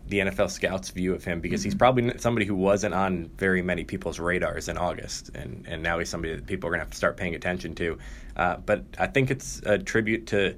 the 0.07 0.19
NFL 0.19 0.51
scouts' 0.51 0.89
view 0.89 1.13
of 1.15 1.23
him 1.23 1.39
because 1.39 1.61
Mm-hmm. 1.61 1.67
he's 1.67 1.75
probably 1.75 2.17
somebody 2.17 2.45
who 2.45 2.55
wasn't 2.55 2.93
on 2.93 3.29
very 3.37 3.61
many 3.61 3.85
people's 3.85 4.19
radars 4.19 4.67
in 4.67 4.77
August, 4.77 5.29
and, 5.33 5.65
and 5.69 5.81
now 5.81 5.97
he's 5.99 6.09
somebody 6.09 6.35
that 6.35 6.45
people 6.45 6.67
are 6.67 6.71
going 6.71 6.79
to 6.81 6.85
have 6.85 6.91
to 6.91 6.97
start 6.97 7.15
paying 7.15 7.35
attention 7.35 7.73
to. 7.75 7.97
Uh, 8.35 8.57
but 8.57 8.83
I 8.99 9.07
think 9.07 9.31
it's 9.31 9.61
a 9.65 9.77
tribute 9.77 10.27
to 10.27 10.55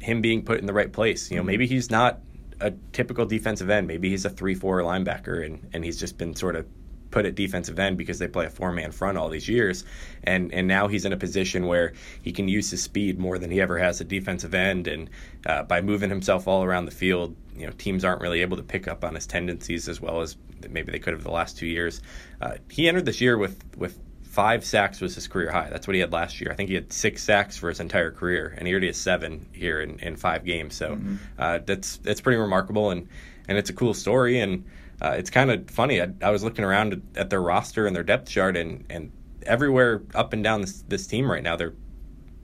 him 0.00 0.20
being 0.20 0.44
put 0.44 0.58
in 0.58 0.66
the 0.66 0.72
right 0.74 0.92
place. 0.92 1.24
Mm-hmm. 1.24 1.34
You 1.34 1.40
know, 1.40 1.44
maybe 1.44 1.66
he's 1.66 1.90
not 1.90 2.20
a 2.62 2.72
typical 2.92 3.26
defensive 3.26 3.70
end. 3.70 3.86
Maybe 3.86 4.10
he's 4.10 4.24
a 4.24 4.30
three-four 4.30 4.80
linebacker, 4.80 5.44
and, 5.44 5.68
and 5.72 5.84
he's 5.84 5.98
just 5.98 6.18
been 6.18 6.34
sort 6.34 6.56
of 6.56 6.66
put 7.12 7.26
at 7.26 7.36
defensive 7.36 7.78
end 7.78 7.96
because 7.96 8.18
they 8.18 8.26
play 8.26 8.46
a 8.46 8.50
four 8.50 8.72
man 8.72 8.90
front 8.90 9.16
all 9.16 9.28
these 9.28 9.48
years. 9.48 9.84
And 10.24 10.52
and 10.52 10.66
now 10.66 10.88
he's 10.88 11.04
in 11.04 11.12
a 11.12 11.16
position 11.16 11.66
where 11.66 11.92
he 12.22 12.32
can 12.32 12.48
use 12.48 12.70
his 12.70 12.82
speed 12.82 13.18
more 13.18 13.38
than 13.38 13.50
he 13.50 13.60
ever 13.60 13.78
has 13.78 14.00
at 14.00 14.08
defensive 14.08 14.54
end. 14.54 14.88
And 14.88 15.10
uh, 15.46 15.62
by 15.62 15.80
moving 15.80 16.10
himself 16.10 16.48
all 16.48 16.64
around 16.64 16.86
the 16.86 16.90
field, 16.90 17.36
you 17.54 17.66
know, 17.66 17.72
teams 17.78 18.04
aren't 18.04 18.20
really 18.20 18.40
able 18.40 18.56
to 18.56 18.62
pick 18.64 18.88
up 18.88 19.04
on 19.04 19.14
his 19.14 19.26
tendencies 19.26 19.88
as 19.88 20.00
well 20.00 20.22
as 20.22 20.36
maybe 20.68 20.90
they 20.90 20.98
could 20.98 21.12
have 21.12 21.22
the 21.22 21.30
last 21.30 21.56
two 21.56 21.66
years. 21.66 22.00
Uh, 22.40 22.54
he 22.70 22.88
entered 22.88 23.04
this 23.04 23.20
year 23.20 23.38
with 23.38 23.62
with 23.76 23.98
five 24.32 24.64
sacks 24.64 24.98
was 25.02 25.14
his 25.14 25.28
career 25.28 25.52
high. 25.52 25.68
That's 25.68 25.86
what 25.86 25.92
he 25.94 26.00
had 26.00 26.10
last 26.10 26.40
year. 26.40 26.50
I 26.50 26.54
think 26.54 26.70
he 26.70 26.74
had 26.74 26.90
six 26.90 27.22
sacks 27.22 27.58
for 27.58 27.68
his 27.68 27.80
entire 27.80 28.10
career, 28.10 28.54
and 28.56 28.66
he 28.66 28.72
already 28.72 28.86
has 28.86 28.96
seven 28.96 29.46
here 29.52 29.80
in, 29.82 29.98
in 29.98 30.16
five 30.16 30.44
games. 30.46 30.74
So 30.74 30.98
uh, 31.38 31.58
that's 31.66 31.98
that's 31.98 32.22
pretty 32.22 32.38
remarkable, 32.38 32.90
and 32.90 33.08
and 33.46 33.58
it's 33.58 33.68
a 33.68 33.74
cool 33.74 33.92
story, 33.92 34.40
and 34.40 34.64
uh, 35.02 35.16
it's 35.18 35.28
kind 35.28 35.50
of 35.50 35.68
funny. 35.70 36.00
I, 36.00 36.08
I 36.22 36.30
was 36.30 36.42
looking 36.42 36.64
around 36.64 36.94
at, 36.94 37.00
at 37.22 37.30
their 37.30 37.42
roster 37.42 37.86
and 37.86 37.94
their 37.94 38.02
depth 38.04 38.30
chart, 38.30 38.56
and 38.56 38.86
and 38.88 39.12
everywhere 39.44 40.02
up 40.14 40.32
and 40.32 40.42
down 40.42 40.62
this 40.62 40.82
this 40.88 41.06
team 41.06 41.30
right 41.30 41.42
now, 41.42 41.56
they're 41.56 41.74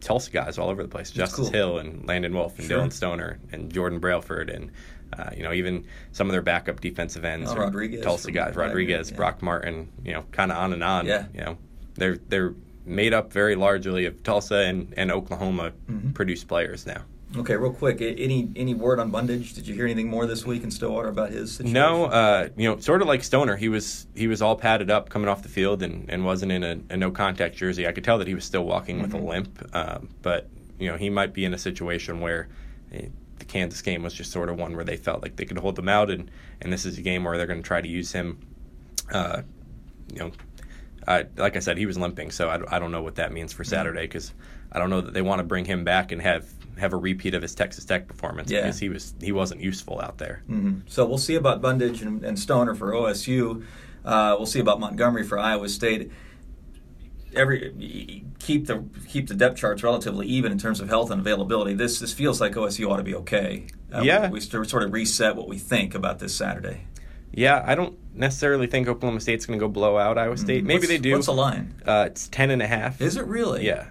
Tulsa 0.00 0.30
guys 0.30 0.58
all 0.58 0.68
over 0.68 0.82
the 0.82 0.88
place. 0.90 1.10
Justice 1.10 1.46
cool. 1.46 1.50
Hill 1.50 1.78
and 1.78 2.06
Landon 2.06 2.34
Wolf 2.34 2.58
and 2.58 2.68
Sure. 2.68 2.76
Dillon 2.76 2.90
Stoner 2.90 3.38
and 3.50 3.72
Jordan 3.72 3.98
Brailford 3.98 4.50
and. 4.50 4.70
Uh, 5.10 5.30
you 5.34 5.42
know, 5.42 5.54
even 5.54 5.86
some 6.12 6.26
of 6.28 6.32
their 6.32 6.42
backup 6.42 6.82
defensive 6.82 7.24
ends, 7.24 7.50
Oh, 7.50 7.56
Rodriguez 7.56 8.04
Tulsa 8.04 8.30
guys, 8.30 8.54
Rodriguez, 8.54 9.10
yeah. 9.10 9.16
Brock 9.16 9.40
Martin, 9.40 9.90
you 10.04 10.12
know, 10.12 10.22
kind 10.32 10.52
of 10.52 10.58
on 10.58 10.74
and 10.74 10.84
on. 10.84 11.06
Yeah. 11.06 11.24
You 11.32 11.40
know, 11.40 11.58
they're 11.98 12.18
they're 12.28 12.54
made 12.86 13.12
up 13.12 13.32
very 13.32 13.54
largely 13.54 14.06
of 14.06 14.22
Tulsa 14.22 14.56
and, 14.56 14.94
and 14.96 15.12
Oklahoma 15.12 15.72
Mm-hmm. 15.90 16.12
produced 16.12 16.48
players 16.48 16.86
now. 16.86 17.02
Okay, 17.36 17.54
real 17.56 17.74
quick, 17.74 18.00
any 18.00 18.48
any 18.56 18.72
word 18.72 18.98
on 18.98 19.10
Bundage? 19.10 19.52
Did 19.52 19.68
you 19.68 19.74
hear 19.74 19.84
anything 19.84 20.08
more 20.08 20.24
this 20.24 20.46
week 20.46 20.62
in 20.64 20.70
Stillwater 20.70 21.08
about 21.08 21.30
his 21.30 21.52
situation? 21.52 21.74
No, 21.74 22.06
uh, 22.06 22.48
you 22.56 22.66
know, 22.66 22.78
sort 22.80 23.02
of 23.02 23.08
like 23.08 23.22
Stoner, 23.22 23.54
he 23.56 23.68
was 23.68 24.06
he 24.14 24.26
was 24.28 24.40
all 24.40 24.56
padded 24.56 24.90
up 24.90 25.10
coming 25.10 25.28
off 25.28 25.42
the 25.42 25.50
field 25.50 25.82
and, 25.82 26.08
and 26.08 26.24
wasn't 26.24 26.52
in 26.52 26.64
a, 26.64 26.78
a 26.88 26.96
no 26.96 27.10
contact 27.10 27.54
jersey. 27.56 27.86
I 27.86 27.92
could 27.92 28.02
tell 28.04 28.16
that 28.16 28.26
he 28.28 28.34
was 28.34 28.46
still 28.46 28.64
walking 28.64 29.02
with 29.02 29.12
a 29.12 29.18
limp, 29.18 29.62
um, 29.76 30.08
but 30.22 30.48
you 30.78 30.90
know 30.90 30.96
he 30.96 31.10
might 31.10 31.34
be 31.34 31.44
in 31.44 31.52
a 31.52 31.58
situation 31.58 32.20
where 32.20 32.48
eh, 32.94 33.08
the 33.38 33.44
Kansas 33.44 33.82
game 33.82 34.02
was 34.02 34.14
just 34.14 34.32
sort 34.32 34.48
of 34.48 34.56
one 34.56 34.74
where 34.74 34.84
they 34.86 34.96
felt 34.96 35.20
like 35.20 35.36
they 35.36 35.44
could 35.44 35.58
hold 35.58 35.76
them 35.76 35.88
out, 35.90 36.08
and 36.10 36.30
and 36.62 36.72
this 36.72 36.86
is 36.86 36.96
a 36.96 37.02
game 37.02 37.24
where 37.24 37.36
they're 37.36 37.46
going 37.46 37.60
to 37.62 37.66
try 37.68 37.82
to 37.82 37.88
use 37.88 38.10
him. 38.10 38.38
Uh, 39.12 39.42
you 40.14 40.20
know, 40.20 40.32
uh, 41.08 41.24
like 41.36 41.56
I 41.56 41.60
said, 41.60 41.78
he 41.78 41.86
was 41.86 41.98
limping, 41.98 42.30
so 42.30 42.48
I, 42.48 42.76
I 42.76 42.78
don't 42.78 42.92
know 42.92 43.02
what 43.02 43.16
that 43.16 43.32
means 43.32 43.52
for 43.52 43.64
Saturday 43.64 44.02
because 44.02 44.32
I 44.70 44.78
don't 44.78 44.90
know 44.90 45.00
that 45.00 45.14
they 45.14 45.22
want 45.22 45.38
to 45.40 45.44
bring 45.44 45.64
him 45.64 45.82
back 45.82 46.12
and 46.12 46.20
have 46.22 46.46
have 46.78 46.92
a 46.92 46.96
repeat 46.96 47.34
of 47.34 47.42
his 47.42 47.54
Texas 47.56 47.84
Tech 47.84 48.06
performance 48.06 48.50
Yeah. 48.52 48.60
because 48.62 48.78
he 48.78 48.88
was 48.88 49.14
he 49.20 49.32
wasn't 49.32 49.60
useful 49.62 50.00
out 50.00 50.18
there. 50.18 50.42
Mhm. 50.48 50.82
So 50.86 51.04
we'll 51.06 51.18
see 51.18 51.34
about 51.34 51.60
Bundage 51.60 52.02
and, 52.02 52.22
and 52.24 52.38
Stoner 52.38 52.74
for 52.76 52.92
OSU. 52.92 53.64
Uh, 54.04 54.36
we'll 54.38 54.46
see 54.46 54.60
about 54.60 54.78
Montgomery 54.78 55.24
for 55.24 55.38
Iowa 55.38 55.68
State. 55.68 56.12
Every 57.34 58.24
keep 58.38 58.66
the 58.66 58.84
keep 59.06 59.28
the 59.28 59.34
depth 59.34 59.56
charts 59.58 59.82
relatively 59.82 60.26
even 60.26 60.50
in 60.52 60.58
terms 60.58 60.80
of 60.80 60.88
health 60.88 61.10
and 61.10 61.20
availability. 61.20 61.74
This 61.74 61.98
this 61.98 62.12
feels 62.14 62.40
like 62.40 62.52
OSU 62.54 62.88
ought 62.90 62.96
to 62.96 63.02
be 63.02 63.14
okay. 63.16 63.66
Uh, 63.92 64.00
Yeah. 64.02 64.28
we, 64.30 64.34
we 64.34 64.40
sort 64.40 64.82
of 64.82 64.92
reset 64.92 65.36
what 65.36 65.46
we 65.48 65.58
think 65.58 65.94
about 65.94 66.20
this 66.20 66.34
Saturday. 66.34 66.86
Yeah, 67.32 67.62
I 67.66 67.74
don't 67.74 67.96
necessarily 68.14 68.66
think 68.66 68.88
Oklahoma 68.88 69.20
State's 69.20 69.46
going 69.46 69.58
to 69.58 69.64
go 69.64 69.68
blow 69.70 69.96
out 69.98 70.18
Iowa 70.18 70.36
State. 70.36 70.64
Maybe. 70.64 70.78
What's- 70.78 70.88
they 70.88 70.98
do. 70.98 71.12
What's 71.12 71.26
the 71.26 71.32
line? 71.34 71.74
Uh, 71.86 72.04
it's 72.06 72.28
ten 72.28 72.50
and 72.50 72.62
a 72.62 72.66
half. 72.66 73.00
Is 73.00 73.16
it 73.16 73.26
really? 73.26 73.64
Yeah, 73.66 73.88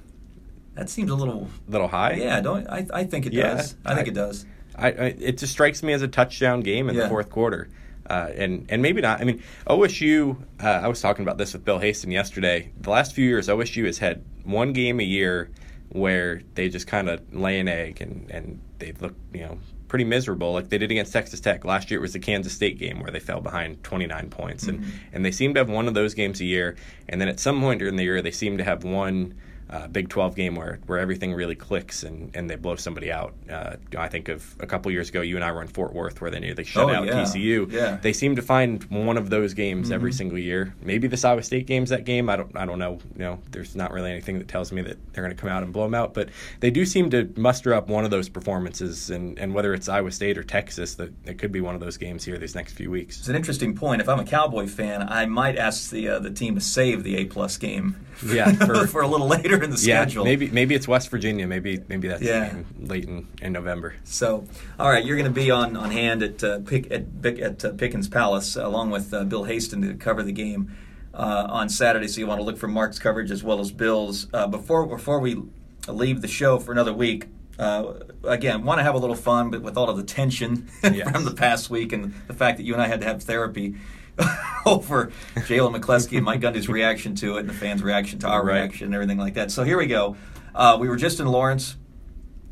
That 0.76 0.90
seems 0.90 1.10
a 1.12 1.16
little. 1.16 1.48
little 1.68 1.88
high. 1.88 2.14
Yeah, 2.14 2.42
don't 2.42 2.68
I? 2.70 2.86
I 2.94 3.04
think 3.06 3.26
it 3.26 3.34
Yeah, 3.34 3.56
does. 3.56 3.76
I 3.86 3.96
think 3.96 4.08
I- 4.08 4.12
it 4.12 4.14
does. 4.16 4.46
I, 4.76 4.88
I, 4.90 5.06
it 5.20 5.38
just 5.40 5.52
strikes 5.54 5.82
me 5.82 5.94
as 5.94 6.02
a 6.04 6.08
touchdown 6.08 6.60
game 6.62 6.88
in 6.90 6.96
Yeah. 6.96 7.04
the 7.04 7.10
fourth 7.10 7.30
quarter, 7.32 7.68
uh, 8.10 8.30
and 8.36 8.66
and 8.70 8.82
maybe 8.82 9.02
not. 9.02 9.22
I 9.22 9.24
mean, 9.24 9.42
OSU. 9.68 10.38
Uh, 10.62 10.68
I 10.68 10.88
was 10.88 11.02
talking 11.02 11.24
about 11.24 11.38
this 11.40 11.54
with 11.54 11.66
Bill 11.66 11.80
Haisten 11.80 12.12
yesterday. 12.12 12.72
The 12.80 12.90
last 12.92 13.14
few 13.14 13.26
years, 13.26 13.48
OSU 13.48 13.86
has 13.86 13.98
had 13.98 14.24
one 14.44 14.74
game 14.74 15.00
a 15.00 15.04
year 15.04 15.50
where 15.90 16.42
they 16.54 16.70
just 16.70 16.86
kind 16.86 17.10
of 17.10 17.22
lay 17.34 17.60
an 17.60 17.68
egg 17.68 18.02
and 18.02 18.30
and 18.30 18.60
they 18.80 18.92
look 19.00 19.16
you 19.34 19.42
know 19.42 19.58
pretty 19.88 20.06
miserable. 20.06 20.54
Like 20.54 20.70
they 20.70 20.78
did 20.78 20.92
against 20.92 21.14
Texas 21.14 21.40
Tech. 21.40 21.66
Last 21.66 21.90
year 21.90 22.00
it 22.00 22.02
was 22.02 22.14
the 22.14 22.20
Kansas 22.20 22.54
State 22.54 22.78
game 22.78 23.00
where 23.00 23.12
they 23.12 23.20
fell 23.20 23.42
behind 23.42 23.84
29 23.84 24.30
points. 24.30 24.68
And 24.68 24.80
mm-hmm. 24.80 24.90
and 25.14 25.26
they 25.26 25.32
seem 25.32 25.54
to 25.54 25.60
have 25.60 25.70
one 25.70 25.88
of 25.88 25.94
those 25.94 26.14
games 26.14 26.42
a 26.42 26.46
year. 26.46 26.76
And 27.10 27.20
then 27.22 27.28
at 27.28 27.40
some 27.40 27.60
point 27.62 27.80
during 27.80 27.96
the 27.96 28.04
year 28.04 28.22
they 28.22 28.32
seem 28.32 28.58
to 28.58 28.64
have 28.64 28.84
one 28.84 29.36
uh, 29.70 29.88
Big 29.88 30.08
12 30.10 30.36
game 30.36 30.56
where, 30.56 30.80
where 30.86 30.98
everything 31.00 31.34
really 31.34 31.56
clicks 31.56 32.04
and, 32.04 32.32
and 32.36 32.50
they 32.50 32.56
blow 32.56 32.76
somebody 32.76 33.12
out. 33.12 33.34
Uh, 33.52 33.76
I 33.98 34.08
think 34.08 34.30
of 34.30 34.56
a 34.60 34.66
couple 34.68 34.92
years 34.92 35.10
ago, 35.10 35.22
you 35.22 35.36
and 35.36 35.44
I 35.44 35.52
were 35.52 35.62
in 35.62 35.68
Fort 35.68 35.94
Worth 35.94 36.22
where 36.22 36.32
they 36.32 36.40
nearly 36.40 36.64
shut 36.64 36.86
Oh, 36.86 36.94
out 36.94 37.06
yeah. 37.06 37.24
TCU. 37.24 37.72
Yeah. 37.72 37.80
Mm-hmm. 37.94 38.02
They 38.02 38.14
seem 38.14 38.36
to 38.38 38.42
find 38.42 38.84
one 38.86 39.18
of 39.18 39.30
those 39.30 39.54
games 39.54 39.92
every 39.92 40.14
single 40.14 40.38
year. 40.38 40.74
Maybe 40.82 41.08
this 41.08 41.26
Iowa 41.26 41.44
State 41.44 41.66
game's 41.68 41.90
that 41.90 42.06
game. 42.06 42.30
I 42.30 42.36
don't 42.38 42.56
I 42.56 42.66
don't 42.66 42.80
know. 42.80 43.00
You 43.16 43.20
know, 43.20 43.40
there's 43.52 43.76
not 43.76 43.92
really 43.92 44.12
anything 44.12 44.38
that 44.40 44.48
tells 44.48 44.72
me 44.72 44.82
that 44.84 44.98
they're 45.14 45.24
going 45.24 45.36
to 45.36 45.40
come 45.42 45.50
out 45.50 45.64
and 45.64 45.74
blow 45.74 45.84
them 45.84 45.96
out. 45.96 46.14
But 46.14 46.30
they 46.62 46.72
do 46.72 46.86
seem 46.86 47.10
to 47.10 47.32
muster 47.36 47.74
up 47.74 47.88
one 47.90 48.06
of 48.06 48.12
those 48.12 48.30
performances, 48.30 49.10
and, 49.10 49.38
and 49.38 49.54
whether 49.54 49.74
it's 49.74 49.90
Iowa 49.90 50.12
State 50.12 50.38
or 50.38 50.44
Texas, 50.44 50.96
that 50.96 51.12
it 51.26 51.38
could 51.38 51.52
be 51.52 51.62
one 51.62 51.76
of 51.76 51.82
those 51.82 51.98
games 51.98 52.24
here 52.24 52.38
these 52.38 52.56
next 52.56 52.74
few 52.74 52.90
weeks. 52.90 53.20
It's 53.20 53.28
an 53.28 53.36
interesting 53.36 53.76
point. 53.76 54.02
If 54.02 54.08
I'm 54.10 54.20
a 54.20 54.26
Cowboy 54.26 54.68
fan, 54.68 55.02
I 55.08 55.26
might 55.26 55.58
ask 55.58 55.90
the 55.92 56.08
uh, 56.08 56.20
the 56.20 56.32
team 56.32 56.56
to 56.56 56.62
save 56.62 57.04
the 57.04 57.18
A 57.18 57.26
plus 57.26 57.58
game. 57.58 57.98
Yeah, 58.26 58.52
for, 58.66 58.88
for- 58.88 59.02
a 59.02 59.08
little 59.08 59.28
later 59.28 59.57
in 59.64 59.70
the 59.72 59.78
Yeah, 59.78 60.02
schedule. 60.02 60.24
maybe 60.26 60.50
maybe 60.50 60.76
it's 60.76 60.88
West 60.88 61.10
Virginia. 61.10 61.48
Maybe 61.48 61.82
maybe 61.88 62.08
that's 62.08 62.22
Yeah. 62.22 62.54
late 62.80 63.06
in, 63.06 63.28
in 63.42 63.54
November. 63.54 63.96
So, 64.04 64.46
all 64.80 64.90
right, 64.90 65.04
you're 65.06 65.18
going 65.18 65.32
to 65.34 65.40
be 65.40 65.52
on, 65.52 65.76
on 65.78 65.92
hand 65.92 66.24
at 66.24 66.44
uh, 66.44 66.60
Pick, 66.60 66.92
at, 66.92 67.04
at 67.26 67.66
uh, 67.66 67.72
Pickens 67.74 68.08
Palace 68.08 68.56
along 68.56 68.92
with 68.92 69.14
uh, 69.14 69.24
Bill 69.24 69.44
Haisten 69.46 69.82
to 69.82 69.94
cover 69.96 70.24
the 70.24 70.32
game 70.32 70.76
uh, 71.14 71.48
on 71.50 71.70
Saturday. 71.70 72.08
So 72.08 72.20
you 72.20 72.28
want 72.28 72.40
to 72.40 72.44
look 72.44 72.58
for 72.58 72.68
Mark's 72.68 73.00
coverage 73.00 73.32
as 73.32 73.44
well 73.44 73.60
as 73.60 73.72
Bill's. 73.72 74.28
Uh, 74.34 74.48
before 74.48 74.86
before 74.86 75.20
we 75.20 75.42
leave 75.88 76.22
the 76.22 76.28
show 76.28 76.60
for 76.60 76.72
another 76.72 76.94
week, 76.94 77.28
uh, 77.60 77.94
again, 78.24 78.64
want 78.64 78.78
to 78.80 78.84
have 78.84 78.94
a 78.94 78.98
little 79.00 79.16
fun, 79.16 79.50
but 79.50 79.62
with 79.62 79.78
all 79.78 79.90
of 79.90 79.98
the 79.98 80.04
tension 80.04 80.68
Yes. 80.84 81.10
from 81.10 81.26
the 81.26 81.34
past 81.34 81.70
week 81.70 81.92
and 81.94 82.14
the 82.28 82.34
fact 82.34 82.58
that 82.58 82.64
you 82.64 82.74
and 82.74 82.82
I 82.82 82.88
had 82.88 83.02
to 83.02 83.08
have 83.08 83.24
therapy. 83.24 83.76
over 84.66 85.12
Jalen 85.36 85.80
McCleskey 85.80 86.18
and 86.18 86.26
Mike 86.26 86.42
Gundy's 86.42 86.68
reaction 86.68 87.16
to 87.16 87.38
it 87.38 87.42
and 87.42 87.50
the 87.50 87.54
fans' 87.54 87.82
reaction 87.84 88.20
to 88.20 88.28
our 88.28 88.44
Right. 88.46 88.56
reaction 88.62 88.86
and 88.86 88.96
everything 88.96 89.18
like 89.18 89.36
that. 89.36 89.52
So 89.52 89.64
here 89.64 89.78
we 89.78 89.88
go. 89.88 90.18
Uh, 90.56 90.78
we 90.80 90.90
were 90.90 90.98
just 90.98 91.20
in 91.20 91.28
Lawrence 91.28 91.76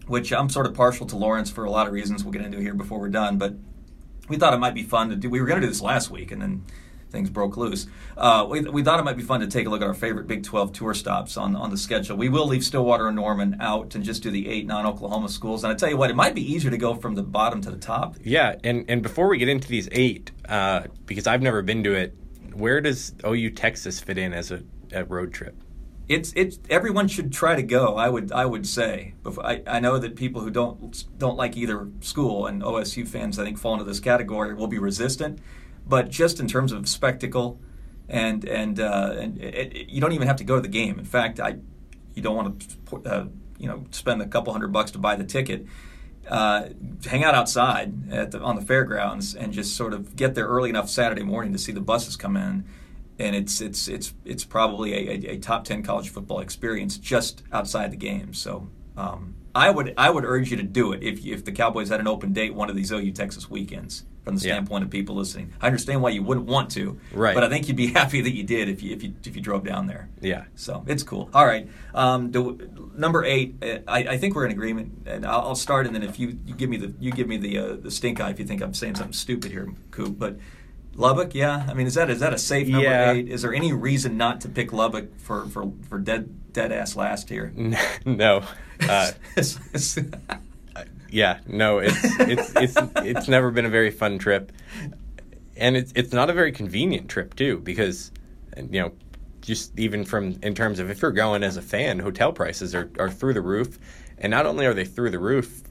which 0.07 0.31
I'm 0.31 0.49
sort 0.49 0.65
of 0.65 0.73
partial 0.73 1.05
to 1.07 1.17
Lawrence 1.17 1.49
for 1.49 1.65
a 1.65 1.71
lot 1.71 1.87
of 1.87 1.93
reasons 1.93 2.23
we'll 2.23 2.31
get 2.31 2.43
into 2.43 2.59
here 2.59 2.73
before 2.73 2.99
we're 2.99 3.09
done. 3.09 3.37
But 3.37 3.55
we 4.29 4.37
thought 4.37 4.53
it 4.53 4.59
might 4.59 4.73
be 4.75 4.83
fun 4.83 5.09
to 5.09 5.15
do. 5.15 5.29
We 5.29 5.41
were 5.41 5.47
going 5.47 5.59
to 5.61 5.65
do 5.65 5.71
this 5.71 5.81
last 5.81 6.09
week, 6.11 6.31
and 6.31 6.41
then 6.41 6.63
things 7.09 7.29
broke 7.29 7.57
loose. 7.57 7.87
Uh, 8.17 8.45
we, 8.49 8.61
we 8.61 8.83
thought 8.83 8.99
it 8.99 9.03
might 9.03 9.17
be 9.17 9.23
fun 9.23 9.39
to 9.39 9.47
take 9.47 9.67
a 9.67 9.69
look 9.69 9.81
at 9.81 9.87
our 9.87 9.93
favorite 9.93 10.27
Big 10.27 10.43
12 10.43 10.73
tour 10.73 10.93
stops 10.93 11.37
on, 11.37 11.55
on 11.55 11.69
the 11.69 11.77
schedule. 11.77 12.17
We 12.17 12.29
will 12.29 12.47
leave 12.47 12.63
Stillwater 12.63 13.07
and 13.07 13.15
Norman 13.15 13.57
out 13.59 13.95
and 13.95 14.03
just 14.03 14.23
do 14.23 14.31
the 14.31 14.49
eight 14.49 14.65
non 14.65 14.85
Oklahoma 14.85 15.29
schools. 15.29 15.63
And 15.63 15.71
I 15.71 15.75
tell 15.75 15.89
you 15.89 15.97
what, 15.97 16.09
it 16.09 16.15
might 16.15 16.35
be 16.35 16.53
easier 16.53 16.71
to 16.71 16.77
go 16.77 16.95
from 16.95 17.15
the 17.15 17.23
bottom 17.23 17.61
to 17.61 17.71
the 17.71 17.77
top. 17.77 18.17
Yeah, 18.23 18.55
and, 18.63 18.85
and 18.89 19.01
before 19.01 19.27
we 19.27 19.37
get 19.37 19.49
into 19.49 19.67
these 19.67 19.87
eight, 19.91 20.31
uh, 20.49 20.83
because 21.05 21.27
I've 21.27 21.41
never 21.41 21.61
been 21.61 21.83
to 21.83 21.93
it, 21.93 22.15
where 22.53 22.81
does 22.81 23.13
OU 23.25 23.51
Texas 23.51 23.99
fit 23.99 24.17
in 24.17 24.33
as 24.33 24.51
a, 24.51 24.63
a 24.91 25.03
road 25.05 25.33
trip? 25.33 25.55
It's 26.07 26.33
it's 26.35 26.59
everyone 26.69 27.07
should 27.07 27.33
try 27.33 27.55
to 27.55 27.63
go. 27.63 27.95
I 27.95 28.09
would 28.09 28.31
I 28.31 28.45
would 28.45 28.67
say. 28.67 29.15
I, 29.43 29.63
I 29.65 29.79
know 29.79 29.97
that 29.97 30.15
people 30.15 30.41
who 30.41 30.51
don't 30.51 31.03
don't 31.17 31.35
like 31.35 31.57
either 31.57 31.87
school 32.01 32.45
and 32.45 32.61
OSU 32.61 33.07
fans 33.07 33.39
I 33.39 33.43
think 33.43 33.57
fall 33.57 33.73
into 33.73 33.85
this 33.85 33.99
category 33.99 34.53
will 34.53 34.67
be 34.67 34.77
resistant, 34.77 35.39
but 35.87 36.09
just 36.09 36.39
in 36.39 36.47
terms 36.47 36.71
of 36.71 36.87
spectacle, 36.87 37.59
and 38.09 38.45
and 38.45 38.79
uh, 38.79 39.15
and 39.17 39.37
it, 39.37 39.75
it- 39.75 39.89
you 39.89 40.01
don't 40.01 40.11
even 40.13 40.27
have 40.27 40.37
to 40.37 40.43
go 40.43 40.55
to 40.55 40.61
the 40.61 40.67
game. 40.67 40.99
In 40.99 41.05
fact, 41.05 41.39
I 41.39 41.57
you 42.13 42.21
don't 42.21 42.35
want 42.35 42.77
to 42.89 42.97
uh, 43.05 43.25
you 43.57 43.67
know 43.67 43.85
spend 43.91 44.21
a 44.21 44.27
couple 44.27 44.53
hundred 44.53 44.71
bucks 44.71 44.91
to 44.91 44.97
buy 44.99 45.15
the 45.15 45.23
ticket. 45.23 45.65
Uh, 46.27 46.69
hang 47.05 47.23
out 47.23 47.35
outside 47.35 48.11
at 48.11 48.31
the, 48.31 48.39
on 48.41 48.55
the 48.55 48.61
fairgrounds 48.63 49.35
and 49.35 49.53
just 49.53 49.75
sort 49.75 49.93
of 49.93 50.15
get 50.15 50.33
there 50.33 50.47
early 50.47 50.71
enough 50.71 50.89
Saturday 50.89 51.21
morning 51.21 51.53
to 51.53 51.59
see 51.59 51.71
the 51.71 51.79
buses 51.79 52.15
come 52.15 52.35
in 52.35 52.65
and 53.19 53.35
it's 53.35 53.61
it's 53.61 53.87
it's 53.87 54.11
it's 54.25 54.43
probably 54.43 54.91
a, 54.93 55.11
a, 55.11 55.33
a 55.33 55.37
top 55.37 55.63
ten 55.65 55.83
college 55.83 56.09
football 56.09 56.39
experience 56.39 56.97
just 56.97 57.43
outside 57.51 57.91
the 57.91 57.95
game. 57.97 58.33
So 58.33 58.67
um, 58.97 59.35
I 59.53 59.69
would 59.69 59.93
I 59.97 60.09
would 60.09 60.25
urge 60.25 60.49
you 60.49 60.57
to 60.57 60.63
do 60.63 60.93
it 60.93 61.03
if 61.03 61.23
if 61.25 61.45
the 61.45 61.51
Cowboys 61.51 61.89
had 61.89 61.99
an 61.99 62.07
open 62.07 62.33
date 62.33 62.55
one 62.55 62.71
of 62.71 62.75
these 62.75 62.91
OU 62.91 63.11
Texas 63.11 63.47
weekends. 63.49 64.03
From 64.25 64.35
the 64.37 64.41
Yeah. 64.47 64.55
standpoint 64.55 64.83
of 64.83 64.89
people 64.89 65.13
listening, 65.15 65.53
I 65.61 65.67
understand 65.67 66.01
why 66.01 66.09
you 66.09 66.23
wouldn't 66.23 66.47
want 66.47 66.71
to, 66.71 66.99
Right. 67.13 67.35
But 67.35 67.43
I 67.43 67.49
think 67.49 67.67
you'd 67.67 67.77
be 67.77 67.87
happy 68.01 68.21
that 68.21 68.33
you 68.33 68.43
did 68.43 68.67
if 68.69 68.81
you 68.81 68.91
if 68.95 69.03
you 69.03 69.13
if 69.23 69.35
you 69.35 69.41
drove 69.41 69.63
down 69.63 69.85
there. 69.85 70.09
Yeah. 70.19 70.45
So 70.55 70.83
it's 70.87 71.03
cool. 71.03 71.29
All 71.33 71.45
right. 71.45 71.69
Um, 71.93 72.31
do, 72.31 72.91
number 72.97 73.23
eight. 73.23 73.63
uh, 73.63 73.77
I, 73.87 73.99
I 73.99 74.17
think 74.17 74.33
we're 74.35 74.45
in 74.45 74.51
agreement, 74.51 75.03
and 75.05 75.25
I'll, 75.27 75.41
I'll 75.49 75.55
start. 75.55 75.85
And 75.85 75.93
then 75.95 76.01
if 76.01 76.17
you, 76.19 76.39
you 76.45 76.55
give 76.55 76.69
me 76.71 76.77
the 76.77 76.93
you 76.99 77.11
give 77.11 77.27
me 77.27 77.37
the 77.37 77.57
uh, 77.59 77.75
the 77.75 77.91
stink 77.91 78.19
eye 78.19 78.31
if 78.31 78.39
you 78.39 78.45
think 78.45 78.61
I'm 78.63 78.73
saying 78.73 78.95
something 78.95 79.13
stupid 79.13 79.51
here, 79.51 79.71
Coop. 79.91 80.17
But 80.17 80.37
Lubbock, 80.95 81.35
yeah. 81.35 81.65
I 81.69 81.73
mean, 81.75 81.85
is 81.85 81.93
that 81.93 82.09
is 82.09 82.19
that 82.21 82.33
a 82.33 82.37
safe 82.39 82.67
number 82.67 82.87
Yeah. 82.87 83.11
eight? 83.11 83.29
Is 83.29 83.43
there 83.43 83.53
any 83.53 83.73
reason 83.73 84.17
not 84.17 84.41
to 84.41 84.49
pick 84.49 84.73
Lubbock 84.73 85.19
for 85.19 85.45
for, 85.49 85.71
for 85.87 85.99
dead 85.99 86.51
dead 86.51 86.71
ass 86.71 86.95
last 86.95 87.29
here? 87.29 87.53
no. 88.05 88.41
Uh, 88.89 89.11
yeah, 91.09 91.39
no, 91.47 91.79
it's 91.79 91.97
it's 92.19 92.53
it's 92.55 92.75
it's 92.97 93.27
never 93.27 93.51
been 93.51 93.65
a 93.65 93.69
very 93.69 93.91
fun 93.91 94.17
trip, 94.17 94.51
and 95.57 95.77
it's 95.77 95.91
it's 95.95 96.13
not 96.13 96.29
a 96.29 96.33
very 96.33 96.51
convenient 96.51 97.09
trip 97.09 97.35
too 97.35 97.59
because, 97.59 98.11
you 98.57 98.81
know, 98.81 98.91
just 99.41 99.77
even 99.79 100.05
from 100.05 100.39
in 100.43 100.55
terms 100.55 100.79
of 100.79 100.89
if 100.89 101.01
you're 101.01 101.11
going 101.11 101.43
as 101.43 101.57
a 101.57 101.61
fan, 101.61 101.99
hotel 101.99 102.33
prices 102.33 102.73
are 102.75 102.89
are 102.99 103.09
through 103.09 103.33
the 103.33 103.41
roof, 103.41 103.77
and 104.17 104.31
not 104.31 104.45
only 104.45 104.65
are 104.65 104.73
they 104.73 104.85
through 104.85 105.11
the 105.11 105.19
roof, 105.19 105.61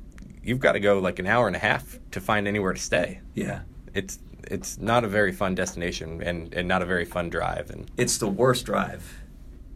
you've 0.42 0.60
got 0.60 0.72
to 0.72 0.80
go 0.80 0.98
like 0.98 1.18
an 1.18 1.26
hour 1.26 1.46
and 1.46 1.56
a 1.56 1.60
half 1.60 1.98
to 2.12 2.20
find 2.20 2.46
anywhere 2.48 2.72
to 2.72 2.80
stay. 2.80 3.20
yeah. 3.34 3.60
It's 3.94 4.18
it's 4.50 4.78
not 4.78 5.04
a 5.04 5.08
very 5.08 5.32
fun 5.32 5.54
destination 5.54 6.20
and 6.22 6.52
and 6.52 6.66
not 6.68 6.82
a 6.82 6.84
very 6.86 7.04
fun 7.04 7.30
drive 7.30 7.70
and 7.70 7.90
It's 7.96 8.18
the 8.18 8.28
worst 8.28 8.66
drive. 8.66 9.20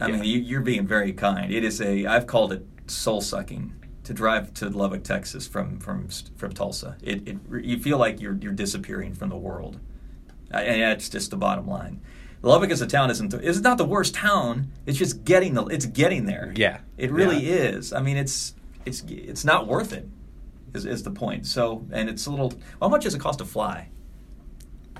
I 0.01 0.09
Yeah. 0.09 0.15
mean, 0.17 0.25
you, 0.25 0.39
you're 0.41 0.61
being 0.61 0.87
very 0.87 1.13
kind. 1.13 1.53
It 1.53 1.65
is 1.65 1.81
a. 1.81 2.05
I've 2.07 2.27
called 2.27 2.53
it 2.53 2.65
soul 2.87 3.21
sucking 3.21 3.73
to 4.09 4.15
drive 4.15 4.55
to 4.55 4.71
Lubbock, 4.71 5.03
Texas 5.05 5.47
from 5.47 5.79
from 5.81 6.09
from 6.37 6.53
Tulsa. 6.55 6.97
It, 7.03 7.29
it 7.29 7.37
you 7.63 7.79
feel 7.79 7.99
like 7.99 8.23
you're 8.23 8.39
you're 8.41 8.55
disappearing 8.55 9.13
from 9.13 9.29
the 9.29 9.37
world. 9.37 9.79
And 10.51 10.81
that's 10.81 11.11
just 11.11 11.31
the 11.31 11.37
bottom 11.37 11.67
line. 11.69 12.01
Lubbock 12.41 12.71
as 12.71 12.81
a 12.81 12.87
town 12.87 13.11
isn't 13.11 13.35
is 13.35 13.61
not 13.61 13.77
the 13.77 13.85
worst 13.85 14.15
town. 14.15 14.73
It's 14.87 14.97
just 14.97 15.25
getting 15.25 15.53
the 15.53 15.67
it's 15.67 15.85
getting 15.85 16.25
there. 16.25 16.55
Yeah. 16.57 16.79
it 16.97 17.11
really 17.11 17.39
Yeah. 17.45 17.55
is. 17.77 17.93
I 17.93 18.01
mean, 18.01 18.17
it's 18.17 18.55
it's 18.87 19.05
it's 19.09 19.45
not 19.45 19.67
worth 19.69 19.93
it. 19.93 20.09
Is, 20.73 20.87
is 20.87 21.03
the 21.03 21.11
point? 21.11 21.47
So, 21.47 21.85
and 21.93 22.09
it's 22.09 22.25
a 22.25 22.31
little. 22.31 22.55
How 22.81 22.89
much 22.89 23.03
does 23.05 23.15
it 23.15 23.21
cost 23.21 23.41
to 23.41 23.45
fly? 23.45 23.89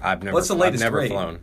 I've 0.03 0.23
never 0.23 0.35
What's 0.35 0.49
the 0.49 0.55
latest 0.55 0.83
I've 0.85 0.89
never 0.93 0.99
rate? 0.99 1.11
flown. 1.11 1.39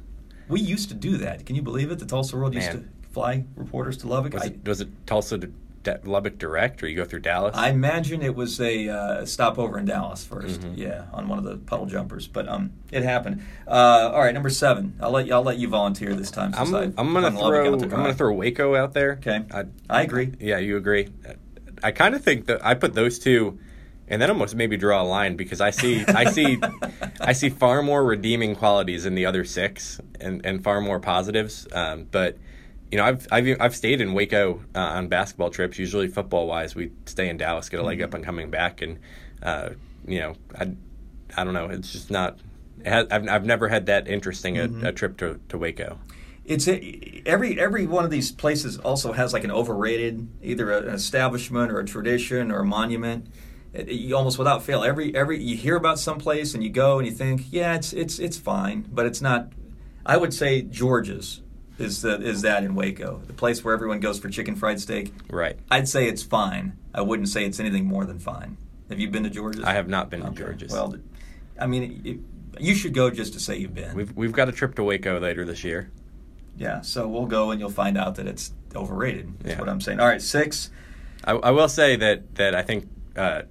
We 0.49 0.60
used 0.62 0.89
to 0.89 0.95
do 0.95 1.17
that. 1.17 1.47
Can 1.47 1.56
you 1.56 1.63
believe 1.63 1.89
it? 1.89 1.97
The 1.97 2.06
Tulsa 2.06 2.38
World 2.38 2.54
used 2.54 2.71
to 2.71 2.84
fly 3.12 3.43
reporters 3.56 3.97
to 3.97 4.08
Lubbock. 4.08 4.34
Was 4.36 4.45
it 4.45 4.67
was 4.67 4.82
it 4.82 4.89
Tulsa 5.08 5.39
to 5.39 5.51
D- 5.86 5.93
Lubbock 6.04 6.38
direct, 6.38 6.84
or 6.84 6.88
you 6.88 6.95
go 6.95 7.06
through 7.06 7.21
Dallas. 7.21 7.56
I 7.56 7.69
imagine 7.69 8.21
it 8.21 8.36
was 8.36 8.60
a 8.60 8.89
uh, 8.89 9.26
stopover 9.26 9.78
in 9.80 9.86
Dallas 9.86 10.26
1st 10.26 10.76
Yeah, 10.76 11.06
on 11.13 11.30
one 11.30 11.38
of 11.38 11.45
the 11.45 11.56
puddle 11.58 11.86
jumpers, 11.86 12.28
but 12.28 12.50
um, 12.50 12.74
it 12.91 13.04
happened. 13.04 13.41
Uh, 13.67 14.12
all 14.13 14.19
right, 14.19 14.34
number 14.34 14.50
seven. 14.50 14.98
I'll 15.00 15.12
let 15.12 15.28
you. 15.28 15.34
I'll 15.34 15.43
let 15.43 15.58
you 15.58 15.69
volunteer 15.69 16.13
this 16.15 16.32
time. 16.32 16.54
I'm, 16.56 16.76
I 16.76 16.91
I'm 16.98 17.13
gonna 17.13 17.32
throw 17.32 17.74
out 17.74 17.80
to 17.80 17.86
I'm 17.86 17.91
gonna 17.91 18.13
throw 18.13 18.34
Waco 18.34 18.76
out 18.76 18.93
there. 18.93 19.13
Okay, 19.13 19.45
I, 19.52 19.65
I 19.89 20.02
agree. 20.02 20.34
yeah, 20.39 20.58
you 20.58 20.76
agree. 20.76 21.10
I 21.84 21.91
kind 21.91 22.15
of 22.15 22.24
think 22.24 22.48
that 22.48 22.65
I 22.65 22.74
put 22.74 22.93
those 22.95 23.19
two, 23.19 23.60
and 24.08 24.21
then 24.21 24.30
almost 24.30 24.56
maybe 24.56 24.76
draw 24.78 25.02
a 25.02 25.06
line 25.06 25.36
because 25.36 25.62
I 25.62 25.69
see 25.69 26.04
I 26.08 26.32
see 26.32 26.60
I 27.21 27.34
see 27.34 27.50
far 27.50 27.82
more 27.84 28.04
redeeming 28.04 28.56
qualities 28.56 29.06
in 29.06 29.15
the 29.15 29.26
other 29.26 29.45
six 29.45 30.00
and, 30.19 30.45
and 30.45 30.63
far 30.63 30.82
more 30.82 31.00
positives. 31.00 31.67
Um, 31.71 32.08
but 32.10 32.38
you 32.95 33.01
know, 33.01 33.08
I've 33.08 33.27
I've 33.29 33.58
I've 33.60 33.75
stayed 33.75 33.99
in 33.99 34.13
Waco 34.13 34.63
uh, 34.73 34.79
on 34.79 35.10
basketball 35.10 35.49
trips. 35.49 35.77
Usually, 35.77 36.08
football 36.08 36.47
wise, 36.47 36.75
we 36.75 36.93
stay 37.05 37.27
in 37.27 37.36
Dallas, 37.36 37.67
get 37.67 37.81
a 37.81 37.84
leg 37.84 38.01
up 38.01 38.13
on 38.13 38.23
coming 38.23 38.49
back, 38.49 38.81
and 38.81 38.99
uh, 39.43 39.71
you 40.08 40.19
know, 40.19 40.36
I 40.58 40.71
I 41.36 41.43
don't 41.43 41.53
know. 41.53 41.65
It's 41.65 41.91
just 41.91 42.10
not. 42.10 42.39
It 42.79 42.88
has, 42.88 43.08
I've 43.12 43.27
I've 43.27 43.45
never 43.45 43.67
had 43.67 43.88
that 43.88 44.08
interesting 44.08 44.58
a, 44.58 44.88
a 44.88 44.91
trip 44.93 45.17
to, 45.17 45.41
to 45.49 45.58
Waco. 45.58 45.99
It's 46.45 46.69
a, 46.69 47.21
every 47.25 47.60
every 47.60 47.86
one 47.86 48.05
of 48.05 48.12
these 48.12 48.31
places 48.31 48.77
also 48.77 49.12
has 49.12 49.34
like 49.34 49.43
an 49.43 49.51
overrated 49.51 50.29
either 50.41 50.71
an 50.71 50.88
establishment 50.88 51.73
or 51.73 51.79
a 51.79 51.86
tradition 51.86 52.49
or 52.49 52.60
a 52.60 52.65
monument. 52.65 53.27
It- 53.73 53.89
you 53.89 54.15
almost 54.15 54.38
without 54.38 54.63
fail 54.63 54.86
every 54.86 55.13
every 55.13 55.43
you 55.43 55.58
hear 55.58 55.75
about 55.75 55.99
some 55.99 56.17
place 56.17 56.53
and 56.53 56.63
you 56.63 56.69
go 56.69 56.97
and 56.97 57.05
you 57.05 57.13
think 57.13 57.47
yeah 57.51 57.75
it's 57.75 57.91
it's 57.91 58.19
it's 58.19 58.38
fine 58.38 58.86
but 58.89 59.05
it's 59.05 59.19
not. 59.19 59.51
I 60.05 60.15
would 60.15 60.34
say 60.34 60.62
George's 60.62 61.41
is 61.77 62.01
the 62.01 62.21
is 62.21 62.41
that 62.43 62.63
in 62.63 62.73
Waco 62.75 63.21
the 63.27 63.33
place 63.33 63.63
where 63.63 63.73
everyone 63.73 63.99
goes 63.99 64.19
for 64.19 64.29
chicken 64.29 64.55
fried 64.55 64.79
steak. 64.79 65.13
Right. 65.29 65.57
I'd 65.69 65.88
say 65.88 66.07
it's 66.07 66.23
fine. 66.23 66.77
I 66.93 67.01
wouldn't 67.01 67.29
say 67.29 67.45
it's 67.45 67.59
anything 67.59 67.85
more 67.85 68.05
than 68.05 68.19
fine. 68.19 68.57
Have 68.89 68.99
you 68.99 69.09
been 69.09 69.23
to 69.23 69.29
George's? 69.29 69.63
I 69.63 69.73
have 69.73 69.88
not 69.88 70.09
been 70.09 70.21
to 70.21 70.27
Okay. 70.27 70.38
George's. 70.38 70.71
Well, 70.71 70.95
I 71.59 71.65
mean, 71.67 72.01
it, 72.05 72.61
you 72.63 72.75
should 72.75 72.93
go 72.93 73.09
just 73.09 73.33
to 73.33 73.39
say 73.39 73.57
you've 73.57 73.73
been. 73.73 73.95
We've 73.95 74.15
we've 74.15 74.31
got 74.31 74.47
a 74.47 74.51
trip 74.51 74.75
to 74.75 74.83
Waco 74.83 75.19
later 75.19 75.43
this 75.45 75.63
year. 75.63 75.91
Yeah, 76.57 76.81
so 76.81 77.07
we'll 77.07 77.25
go 77.25 77.51
and 77.51 77.59
you'll 77.59 77.69
find 77.69 77.97
out 77.97 78.15
that 78.15 78.27
it's 78.27 78.53
overrated. 78.73 79.33
That's 79.39 79.55
Yeah. 79.55 79.59
what 79.59 79.67
I'm 79.67 79.81
saying. 79.81 79.99
All 79.99 80.07
right, 80.07 80.21
six. 80.21 80.69
I, 81.25 81.33
I 81.33 81.51
will 81.51 81.67
say 81.67 81.95
that 81.97 82.35
that 82.35 82.55
I 82.55 82.61
think 82.61 82.88
uh, 83.17 83.41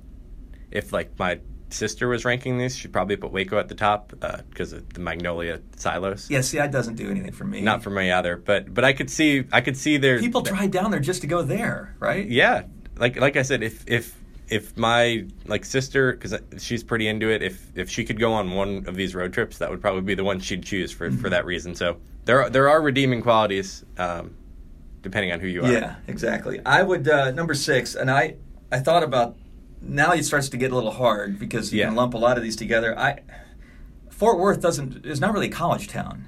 if 0.70 0.92
like 0.92 1.18
my 1.18 1.40
sister 1.70 2.08
was 2.08 2.24
ranking 2.24 2.58
these, 2.58 2.76
she'd 2.76 2.92
probably 2.92 3.16
put 3.16 3.32
Waco 3.32 3.58
at 3.58 3.68
the 3.68 3.74
top 3.74 4.12
because 4.48 4.72
of 4.72 4.88
the 4.94 5.00
Magnolia 5.00 5.60
silos. 5.76 6.30
Yeah, 6.30 6.40
see, 6.40 6.58
that 6.58 6.70
doesn't 6.72 6.94
do 6.94 7.10
anything 7.10 7.32
for 7.32 7.44
me. 7.44 7.60
Not 7.60 7.82
for 7.82 7.90
me 7.90 8.10
either, 8.12 8.36
but 8.36 8.72
but 8.72 8.84
I 8.84 8.92
could 8.92 9.10
see 9.10 9.44
I 9.52 9.60
could 9.60 9.76
see 9.76 9.96
there 9.96 10.18
people 10.20 10.42
drive 10.42 10.70
down 10.70 10.90
there 10.90 11.00
just 11.00 11.20
to 11.22 11.26
go 11.26 11.42
there, 11.42 11.94
right? 11.98 12.26
Yeah, 12.26 12.64
like 12.96 13.18
like 13.20 13.36
I 13.36 13.42
said, 13.42 13.62
if 13.62 13.84
if 13.88 14.14
if 14.48 14.76
my 14.76 15.26
like 15.46 15.64
sister 15.64 16.12
because 16.12 16.34
she's 16.58 16.84
pretty 16.84 17.08
into 17.08 17.30
it, 17.30 17.42
if 17.42 17.70
if 17.76 17.90
she 17.90 18.04
could 18.04 18.20
go 18.20 18.32
on 18.32 18.52
one 18.52 18.84
of 18.86 18.94
these 18.94 19.14
road 19.14 19.32
trips, 19.32 19.58
that 19.58 19.70
would 19.70 19.80
probably 19.80 20.02
be 20.02 20.14
the 20.14 20.24
one 20.24 20.38
she'd 20.40 20.62
choose 20.62 20.92
for 20.92 21.08
Mm-hmm. 21.10 21.20
for 21.20 21.30
that 21.30 21.44
reason. 21.44 21.74
So 21.74 21.96
there 22.26 22.42
are, 22.42 22.50
there 22.50 22.68
are 22.68 22.80
redeeming 22.80 23.22
qualities. 23.22 23.84
Um, 23.98 24.36
depending 25.02 25.32
on 25.32 25.38
who 25.40 25.46
you 25.46 25.62
are. 25.62 25.70
Yeah, 25.70 25.96
exactly. 26.06 26.60
I 26.64 26.82
would 26.82 27.06
uh, 27.06 27.30
number 27.32 27.52
six, 27.54 27.94
and 27.94 28.10
I 28.10 28.36
I 28.72 28.78
thought 28.78 29.02
about 29.02 29.36
now 29.86 30.12
it 30.12 30.24
starts 30.24 30.48
to 30.50 30.56
get 30.56 30.72
a 30.72 30.74
little 30.74 30.90
hard 30.92 31.38
because 31.38 31.72
you 31.72 31.80
Yeah. 31.80 31.86
can 31.86 31.94
lump 31.96 32.14
a 32.14 32.18
lot 32.18 32.36
of 32.36 32.42
these 32.42 32.56
together. 32.56 32.98
I 32.98 33.20
Fort 34.10 34.38
Worth 34.38 34.60
doesn't 34.60 35.04
is 35.04 35.20
not 35.20 35.32
really 35.34 35.48
a 35.48 35.50
college 35.52 35.88
town. 35.88 36.26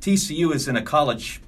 TCU 0.00 0.52
is 0.54 0.66
in 0.68 0.76
a 0.76 0.82
college 0.82 1.40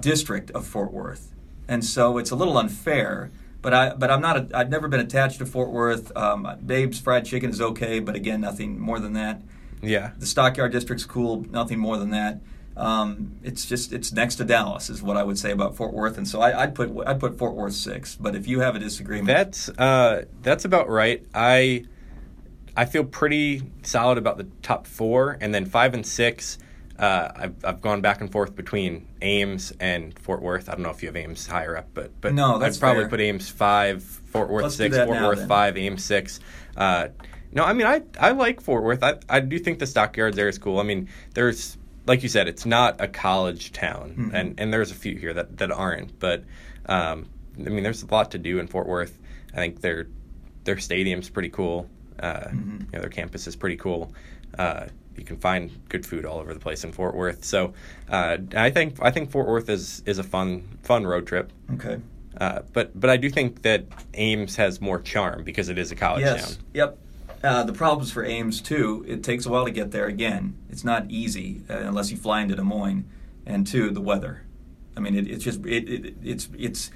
district 0.00 0.50
of 0.52 0.66
Fort 0.66 0.92
Worth, 0.92 1.34
and 1.68 1.84
so 1.84 2.18
it's 2.18 2.30
a 2.30 2.36
little 2.36 2.56
unfair. 2.58 3.30
But 3.62 3.74
I 3.74 3.94
but 3.94 4.10
I'm 4.10 4.20
not 4.20 4.36
a, 4.36 4.48
I've 4.56 4.70
never 4.70 4.88
been 4.88 5.00
attached 5.00 5.38
to 5.38 5.46
Fort 5.46 5.70
Worth. 5.70 6.14
Um, 6.16 6.48
Babe's 6.64 6.98
fried 7.00 7.24
chicken 7.24 7.50
is 7.50 7.60
okay, 7.60 8.00
but 8.00 8.14
again, 8.14 8.40
nothing 8.40 8.78
more 8.78 8.98
than 8.98 9.12
that. 9.14 9.42
Yeah. 9.80 10.12
The 10.18 10.26
Stockyard 10.26 10.72
District's 10.72 11.04
cool, 11.04 11.44
nothing 11.50 11.78
more 11.78 11.96
than 11.96 12.10
that. 12.10 12.40
Um, 12.76 13.36
it's 13.42 13.66
just 13.66 13.92
it's 13.92 14.12
next 14.12 14.36
to 14.36 14.44
Dallas 14.44 14.88
is 14.88 15.02
what 15.02 15.16
I 15.16 15.22
would 15.22 15.38
say 15.38 15.50
about 15.52 15.76
Fort 15.76 15.92
Worth, 15.92 16.16
and 16.16 16.26
so 16.26 16.40
I, 16.40 16.62
I'd 16.62 16.74
put 16.74 16.90
I'd 17.06 17.20
put 17.20 17.36
Fort 17.38 17.54
Worth 17.54 17.74
six. 17.74 18.16
But 18.16 18.34
if 18.34 18.46
you 18.46 18.60
have 18.60 18.74
a 18.76 18.78
disagreement, 18.78 19.26
That's 19.26 19.68
uh, 19.70 20.24
that's 20.42 20.64
about 20.64 20.88
right. 20.88 21.24
I 21.34 21.84
I 22.76 22.86
feel 22.86 23.04
pretty 23.04 23.62
solid 23.82 24.16
about 24.16 24.38
the 24.38 24.44
top 24.62 24.86
four, 24.86 25.36
and 25.40 25.54
then 25.54 25.66
five 25.66 25.92
and 25.94 26.06
six. 26.06 26.58
Uh, 26.98 27.30
I've 27.34 27.64
I've 27.64 27.80
gone 27.82 28.00
back 28.00 28.20
and 28.20 28.30
forth 28.32 28.54
between 28.56 29.06
Ames 29.20 29.72
and 29.80 30.18
Fort 30.18 30.40
Worth. 30.40 30.68
I 30.68 30.72
don't 30.72 30.82
know 30.82 30.90
if 30.90 31.02
you 31.02 31.08
have 31.08 31.16
Ames 31.16 31.46
higher 31.46 31.76
up, 31.76 31.88
but 31.92 32.18
but 32.20 32.32
No, 32.32 32.58
that's 32.58 32.76
I'd 32.78 32.80
probably 32.80 33.02
fair. 33.04 33.10
put 33.10 33.20
Ames 33.20 33.50
five, 33.50 34.02
Fort 34.02 34.48
Worth 34.48 34.62
Let's 34.64 34.76
six, 34.76 34.96
Fort 34.96 35.10
now, 35.10 35.28
Worth 35.28 35.38
then. 35.40 35.48
five, 35.48 35.76
Ames 35.76 36.04
six. 36.04 36.40
Uh, 36.76 37.08
no, 37.52 37.64
I 37.64 37.72
mean 37.74 37.86
I 37.86 38.02
I 38.18 38.30
like 38.30 38.60
Fort 38.62 38.82
Worth. 38.82 39.02
I 39.02 39.16
I 39.28 39.40
do 39.40 39.58
think 39.58 39.78
the 39.78 39.86
stockyards 39.86 40.36
there 40.36 40.48
is 40.48 40.56
cool. 40.58 40.78
I 40.78 40.84
mean 40.84 41.08
there's 41.34 41.76
like 42.06 42.22
you 42.22 42.28
said, 42.28 42.48
it's 42.48 42.66
not 42.66 43.00
a 43.00 43.08
college 43.08 43.72
town, 43.72 44.14
Mhm. 44.16 44.34
and 44.34 44.60
and 44.60 44.72
there's 44.72 44.90
a 44.90 44.94
few 44.94 45.16
here 45.16 45.32
that 45.34 45.58
that 45.58 45.70
aren't, 45.70 46.18
but. 46.18 46.44
Um, 46.86 47.26
I 47.58 47.68
mean, 47.68 47.82
there's 47.84 48.02
a 48.02 48.06
lot 48.06 48.30
to 48.30 48.38
do 48.38 48.58
in 48.58 48.66
Fort 48.66 48.88
Worth. 48.88 49.16
I 49.52 49.56
think 49.56 49.82
their 49.82 50.06
their 50.64 50.78
stadium's 50.78 51.28
pretty 51.28 51.50
cool. 51.50 51.86
Uh, 52.18 52.48
Mhm. 52.48 52.80
you 52.80 52.86
know, 52.94 53.00
their 53.00 53.10
campus 53.10 53.46
is 53.46 53.54
pretty 53.56 53.76
cool. 53.76 54.12
Uh, 54.58 54.86
you 55.18 55.22
can 55.24 55.36
find 55.36 55.70
good 55.90 56.04
food 56.06 56.24
all 56.24 56.38
over 56.38 56.54
the 56.54 56.58
place 56.60 56.82
in 56.82 56.90
Fort 56.92 57.14
Worth. 57.14 57.44
So 57.44 57.74
uh, 58.08 58.38
I 58.56 58.70
think 58.70 58.96
I 59.02 59.10
think 59.10 59.30
Fort 59.30 59.46
Worth 59.46 59.68
is 59.68 60.02
is 60.06 60.18
a 60.18 60.22
fun 60.24 60.62
fun 60.82 61.06
road 61.06 61.26
trip. 61.26 61.52
okay. 61.74 61.98
Uh, 62.40 62.60
but 62.72 62.98
but 62.98 63.10
I 63.10 63.16
do 63.18 63.28
think 63.28 63.62
that 63.62 63.84
Ames 64.14 64.56
has 64.56 64.80
more 64.80 64.98
charm 64.98 65.44
because 65.44 65.68
it 65.68 65.78
is 65.78 65.92
a 65.92 65.94
college 65.94 66.22
Yes. 66.22 66.56
town. 66.56 66.64
Yep. 66.72 66.98
Uh, 67.42 67.64
the 67.64 67.72
problems 67.72 68.12
for 68.12 68.24
Ames 68.24 68.60
too. 68.60 69.04
It 69.08 69.24
takes 69.24 69.46
a 69.46 69.50
while 69.50 69.64
to 69.64 69.70
get 69.70 69.90
there. 69.90 70.06
Again, 70.06 70.56
it's 70.70 70.84
not 70.84 71.10
easy 71.10 71.62
uh, 71.68 71.78
unless 71.78 72.10
you 72.10 72.16
fly 72.16 72.40
into 72.40 72.54
Des 72.54 72.62
Moines. 72.62 73.08
And 73.44 73.66
two, 73.66 73.90
the 73.90 74.00
weather. 74.00 74.42
I 74.96 75.00
mean, 75.00 75.16
it, 75.16 75.26
it's 75.28 75.42
just 75.42 75.64
it, 75.66 75.88
it, 75.88 76.14
it's 76.22 76.48
it's. 76.56 76.90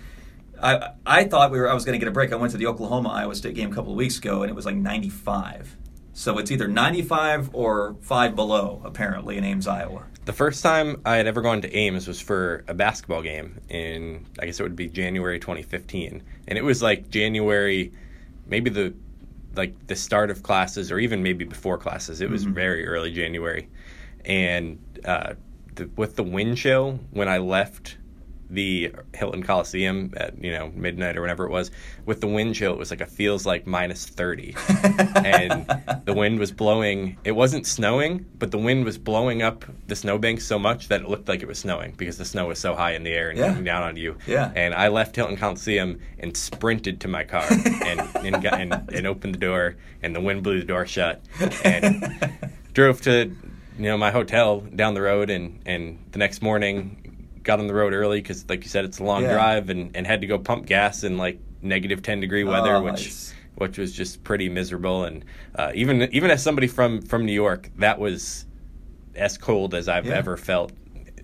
I 0.62 0.90
I 1.04 1.24
thought 1.24 1.50
we 1.50 1.59
were 1.59 1.68
I 1.68 1.74
was 1.74 1.85
going 1.85 1.94
to 1.94 1.98
get 1.98 2.09
a 2.09 2.12
break. 2.12 2.32
I 2.32 2.37
went 2.37 2.52
to 2.52 2.59
the 2.59 2.66
Oklahoma 2.66 3.09
Iowa 3.09 3.35
State 3.35 3.54
game 3.54 3.72
a 3.72 3.74
couple 3.74 3.90
of 3.90 3.96
weeks 3.96 4.18
ago, 4.18 4.42
and 4.42 4.50
it 4.50 4.54
was 4.54 4.64
like 4.64 4.76
95. 4.76 5.76
So 6.12 6.38
it's 6.38 6.50
either 6.50 6.66
95 6.66 7.50
or 7.52 7.96
five 8.00 8.35
below, 8.35 8.80
apparently 8.85 9.37
in 9.37 9.44
Ames, 9.44 9.66
Iowa. 9.66 10.04
The 10.24 10.32
first 10.32 10.62
time 10.62 11.02
I 11.04 11.16
had 11.16 11.26
ever 11.26 11.42
gone 11.42 11.61
to 11.61 11.76
Ames 11.76 12.09
was 12.09 12.20
for 12.22 12.64
a 12.68 12.74
basketball 12.74 13.20
game 13.20 13.61
in, 13.68 14.24
I 14.40 14.46
guess 14.46 14.59
it 14.59 14.62
would 14.62 14.76
be 14.76 14.88
January 14.88 15.38
2015, 15.38 16.22
and 16.48 16.59
it 16.59 16.62
was 16.62 16.82
like 16.82 17.11
January, 17.11 17.92
maybe 18.46 18.70
the, 18.70 18.94
like 19.57 19.87
the 19.87 19.97
start 19.97 20.31
of 20.31 20.42
classes 20.42 20.92
or 20.92 20.99
even 20.99 21.23
maybe 21.23 21.45
before 21.45 21.79
classes. 21.79 22.21
It 22.21 22.31
was 22.31 22.45
Mhm. 22.47 22.53
very 22.55 22.87
early 22.87 23.12
January, 23.12 23.69
and 24.25 24.79
uh, 25.05 25.35
the, 25.75 25.88
with 25.97 26.16
the 26.16 26.23
wind 26.23 26.57
chill 26.57 27.01
when 27.11 27.29
I 27.29 27.38
left 27.38 27.97
the 28.48 28.92
Hilton 29.14 29.42
Coliseum 29.42 30.12
at 30.16 30.42
you 30.42 30.52
know 30.52 30.70
midnight 30.74 31.16
or 31.16 31.20
whenever 31.22 31.44
it 31.46 31.50
was, 31.50 31.70
with 32.04 32.20
the 32.20 32.26
wind 32.26 32.54
chill, 32.54 32.72
it 32.72 32.78
was 32.78 32.90
like 32.90 33.00
a 33.00 33.06
feels 33.06 33.44
like 33.46 33.66
minus 33.66 34.06
30 34.06 34.54
and 35.16 35.66
the 36.04 36.14
wind 36.14 36.38
was 36.38 36.52
blowing. 36.52 37.16
It 37.24 37.32
wasn't 37.32 37.66
snowing, 37.66 38.24
but 38.38 38.50
the 38.50 38.59
wind 38.59 38.85
was 38.85 38.98
blowing 38.98 39.42
up 39.42 39.64
the 39.88 39.96
snowbanks 39.96 40.44
so 40.46 40.59
much 40.59 40.88
that 40.88 41.00
it 41.02 41.09
looked 41.09 41.28
like 41.28 41.42
it 41.42 41.48
was 41.48 41.59
snowing 41.59 41.92
because 41.96 42.18
the 42.18 42.24
snow 42.24 42.46
was 42.46 42.59
so 42.59 42.74
high 42.74 42.92
in 42.92 43.02
the 43.02 43.11
air 43.12 43.30
and 43.30 43.38
Yeah. 43.38 43.48
coming 43.48 43.64
down 43.64 43.82
on 43.82 43.96
you. 43.96 44.16
Yeah. 44.26 44.52
And 44.54 44.74
I 44.74 44.88
left 44.88 45.16
Hilton 45.16 45.37
Coliseum 45.37 46.00
and 46.18 46.37
sprinted 46.37 47.00
to 47.00 47.09
my 47.09 47.24
car 47.24 47.46
and 47.50 48.00
and, 48.16 48.42
got, 48.42 48.61
and 48.61 48.72
and 48.92 49.06
opened 49.06 49.35
the 49.35 49.38
door 49.38 49.76
and 50.02 50.14
the 50.14 50.20
wind 50.20 50.42
blew 50.42 50.61
the 50.61 50.66
door 50.66 50.87
shut 50.87 51.20
and 51.64 52.20
drove 52.74 53.00
to 53.02 53.35
you 53.78 53.85
know 53.85 53.98
my 53.98 54.11
hotel 54.11 54.61
down 54.61 54.94
the 54.94 55.02
road 55.02 55.30
and 55.30 55.59
and 55.66 55.98
the 56.12 56.18
next 56.18 56.42
morning 56.42 57.06
got 57.46 57.61
on 57.61 57.66
the 57.68 57.74
road 57.74 57.94
early 57.94 58.20
because 58.20 58.44
like 58.50 58.62
you 58.64 58.68
said 58.68 58.85
it's 58.85 58.98
a 58.98 59.04
long 59.04 59.22
Yeah. 59.22 59.32
drive 59.32 59.70
and 59.70 59.96
and 59.96 60.06
had 60.06 60.20
to 60.20 60.26
go 60.26 60.38
pump 60.38 60.66
gas 60.66 61.04
in 61.04 61.16
like 61.16 61.38
negative 61.62 62.02
10 62.02 62.20
degree 62.20 62.44
weather 62.44 62.74
Oh, 62.74 62.82
which 62.82 63.00
it's- 63.00 63.32
which 63.54 63.78
was 63.78 63.90
just 63.94 64.22
pretty 64.22 64.50
miserable. 64.50 65.04
And 65.04 65.24
uh, 65.54 65.72
even 65.74 66.02
even 66.12 66.30
as 66.30 66.42
somebody 66.42 66.66
from 66.66 67.00
from 67.00 67.24
New 67.24 67.32
York, 67.32 67.70
that 67.78 67.98
was 67.98 68.44
as 69.14 69.38
cold 69.38 69.74
as 69.74 69.88
I've 69.88 70.04
Yeah. 70.06 70.16
ever 70.18 70.37
felt. 70.37 70.72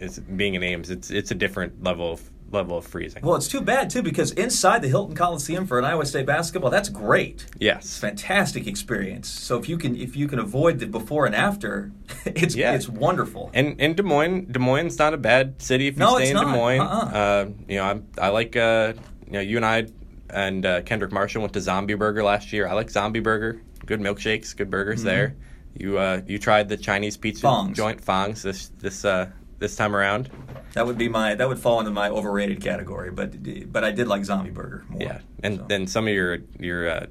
As 0.00 0.18
being 0.18 0.54
in 0.54 0.62
Ames, 0.62 0.88
it's 0.88 1.10
it's 1.10 1.30
a 1.30 1.34
different 1.34 1.82
level 1.84 2.10
of 2.12 2.22
level 2.52 2.76
of 2.78 2.86
freezing. 2.86 3.22
Well, 3.24 3.36
it's 3.36 3.48
too 3.48 3.60
bad 3.60 3.90
too 3.90 4.02
because 4.02 4.32
inside 4.32 4.82
the 4.82 4.88
Hilton 4.88 5.16
Coliseum 5.16 5.66
for 5.66 5.78
an 5.78 5.84
Iowa 5.84 6.04
State 6.06 6.26
basketball, 6.26 6.70
that's 6.70 6.88
great. 6.88 7.46
Yes, 7.58 7.98
fantastic 7.98 8.66
experience. 8.66 9.28
So 9.28 9.58
if 9.58 9.68
you 9.68 9.78
can 9.78 9.96
if 9.96 10.16
you 10.16 10.28
can 10.28 10.38
avoid 10.38 10.78
the 10.78 10.86
before 10.86 11.26
and 11.26 11.34
after, 11.34 11.90
it's 12.24 12.54
Yeah. 12.54 12.72
it's 12.74 12.88
wonderful. 12.88 13.50
and 13.54 13.80
in 13.80 13.94
Des 13.94 14.02
Moines, 14.02 14.46
Des 14.50 14.58
Moines 14.58 14.98
not 14.98 15.14
a 15.14 15.18
bad 15.18 15.60
city 15.60 15.86
if 15.88 15.94
you 15.94 16.00
No, 16.00 16.14
stay 16.16 16.22
it's 16.24 16.30
in 16.32 16.36
Des 16.36 16.42
not. 16.44 16.56
Moines. 16.56 16.80
Uh-uh. 16.80 17.18
Uh, 17.18 17.48
you 17.68 17.76
know, 17.76 17.84
I'm, 17.84 18.06
I 18.18 18.28
like 18.28 18.56
uh, 18.56 18.92
you 19.26 19.32
know 19.32 19.40
you 19.40 19.56
and 19.56 19.66
I 19.66 19.86
and 20.30 20.64
uh, 20.64 20.82
Kendrick 20.82 21.12
Marshall 21.12 21.42
went 21.42 21.52
to 21.54 21.60
Zombie 21.60 21.94
Burger 21.94 22.22
last 22.22 22.52
year. 22.52 22.66
I 22.66 22.72
like 22.72 22.90
Zombie 22.90 23.20
Burger. 23.20 23.60
Good 23.84 24.00
milkshakes, 24.00 24.56
good 24.56 24.70
burgers 24.70 25.00
Mm-hmm. 25.00 25.06
there. 25.08 25.36
You 25.74 25.98
uh, 25.98 26.20
you 26.26 26.38
tried 26.38 26.68
the 26.68 26.76
Chinese 26.76 27.16
pizza 27.16 27.42
Fongs. 27.42 27.76
joint 27.76 28.00
Fongs 28.00 28.42
this 28.42 28.68
this 28.78 29.04
uh, 29.06 29.30
this 29.62 29.76
time 29.76 29.96
around. 29.96 30.28
That 30.74 30.86
would 30.86 30.98
be 30.98 31.08
my 31.08 31.34
that 31.34 31.48
would 31.48 31.58
fall 31.58 31.78
into 31.78 31.92
my 31.92 32.10
overrated 32.10 32.60
category, 32.60 33.10
but 33.10 33.72
but 33.72 33.84
I 33.84 33.92
did 33.92 34.08
like 34.08 34.24
Zombie 34.24 34.50
Burger 34.50 34.84
more. 34.88 35.00
Yeah, 35.00 35.20
and 35.42 35.58
so. 35.58 35.64
then 35.68 35.86
some 35.86 36.06
of 36.06 36.12
your 36.12 36.38
your 36.58 36.90
uh, 36.90 37.06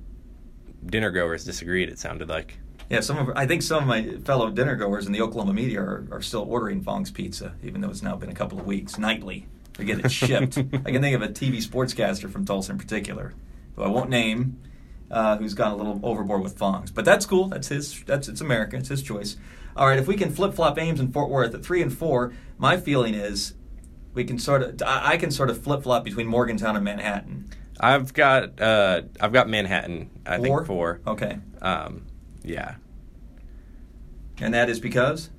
dinner 0.86 1.10
goers 1.10 1.44
disagreed. 1.44 1.90
It 1.90 1.98
sounded 1.98 2.30
like. 2.30 2.60
Yeah, 2.90 3.00
some 3.00 3.18
of 3.18 3.36
I 3.36 3.48
think 3.48 3.62
some 3.62 3.84
of 3.84 3.88
my 3.88 4.18
fellow 4.18 4.52
dinner 4.52 4.76
goers 4.76 5.08
in 5.08 5.14
the 5.14 5.22
Oklahoma 5.22 5.54
media 5.54 5.80
are, 5.80 6.08
are 6.12 6.22
still 6.22 6.46
ordering 6.48 6.82
Fong's 6.82 7.10
Pizza, 7.10 7.54
even 7.64 7.82
though 7.82 7.90
it's 7.90 8.04
now 8.04 8.16
been 8.16 8.30
a 8.30 8.36
couple 8.36 8.60
of 8.60 8.66
weeks 8.66 8.98
nightly. 8.98 9.48
They 9.78 9.86
get 9.86 10.04
it 10.04 10.12
shipped. 10.12 10.58
I 10.74 10.92
can 10.92 11.02
think 11.02 11.16
of 11.16 11.22
a 11.22 11.30
TV 11.30 11.58
sportscaster 11.66 12.30
from 12.30 12.46
Tulsa 12.46 12.74
in 12.74 12.78
particular, 12.78 13.34
who 13.76 13.84
I 13.84 13.88
won't 13.88 14.10
name, 14.10 14.60
uh, 15.10 15.38
who's 15.38 15.54
gone 15.54 15.72
a 15.72 15.76
little 15.76 16.00
overboard 16.04 16.42
with 16.42 16.58
Fong's. 16.58 16.92
But 16.92 17.06
that's 17.06 17.26
cool. 17.26 17.48
That's 17.48 17.70
his. 17.70 18.04
That's 18.04 18.28
it's 18.28 18.42
America. 18.42 18.76
It's 18.76 18.90
his 18.90 19.02
choice. 19.02 19.38
All 19.76 19.88
right, 19.88 19.98
if 20.00 20.08
we 20.08 20.16
can 20.16 20.32
flip 20.32 20.54
flop 20.54 20.78
Ames 20.78 21.00
and 21.00 21.14
Fort 21.14 21.30
Worth 21.30 21.54
at 21.56 21.64
three 21.64 21.82
and 21.82 21.96
four, 21.96 22.34
my 22.58 22.78
feeling 22.78 23.14
is 23.14 23.54
we 24.14 24.24
can 24.24 24.38
sort 24.40 24.62
of 24.62 24.82
I 24.86 25.18
can 25.18 25.32
sort 25.32 25.50
of 25.50 25.62
flip 25.64 25.84
flop 25.84 26.04
between 26.04 26.28
Morgantown 26.28 26.76
and 26.76 26.84
Manhattan. 26.86 27.50
I've 27.80 28.14
got 28.14 28.60
uh, 28.62 29.02
I've 29.20 29.34
got 29.34 29.50
Manhattan. 29.50 30.10
I 30.26 30.38
Four? 30.38 30.58
think 30.60 30.68
four. 30.68 31.02
Okay, 31.08 31.38
Um, 31.62 32.06
yeah. 32.44 32.76
and 34.40 34.54
that 34.54 34.70
is 34.70 34.80
because 34.80 35.30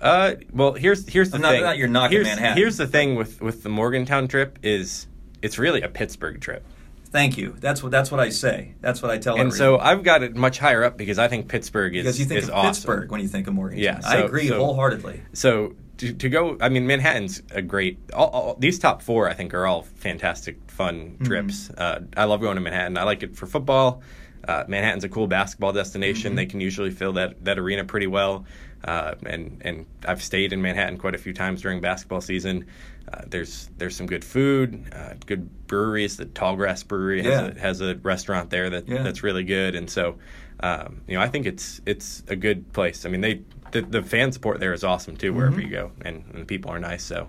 Uh, 0.00 0.34
well, 0.52 0.74
here's 0.74 1.08
here's 1.08 1.30
the 1.30 1.36
I'm 1.36 1.42
not- 1.42 1.52
thing. 1.52 1.62
not 1.62 1.78
you're 1.78 1.88
knocking 1.88 2.16
here's, 2.18 2.26
Manhattan. 2.28 2.56
Here's 2.58 2.76
the 2.76 2.86
thing 2.86 3.14
with 3.16 3.40
with 3.40 3.62
the 3.62 3.68
Morgantown 3.68 4.28
trip 4.28 4.58
is 4.62 5.06
it's 5.42 5.58
really 5.58 5.80
a 5.82 5.88
Pittsburgh 5.88 6.40
trip, 6.40 6.64
thank 7.12 7.38
you. 7.38 7.54
That's 7.60 7.82
what 7.82 7.92
that's 7.92 8.10
what 8.10 8.18
I 8.20 8.30
say. 8.30 8.74
That's 8.80 9.00
what 9.02 9.10
I 9.10 9.18
tell. 9.18 9.34
and 9.34 9.52
everyone. 9.52 9.56
so 9.58 9.78
I've 9.78 10.02
got 10.02 10.22
it 10.22 10.34
much 10.34 10.58
higher 10.58 10.82
up 10.82 10.96
because 10.96 11.18
I 11.18 11.28
think 11.28 11.48
Pittsburgh 11.48 11.94
is 11.94 12.02
because 12.02 12.18
you 12.18 12.24
think 12.26 12.42
is 12.42 12.48
of 12.48 12.54
awesome. 12.56 12.70
Pittsburgh 12.72 13.10
when 13.10 13.20
you 13.20 13.28
think 13.28 13.46
of 13.46 13.54
Morgantown. 13.54 13.84
Yeah, 13.84 14.00
I 14.04 14.16
agree 14.18 14.48
so- 14.48 14.58
wholeheartedly. 14.58 15.22
So 15.32 15.74
to, 15.98 16.12
to 16.12 16.28
go, 16.28 16.56
I 16.60 16.68
mean, 16.68 16.86
Manhattan's 16.86 17.42
a 17.52 17.62
great. 17.62 17.98
All, 18.12 18.28
all, 18.28 18.56
these 18.58 18.78
top 18.78 19.02
four, 19.02 19.28
I 19.28 19.34
think, 19.34 19.54
are 19.54 19.66
all 19.66 19.82
fantastic, 19.82 20.58
fun 20.68 21.12
Mm-hmm. 21.12 21.24
trips. 21.24 21.70
Uh, 21.70 22.00
I 22.16 22.24
love 22.24 22.40
going 22.40 22.56
to 22.56 22.60
Manhattan. 22.60 22.96
I 22.98 23.04
like 23.04 23.22
it 23.22 23.36
for 23.36 23.46
football. 23.46 24.02
Uh, 24.46 24.64
Manhattan's 24.66 25.04
a 25.04 25.08
cool 25.08 25.28
basketball 25.28 25.72
destination. 25.72 26.30
Mm-hmm. 26.30 26.36
They 26.36 26.46
can 26.46 26.60
usually 26.60 26.90
fill 26.90 27.12
that 27.12 27.44
that 27.44 27.58
arena 27.58 27.84
pretty 27.84 28.08
well. 28.08 28.44
Uh, 28.84 29.14
and 29.26 29.60
and 29.64 29.86
I've 30.06 30.22
stayed 30.22 30.52
in 30.52 30.60
Manhattan 30.62 30.98
quite 30.98 31.14
a 31.14 31.18
few 31.18 31.32
times 31.32 31.62
during 31.62 31.80
basketball 31.80 32.20
season. 32.20 32.66
Uh, 33.12 33.22
there's 33.26 33.70
there's 33.78 33.96
some 33.96 34.06
good 34.06 34.24
food, 34.24 34.84
uh, 34.94 35.14
good 35.26 35.48
breweries. 35.66 36.16
The 36.16 36.26
Tallgrass 36.26 36.86
Brewery 36.86 37.22
has, 37.22 37.32
Yeah. 37.40 37.46
a, 37.48 37.58
has 37.60 37.80
a 37.80 37.94
restaurant 37.96 38.50
there 38.50 38.70
that 38.70 38.88
Yeah. 38.88 39.02
that's 39.02 39.22
really 39.22 39.44
good. 39.44 39.74
And 39.74 39.88
so, 39.90 40.18
um, 40.60 41.02
you 41.06 41.16
know, 41.16 41.22
I 41.22 41.28
think 41.28 41.46
it's 41.46 41.80
it's 41.86 42.22
a 42.28 42.36
good 42.36 42.72
place. 42.72 43.04
I 43.04 43.08
mean, 43.08 43.20
they 43.20 43.42
the, 43.72 43.82
the 43.82 44.02
fan 44.02 44.32
support 44.32 44.60
there 44.60 44.72
is 44.72 44.84
awesome 44.84 45.16
too, 45.16 45.32
wherever 45.32 45.56
Mm-hmm. 45.56 45.64
you 45.66 45.70
go, 45.70 45.92
and, 46.04 46.24
and 46.32 46.42
the 46.42 46.46
people 46.46 46.70
are 46.70 46.78
nice. 46.80 47.02
So, 47.02 47.28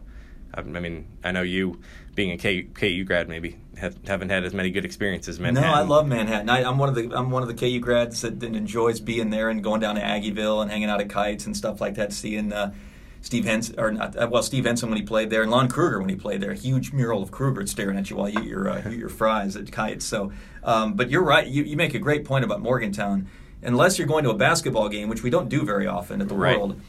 I, 0.54 0.62
mean, 0.62 1.08
I 1.24 1.32
know 1.32 1.42
you 1.42 1.80
being 2.16 2.32
a 2.32 2.63
KU 2.74 3.04
grad 3.04 3.28
maybe 3.28 3.58
have, 3.78 3.98
haven't 4.06 4.30
had 4.30 4.44
as 4.44 4.54
many 4.54 4.70
good 4.70 4.86
experiences. 4.86 5.39
Manhattan. 5.39 5.70
No, 5.70 5.76
I 5.76 5.82
love 5.82 6.08
Manhattan. 6.08 6.50
I, 6.50 6.63
I'm 6.63 6.78
one 6.78 6.89
of 6.89 6.96
the 6.96 7.12
I'm 7.16 7.32
one 7.32 7.42
of 7.42 7.48
the 7.48 7.56
KU 7.56 7.80
grads 7.80 8.22
that, 8.22 8.39
that 8.39 8.56
enjoys 8.56 9.00
being 9.00 9.30
there 9.30 9.50
and 9.50 9.63
going 9.63 9.82
down 9.82 9.96
to 9.96 10.02
Aggieville 10.02 10.62
and 10.62 10.70
hanging 10.70 10.89
out 10.89 11.02
at 11.02 11.10
Kite's 11.10 11.46
and 11.46 11.58
stuff 11.58 11.82
like 11.82 11.96
that. 11.96 12.13
Seeing 12.13 12.54
uh, 12.54 12.74
Steve 13.22 13.46
Henson 13.46 13.80
or 13.80 13.92
not, 13.92 14.16
uh, 14.16 14.28
well 14.30 14.44
Steve 14.44 14.66
Henson 14.66 14.89
when 14.89 14.98
he 14.98 15.04
played 15.04 15.30
there 15.30 15.42
and 15.42 15.50
Lon 15.50 15.68
Kruger 15.70 16.00
when 16.00 16.10
he 16.10 16.16
played 16.16 16.42
there. 16.42 16.52
A 16.52 16.56
huge 16.56 16.94
mural 16.94 17.24
of 17.24 17.32
Kruger 17.32 17.66
staring 17.66 17.98
at 17.98 18.10
you 18.10 18.18
while 18.18 18.30
you 18.30 18.39
eat 18.42 18.48
your 18.48 18.70
uh, 18.70 18.82
eat 18.89 19.00
your 19.00 19.10
fries 19.10 19.56
at 19.56 19.72
Kite's. 19.72 20.06
So, 20.06 20.32
um, 20.63 20.94
but 20.94 21.10
you're 21.10 21.24
right. 21.24 21.48
You, 21.48 21.63
you 21.63 21.76
make 21.76 21.94
a 21.96 22.00
great 22.00 22.26
point 22.26 22.46
about 22.46 22.62
Morgantown. 22.62 23.28
Unless 23.66 23.98
you're 23.98 24.08
going 24.08 24.26
to 24.26 24.30
a 24.30 24.36
basketball 24.36 24.89
game, 24.89 25.08
which 25.08 25.24
we 25.24 25.30
don't 25.30 25.48
do 25.48 25.63
very 25.63 25.88
often 25.88 26.22
at 26.22 26.28
the 26.28 26.36
Right. 26.36 26.58
World, 26.58 26.82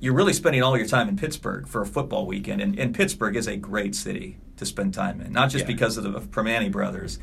you're 0.00 0.14
really 0.14 0.32
spending 0.32 0.62
all 0.62 0.76
your 0.76 0.86
time 0.86 1.08
in 1.08 1.16
Pittsburgh 1.16 1.68
for 1.68 1.82
a 1.82 1.86
football 1.86 2.26
weekend, 2.26 2.60
and, 2.60 2.78
and 2.78 2.94
Pittsburgh 2.94 3.36
is 3.36 3.46
a 3.46 3.56
great 3.56 3.94
city 3.94 4.38
to 4.56 4.66
spend 4.66 4.94
time 4.94 5.20
in. 5.20 5.32
Not 5.32 5.50
just 5.50 5.62
Yeah. 5.64 5.74
because 5.74 5.96
of 5.96 6.04
the 6.04 6.20
Primanti 6.20 6.70
brothers, 6.72 7.18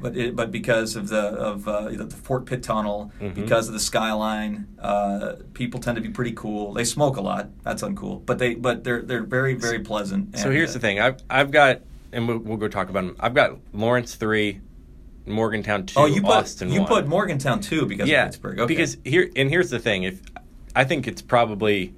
but 0.00 0.16
it, 0.16 0.36
but 0.36 0.52
because 0.52 0.94
of 0.94 1.08
the 1.08 1.18
of 1.20 1.66
uh, 1.66 1.88
the 1.88 2.06
Fort 2.22 2.46
Pitt 2.46 2.62
Tunnel, 2.62 3.10
Mhm. 3.20 3.34
because 3.34 3.66
of 3.66 3.74
the 3.74 3.80
skyline. 3.80 4.66
Uh, 4.78 5.36
people 5.54 5.80
tend 5.80 5.96
to 5.96 6.02
be 6.02 6.08
pretty 6.10 6.32
cool. 6.32 6.72
They 6.72 6.84
smoke 6.84 7.16
a 7.16 7.20
lot. 7.20 7.48
That's 7.64 7.82
uncool, 7.82 8.24
but 8.24 8.38
they 8.38 8.54
but 8.54 8.84
they're 8.84 9.02
they're 9.02 9.24
very 9.24 9.54
very 9.54 9.80
pleasant. 9.80 10.38
So 10.38 10.50
here's 10.50 10.70
uh, 10.70 10.74
the 10.74 10.78
thing. 10.80 11.00
I've 11.00 11.16
I've 11.28 11.50
got, 11.50 11.80
and 12.12 12.28
we'll, 12.28 12.38
we'll 12.38 12.56
go 12.58 12.68
talk 12.68 12.90
about 12.90 13.04
them. 13.06 13.16
I've 13.18 13.34
got 13.34 13.58
Lawrence 13.72 14.14
three, 14.14 14.60
Morgantown 15.26 15.86
two, 15.86 15.98
Oh, 15.98 16.06
you 16.06 16.20
put 16.22 16.30
Austin 16.30 16.70
you 16.70 16.80
one. 16.82 16.88
put 16.88 17.06
Morgantown 17.08 17.60
two 17.60 17.84
because 17.86 18.08
yeah, 18.08 18.22
of 18.24 18.28
Pittsburgh. 18.30 18.60
Okay. 18.60 18.66
because 18.74 18.96
here 19.04 19.28
and 19.34 19.50
here's 19.50 19.70
the 19.70 19.78
thing. 19.80 20.04
If 20.04 20.20
I 20.76 20.84
think 20.84 21.08
it's 21.08 21.22
probably 21.22 21.92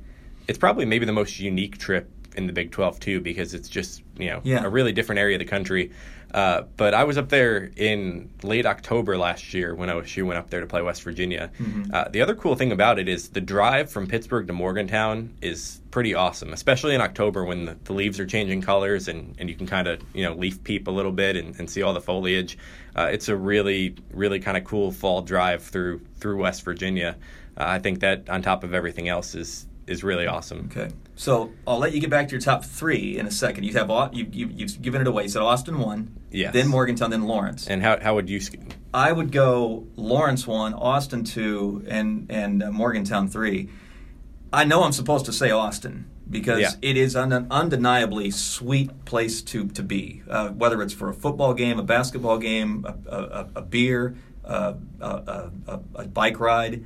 it's 0.50 0.58
probably 0.58 0.84
maybe 0.84 1.06
the 1.06 1.12
most 1.12 1.38
unique 1.40 1.78
trip 1.78 2.10
in 2.36 2.46
the 2.46 2.52
Big 2.52 2.70
Twelve 2.70 2.98
too, 3.00 3.20
because 3.20 3.54
it's 3.54 3.68
just 3.68 4.02
you 4.18 4.28
know 4.30 4.40
Yeah. 4.44 4.64
a 4.64 4.68
really 4.68 4.92
different 4.92 5.18
area 5.20 5.36
of 5.36 5.40
the 5.40 5.44
country. 5.56 5.90
Uh, 6.32 6.62
but 6.76 6.94
I 6.94 7.02
was 7.02 7.18
up 7.18 7.28
there 7.28 7.70
in 7.76 8.30
late 8.44 8.64
October 8.64 9.18
last 9.18 9.52
year 9.52 9.74
when 9.74 9.88
OSU 9.88 10.24
went 10.24 10.38
up 10.38 10.48
there 10.48 10.60
to 10.60 10.66
play 10.66 10.80
West 10.80 11.02
Virginia. 11.02 11.50
Mm-hmm. 11.58 11.92
Uh, 11.92 12.04
the 12.08 12.22
other 12.22 12.36
cool 12.36 12.54
thing 12.54 12.70
about 12.70 13.00
it 13.00 13.08
is 13.08 13.30
the 13.30 13.40
drive 13.40 13.90
from 13.90 14.06
Pittsburgh 14.06 14.46
to 14.46 14.52
Morgantown 14.52 15.34
is 15.42 15.80
pretty 15.90 16.14
awesome, 16.14 16.52
especially 16.52 16.94
in 16.94 17.00
October 17.00 17.44
when 17.44 17.64
the, 17.64 17.76
the 17.82 17.92
leaves 17.92 18.20
are 18.20 18.26
changing 18.26 18.62
colors 18.62 19.08
and, 19.08 19.34
and 19.40 19.48
you 19.50 19.56
can 19.56 19.66
kind 19.66 19.88
of 19.88 20.00
you 20.14 20.22
know 20.24 20.34
leaf 20.34 20.62
peep 20.62 20.86
a 20.86 20.90
little 20.92 21.10
bit 21.12 21.34
and, 21.36 21.58
and 21.58 21.68
see 21.68 21.82
all 21.82 21.94
the 21.94 22.00
foliage. 22.00 22.56
Uh, 22.96 23.08
it's 23.14 23.28
a 23.28 23.34
really 23.36 23.96
really 24.12 24.38
kind 24.38 24.56
of 24.56 24.62
cool 24.64 24.92
fall 24.92 25.22
drive 25.22 25.62
through 25.64 26.00
through 26.20 26.36
West 26.42 26.62
Virginia. 26.64 27.16
Uh, 27.56 27.64
I 27.66 27.78
think 27.80 27.98
that 28.00 28.30
on 28.30 28.40
top 28.40 28.62
of 28.62 28.72
everything 28.72 29.08
else 29.08 29.34
is 29.34 29.66
is 29.90 30.03
really 30.05 30.26
awesome. 30.26 30.68
Okay, 30.70 30.88
so 31.16 31.50
I'll 31.66 31.79
let 31.79 31.92
you 31.92 32.00
get 32.00 32.11
back 32.11 32.29
to 32.29 32.33
your 32.33 32.40
top 32.40 32.64
three 32.64 33.18
in 33.18 33.26
a 33.26 33.31
second. 33.31 33.64
You 33.64 33.72
have 33.74 33.90
you, 34.14 34.26
you 34.31 34.46
you've 34.55 34.81
given 34.81 35.00
it 35.00 35.07
away. 35.07 35.24
You 35.24 35.29
said 35.29 35.42
Austin 35.42 35.79
one, 35.79 36.16
Yes. 36.31 36.53
then 36.53 36.68
Morgantown, 36.68 37.11
then 37.11 37.24
Lawrence. 37.24 37.66
And 37.66 37.83
how 37.83 37.98
how 38.00 38.14
would 38.14 38.31
you? 38.31 38.40
I 38.94 39.12
would 39.12 39.33
go 39.33 39.87
Lawrence 39.96 40.46
one, 40.46 40.72
Austin 40.74 41.24
two, 41.24 41.85
and 41.88 42.26
and 42.31 42.62
uh, 42.62 42.70
Morgantown 42.70 43.29
three. 43.29 43.68
I 44.53 44.64
know 44.64 44.83
I'm 44.85 44.92
supposed 44.92 45.26
to 45.26 45.33
say 45.33 45.50
Austin 45.50 46.07
because 46.29 46.61
Yeah. 46.61 46.70
it 46.83 46.96
is 46.96 47.14
an 47.16 47.33
undeniably 47.50 48.31
sweet 48.31 49.05
place 49.05 49.42
to 49.42 49.66
to 49.68 49.83
be. 49.83 50.22
Uh, 50.29 50.48
whether 50.50 50.81
it's 50.83 50.92
for 50.94 51.09
a 51.09 51.14
football 51.14 51.55
game, 51.55 51.79
a 51.79 51.83
basketball 51.85 52.38
game, 52.38 52.85
a, 52.87 52.94
a, 53.16 53.48
a 53.57 53.62
beer, 53.62 54.16
uh, 54.44 54.74
a, 55.00 55.50
a 55.96 56.05
bike 56.09 56.38
ride. 56.40 56.85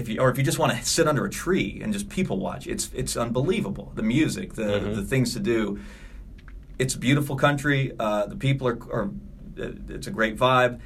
If 0.00 0.08
you, 0.08 0.20
or 0.20 0.30
if 0.30 0.38
you 0.38 0.44
just 0.44 0.58
want 0.58 0.72
to 0.76 0.82
sit 0.84 1.06
under 1.06 1.24
a 1.26 1.30
tree 1.30 1.80
and 1.82 1.92
just 1.92 2.08
people 2.08 2.38
watch, 2.38 2.66
it's 2.66 2.90
it's 2.94 3.16
unbelievable. 3.16 3.92
The 3.94 4.02
music, 4.02 4.54
the 4.54 4.62
Mhm. 4.62 4.94
the 4.96 5.02
things 5.02 5.34
to 5.34 5.40
do. 5.40 5.78
It's 6.78 6.94
a 6.94 6.98
beautiful 6.98 7.36
country. 7.36 7.92
Uh, 7.98 8.24
the 8.26 8.36
people 8.36 8.66
are, 8.66 8.78
are, 8.90 9.10
it's 9.56 10.06
a 10.06 10.10
great 10.10 10.36
vibe. 10.38 10.80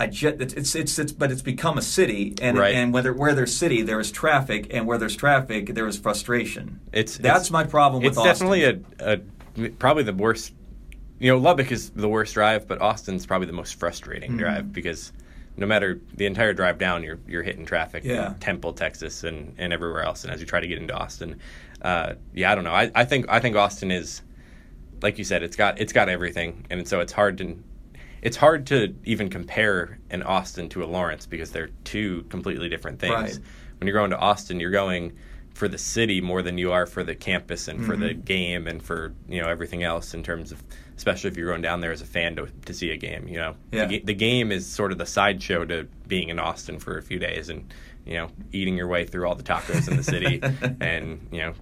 I 0.00 0.08
just, 0.08 0.40
it's, 0.40 0.54
it's 0.54 0.74
it's 0.74 0.98
it's 0.98 1.12
but 1.12 1.30
it's 1.30 1.42
become 1.42 1.78
a 1.78 1.82
city, 1.82 2.34
and 2.42 2.58
Right. 2.58 2.74
and 2.74 2.92
whether 2.92 3.12
where 3.12 3.34
there's 3.34 3.54
city 3.56 3.82
there 3.82 4.00
is 4.00 4.10
traffic, 4.10 4.66
and 4.74 4.86
where 4.86 4.98
there's 4.98 5.16
traffic 5.16 5.74
there 5.74 5.86
is 5.86 5.96
frustration. 5.98 6.80
It's 6.92 7.16
That's 7.16 7.48
it's- 7.48 7.50
my 7.50 7.64
problem 7.64 8.02
with 8.02 8.18
Austin. 8.18 8.30
It's 8.30 8.42
Austin. 8.42 8.60
definitely 8.60 8.84
a, 9.00 9.14
a 9.66 9.68
probably 9.78 10.02
the 10.02 10.12
worst. 10.12 10.52
You 11.20 11.32
know, 11.32 11.38
Lubbock 11.38 11.72
is 11.72 11.90
the 11.90 12.08
worst 12.08 12.34
drive, 12.34 12.68
but 12.68 12.80
Austin's 12.80 13.26
probably 13.26 13.46
the 13.48 13.52
most 13.52 13.74
frustrating 13.74 14.32
Mhm. 14.32 14.38
drive 14.38 14.72
because 14.72 15.12
no 15.58 15.66
matter 15.66 16.00
the 16.14 16.24
entire 16.24 16.54
drive 16.54 16.78
down, 16.78 17.02
you're 17.02 17.18
you're 17.26 17.42
hitting 17.42 17.66
traffic 17.66 18.04
Yeah. 18.04 18.28
in 18.28 18.34
Temple, 18.38 18.72
Texas, 18.72 19.24
and, 19.24 19.54
and 19.58 19.72
everywhere 19.72 20.02
else. 20.02 20.24
And 20.24 20.32
as 20.32 20.40
you 20.40 20.46
try 20.46 20.60
to 20.60 20.66
get 20.68 20.78
into 20.78 20.94
Austin, 20.94 21.38
uh, 21.82 22.14
yeah, 22.32 22.52
I 22.52 22.54
don't 22.54 22.64
know. 22.64 22.72
I, 22.72 22.90
I 22.94 23.04
think 23.04 23.26
I 23.28 23.40
think 23.40 23.56
Austin 23.56 23.90
is, 23.90 24.22
like 25.02 25.18
you 25.18 25.24
said, 25.24 25.42
it's 25.42 25.56
got 25.56 25.80
it's 25.80 25.92
got 25.92 26.08
everything, 26.08 26.64
and 26.70 26.86
so 26.86 27.00
it's 27.00 27.12
hard 27.12 27.36
to. 27.38 27.62
It's 28.20 28.36
hard 28.36 28.66
to 28.68 28.96
even 29.04 29.28
compare 29.30 29.98
an 30.10 30.24
Austin 30.24 30.68
to 30.70 30.82
a 30.82 30.86
Lawrence 30.86 31.24
because 31.24 31.52
they're 31.52 31.70
two 31.84 32.24
completely 32.30 32.68
different 32.68 32.98
things 32.98 33.12
Right. 33.14 33.38
when 33.78 33.86
you're 33.86 33.96
going 33.96 34.10
to 34.10 34.18
Austin, 34.18 34.58
you're 34.58 34.72
going 34.72 35.12
for 35.54 35.68
the 35.68 35.78
city 35.78 36.20
more 36.20 36.42
than 36.42 36.58
you 36.58 36.72
are 36.72 36.84
for 36.84 37.04
the 37.04 37.14
campus 37.14 37.68
and 37.68 37.84
for 37.86 37.96
the 37.96 38.08
Mhm. 38.14 38.24
game 38.24 38.66
and 38.66 38.82
for 38.82 39.12
you 39.28 39.40
know 39.40 39.48
everything 39.48 39.84
else 39.84 40.14
in 40.14 40.24
terms 40.24 40.50
of 40.50 40.62
especially 40.98 41.30
if 41.30 41.36
you're 41.36 41.48
going 41.48 41.62
down 41.62 41.80
there 41.80 41.92
as 41.92 42.02
a 42.02 42.06
fan 42.06 42.36
to, 42.36 42.46
to 42.66 42.74
see 42.74 42.90
a 42.90 42.96
game 42.96 43.26
you 43.26 43.36
know 43.38 43.54
Yeah. 43.72 43.86
the, 43.86 44.00
the 44.00 44.14
game 44.14 44.52
is 44.52 44.66
sort 44.66 44.92
of 44.92 44.98
the 44.98 45.06
sideshow 45.06 45.64
to 45.64 45.88
being 46.06 46.28
in 46.28 46.38
Austin 46.38 46.78
for 46.78 46.98
a 46.98 47.02
few 47.02 47.18
days 47.18 47.48
and 47.48 47.72
you 48.04 48.14
know 48.14 48.28
eating 48.52 48.76
your 48.76 48.88
way 48.88 49.04
through 49.06 49.26
all 49.26 49.34
the 49.34 49.42
tacos 49.42 49.88
in 49.88 49.96
the 49.96 50.02
city 50.02 50.40
and 50.80 51.26
you 51.32 51.38
know 51.40 51.54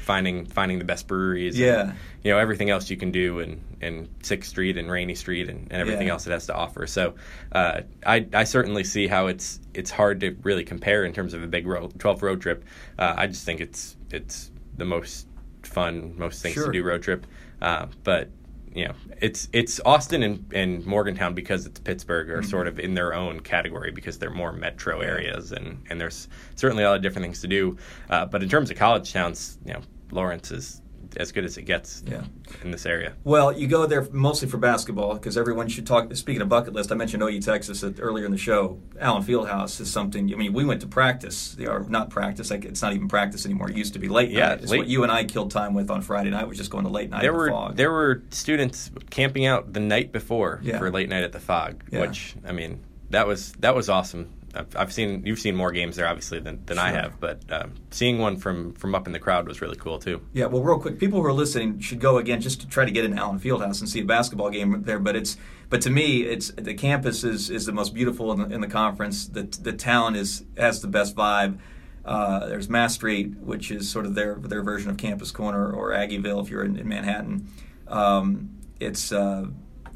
finding 0.00 0.46
finding 0.46 0.78
the 0.78 0.84
best 0.84 1.08
breweries 1.08 1.58
Yeah. 1.58 1.80
and, 1.80 1.94
you 2.22 2.30
know 2.30 2.38
everything 2.38 2.70
else 2.70 2.88
you 2.90 2.96
can 2.96 3.10
do 3.10 3.40
in 3.40 3.60
in 3.82 4.08
Sixth 4.22 4.50
Street 4.50 4.78
and 4.78 4.90
Rainey 4.90 5.14
Street 5.14 5.48
and, 5.48 5.66
and 5.70 5.80
everything 5.80 6.06
Yeah. 6.06 6.14
else 6.14 6.26
it 6.26 6.30
has 6.30 6.46
to 6.46 6.54
offer. 6.54 6.86
So 6.86 7.14
uh, 7.52 7.82
I 8.06 8.26
I 8.32 8.44
certainly 8.44 8.84
see 8.84 9.06
how 9.08 9.26
it's 9.26 9.60
it's 9.74 9.90
hard 9.90 10.20
to 10.20 10.36
really 10.42 10.64
compare 10.64 11.04
in 11.04 11.12
terms 11.12 11.34
of 11.34 11.42
a 11.42 11.46
big 11.46 11.66
road, 11.66 11.98
twelve 11.98 12.22
road 12.22 12.40
trip. 12.40 12.64
Uh, 12.98 13.14
I 13.16 13.26
just 13.26 13.44
think 13.44 13.60
it's 13.60 13.96
it's 14.10 14.50
the 14.78 14.84
most 14.84 15.26
fun, 15.62 16.14
most 16.16 16.40
things 16.42 16.54
Sure. 16.54 16.66
to 16.66 16.72
do 16.72 16.82
road 16.84 17.02
trip. 17.02 17.26
Uh, 17.60 17.86
but 18.04 18.30
you 18.76 18.86
know, 18.86 18.94
it's 19.22 19.48
it's 19.54 19.80
Austin 19.86 20.22
and, 20.22 20.52
and 20.52 20.84
Morgantown 20.84 21.32
because 21.32 21.64
it's 21.64 21.80
Pittsburgh 21.80 22.28
are 22.28 22.42
sort 22.42 22.66
of 22.66 22.78
in 22.78 22.92
their 22.92 23.14
own 23.14 23.40
category 23.40 23.90
because 23.90 24.18
they're 24.18 24.28
more 24.28 24.52
metro 24.52 25.00
areas 25.00 25.50
and, 25.50 25.82
and 25.88 25.98
there's 25.98 26.28
certainly 26.56 26.84
a 26.84 26.88
lot 26.88 26.96
of 26.96 27.02
different 27.02 27.24
things 27.24 27.40
to 27.40 27.48
do. 27.48 27.78
Uh, 28.10 28.26
but 28.26 28.42
in 28.42 28.50
terms 28.50 28.70
of 28.70 28.76
college 28.76 29.14
towns, 29.14 29.56
you 29.64 29.72
know, 29.72 29.80
Lawrence 30.10 30.50
is 30.50 30.82
as 31.16 31.32
good 31.32 31.44
as 31.44 31.56
it 31.56 31.62
gets 31.62 32.02
Yeah. 32.06 32.22
in 32.62 32.70
this 32.70 32.86
area. 32.86 33.14
Well, 33.24 33.52
you 33.52 33.66
go 33.66 33.86
there 33.86 34.06
mostly 34.12 34.48
for 34.48 34.58
basketball 34.58 35.14
because 35.14 35.36
everyone 35.36 35.68
should 35.68 35.86
talk. 35.86 36.14
Speaking 36.14 36.42
of 36.42 36.48
bucket 36.48 36.72
list, 36.74 36.92
I 36.92 36.94
mentioned 36.94 37.22
OU 37.22 37.40
Texas 37.40 37.84
earlier 37.98 38.24
in 38.26 38.32
the 38.32 38.38
show. 38.38 38.78
Allen 39.00 39.22
Fieldhouse 39.22 39.80
is 39.80 39.90
something. 39.90 40.32
I 40.32 40.36
mean, 40.36 40.52
we 40.52 40.64
went 40.64 40.80
to 40.82 40.86
practice, 40.86 41.56
or 41.60 41.84
not 41.88 42.10
practice. 42.10 42.50
Like 42.50 42.64
it's 42.64 42.82
not 42.82 42.92
even 42.92 43.08
practice 43.08 43.44
anymore. 43.46 43.70
It 43.70 43.76
used 43.76 43.92
to 43.94 43.98
be 43.98 44.08
late 44.08 44.30
Yeah, 44.30 44.48
night. 44.50 44.62
It's 44.62 44.70
late- 44.70 44.78
what 44.78 44.88
you 44.88 45.02
and 45.02 45.12
I 45.12 45.24
killed 45.24 45.50
time 45.50 45.74
with 45.74 45.90
on 45.90 46.02
Friday 46.02 46.30
night. 46.30 46.46
Was 46.48 46.58
just 46.58 46.70
going 46.70 46.84
to 46.84 46.90
late 46.90 47.10
night. 47.10 47.22
There 47.22 47.30
at 47.30 47.34
the 47.34 47.38
were 47.38 47.48
Phog. 47.50 47.76
there 47.76 47.90
were 47.92 48.22
students 48.30 48.90
camping 49.10 49.46
out 49.46 49.72
the 49.72 49.80
night 49.80 50.12
before 50.12 50.60
Yeah. 50.62 50.78
for 50.78 50.90
late 50.90 51.08
night 51.08 51.22
at 51.24 51.32
the 51.32 51.40
Phog, 51.40 51.82
Yeah. 51.90 52.00
which 52.02 52.36
I 52.46 52.52
mean 52.52 52.80
that 53.10 53.26
was 53.26 53.52
that 53.60 53.74
was 53.74 53.88
awesome. 53.88 54.28
I've, 54.56 54.76
I've 54.76 54.92
seen 54.92 55.24
you've 55.26 55.38
seen 55.38 55.54
more 55.54 55.70
games 55.72 55.96
there 55.96 56.06
obviously 56.08 56.40
than, 56.40 56.64
than 56.66 56.78
I 56.78 56.90
have, 56.90 57.20
but 57.20 57.42
um, 57.50 57.74
seeing 57.90 58.18
one 58.18 58.36
from 58.36 58.72
from 58.74 58.94
up 58.94 59.06
in 59.06 59.12
the 59.12 59.18
crowd 59.18 59.46
was 59.46 59.60
really 59.60 59.76
cool 59.76 59.98
too. 59.98 60.20
Yeah, 60.32 60.46
well, 60.46 60.62
real 60.62 60.78
quick, 60.78 60.98
people 60.98 61.20
who 61.20 61.26
are 61.26 61.32
listening 61.32 61.78
should 61.80 62.00
go 62.00 62.18
again 62.18 62.40
just 62.40 62.60
to 62.62 62.68
try 62.68 62.84
to 62.84 62.90
get 62.90 63.04
in 63.04 63.18
Allen 63.18 63.38
Fieldhouse 63.38 63.80
and 63.80 63.88
see 63.88 64.00
a 64.00 64.04
basketball 64.04 64.50
game 64.50 64.82
there. 64.84 64.98
But 64.98 65.16
it's, 65.16 65.36
but 65.68 65.80
to 65.82 65.90
me, 65.90 66.22
it's 66.22 66.50
the 66.52 66.74
campus 66.74 67.22
is, 67.24 67.50
is 67.50 67.66
the 67.66 67.72
most 67.72 67.94
beautiful 67.94 68.32
in 68.32 68.38
the, 68.48 68.54
in 68.54 68.60
the 68.60 68.68
conference. 68.68 69.26
The 69.28 69.42
the 69.42 69.72
town 69.72 70.16
is 70.16 70.44
has 70.56 70.80
the 70.80 70.88
best 70.88 71.14
vibe. 71.14 71.58
Uh, 72.04 72.46
there's 72.46 72.68
Mass 72.68 72.94
Street, 72.94 73.36
which 73.38 73.70
is 73.72 73.90
sort 73.90 74.06
of 74.06 74.14
their 74.14 74.36
their 74.36 74.62
version 74.62 74.90
of 74.90 74.96
Campus 74.96 75.30
Corner 75.32 75.72
or 75.72 75.90
Aggieville 75.90 76.42
if 76.42 76.50
you're 76.50 76.64
in, 76.64 76.76
in 76.76 76.88
Manhattan. 76.88 77.48
Um, 77.88 78.50
it's 78.80 79.10
uh, 79.12 79.46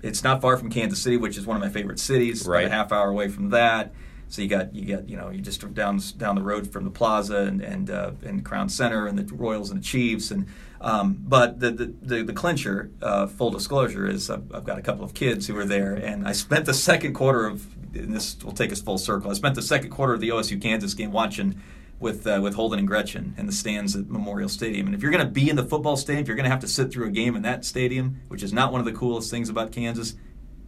it's 0.03 0.25
not 0.25 0.41
far 0.41 0.57
from 0.57 0.71
Kansas 0.71 1.01
City, 1.01 1.17
which 1.17 1.37
is 1.37 1.47
one 1.47 1.57
of 1.57 1.63
my 1.63 1.69
favorite 1.69 1.99
cities. 2.01 2.43
About 2.43 2.53
Right. 2.53 2.67
a 2.67 2.71
half 2.71 2.91
hour 2.91 3.09
away 3.11 3.29
from 3.29 3.51
that. 3.51 3.93
So 4.31 4.43
you 4.43 4.49
got 4.49 4.73
you 4.73 4.97
got 4.97 5.09
you 5.09 5.17
know 5.17 5.31
you 5.31 5.41
just 5.41 5.75
down 5.75 6.01
down 6.17 6.37
the 6.37 6.43
road 6.43 6.73
from 6.73 6.85
the 6.85 6.91
Plaza 6.91 7.39
and 7.39 7.61
and 7.61 7.91
uh, 7.91 8.13
and 8.23 8.45
Crown 8.45 8.69
Center 8.69 9.09
and 9.09 9.19
the 9.19 9.35
Royals 9.35 9.71
and 9.71 9.81
the 9.81 9.85
Chiefs 9.85 10.31
and 10.31 10.47
um, 10.81 11.19
but 11.21 11.59
the 11.59 11.73
the 11.73 11.95
the, 12.01 12.23
the 12.23 12.33
clincher 12.33 12.93
uh, 13.03 13.27
full 13.27 13.51
disclosure 13.51 14.07
is 14.07 14.31
I've, 14.31 14.55
I've 14.55 14.65
got 14.65 14.79
a 14.79 14.83
couple 14.83 15.05
of 15.05 15.15
kids 15.15 15.49
who 15.49 15.55
were 15.55 15.65
there 15.65 15.95
and 15.95 16.29
I 16.29 16.33
spent 16.33 16.65
the 16.65 16.75
second 16.75 17.15
quarter 17.15 17.45
of 17.45 17.67
this 17.93 18.37
will 18.45 18.53
take 18.53 18.71
us 18.71 18.81
full 18.81 18.99
circle 18.99 19.33
I 19.33 19.35
spent 19.35 19.57
the 19.57 19.63
second 19.63 19.91
quarter 19.91 20.15
of 20.15 20.21
the 20.21 20.29
OSU 20.29 20.63
Kansas 20.63 20.95
game 20.95 21.11
watching 21.11 21.61
with 21.99 22.25
uh, 22.25 22.39
with 22.41 22.55
Holden 22.55 22.79
and 22.79 22.87
Gretchen 22.87 23.35
in 23.37 23.47
the 23.47 23.53
stands 23.53 23.97
at 23.97 24.09
Memorial 24.09 24.49
Stadium. 24.49 24.87
And 24.87 24.95
if 24.95 25.03
you're 25.03 25.11
going 25.11 25.27
to 25.27 25.31
be 25.31 25.51
in 25.51 25.57
the 25.57 25.65
football 25.65 25.97
stadium 25.97 26.23
if 26.23 26.29
you're 26.29 26.37
going 26.37 26.45
to 26.45 26.51
have 26.51 26.61
to 26.61 26.69
sit 26.69 26.93
through 26.93 27.09
a 27.09 27.11
game 27.11 27.35
in 27.35 27.43
that 27.43 27.65
stadium 27.65 28.21
which 28.29 28.45
is 28.45 28.53
not 28.53 28.71
one 28.71 28.81
of 28.81 28.87
the 28.87 28.93
coolest 28.93 29.29
things 29.29 29.49
about 29.49 29.73
Kansas 29.73 30.15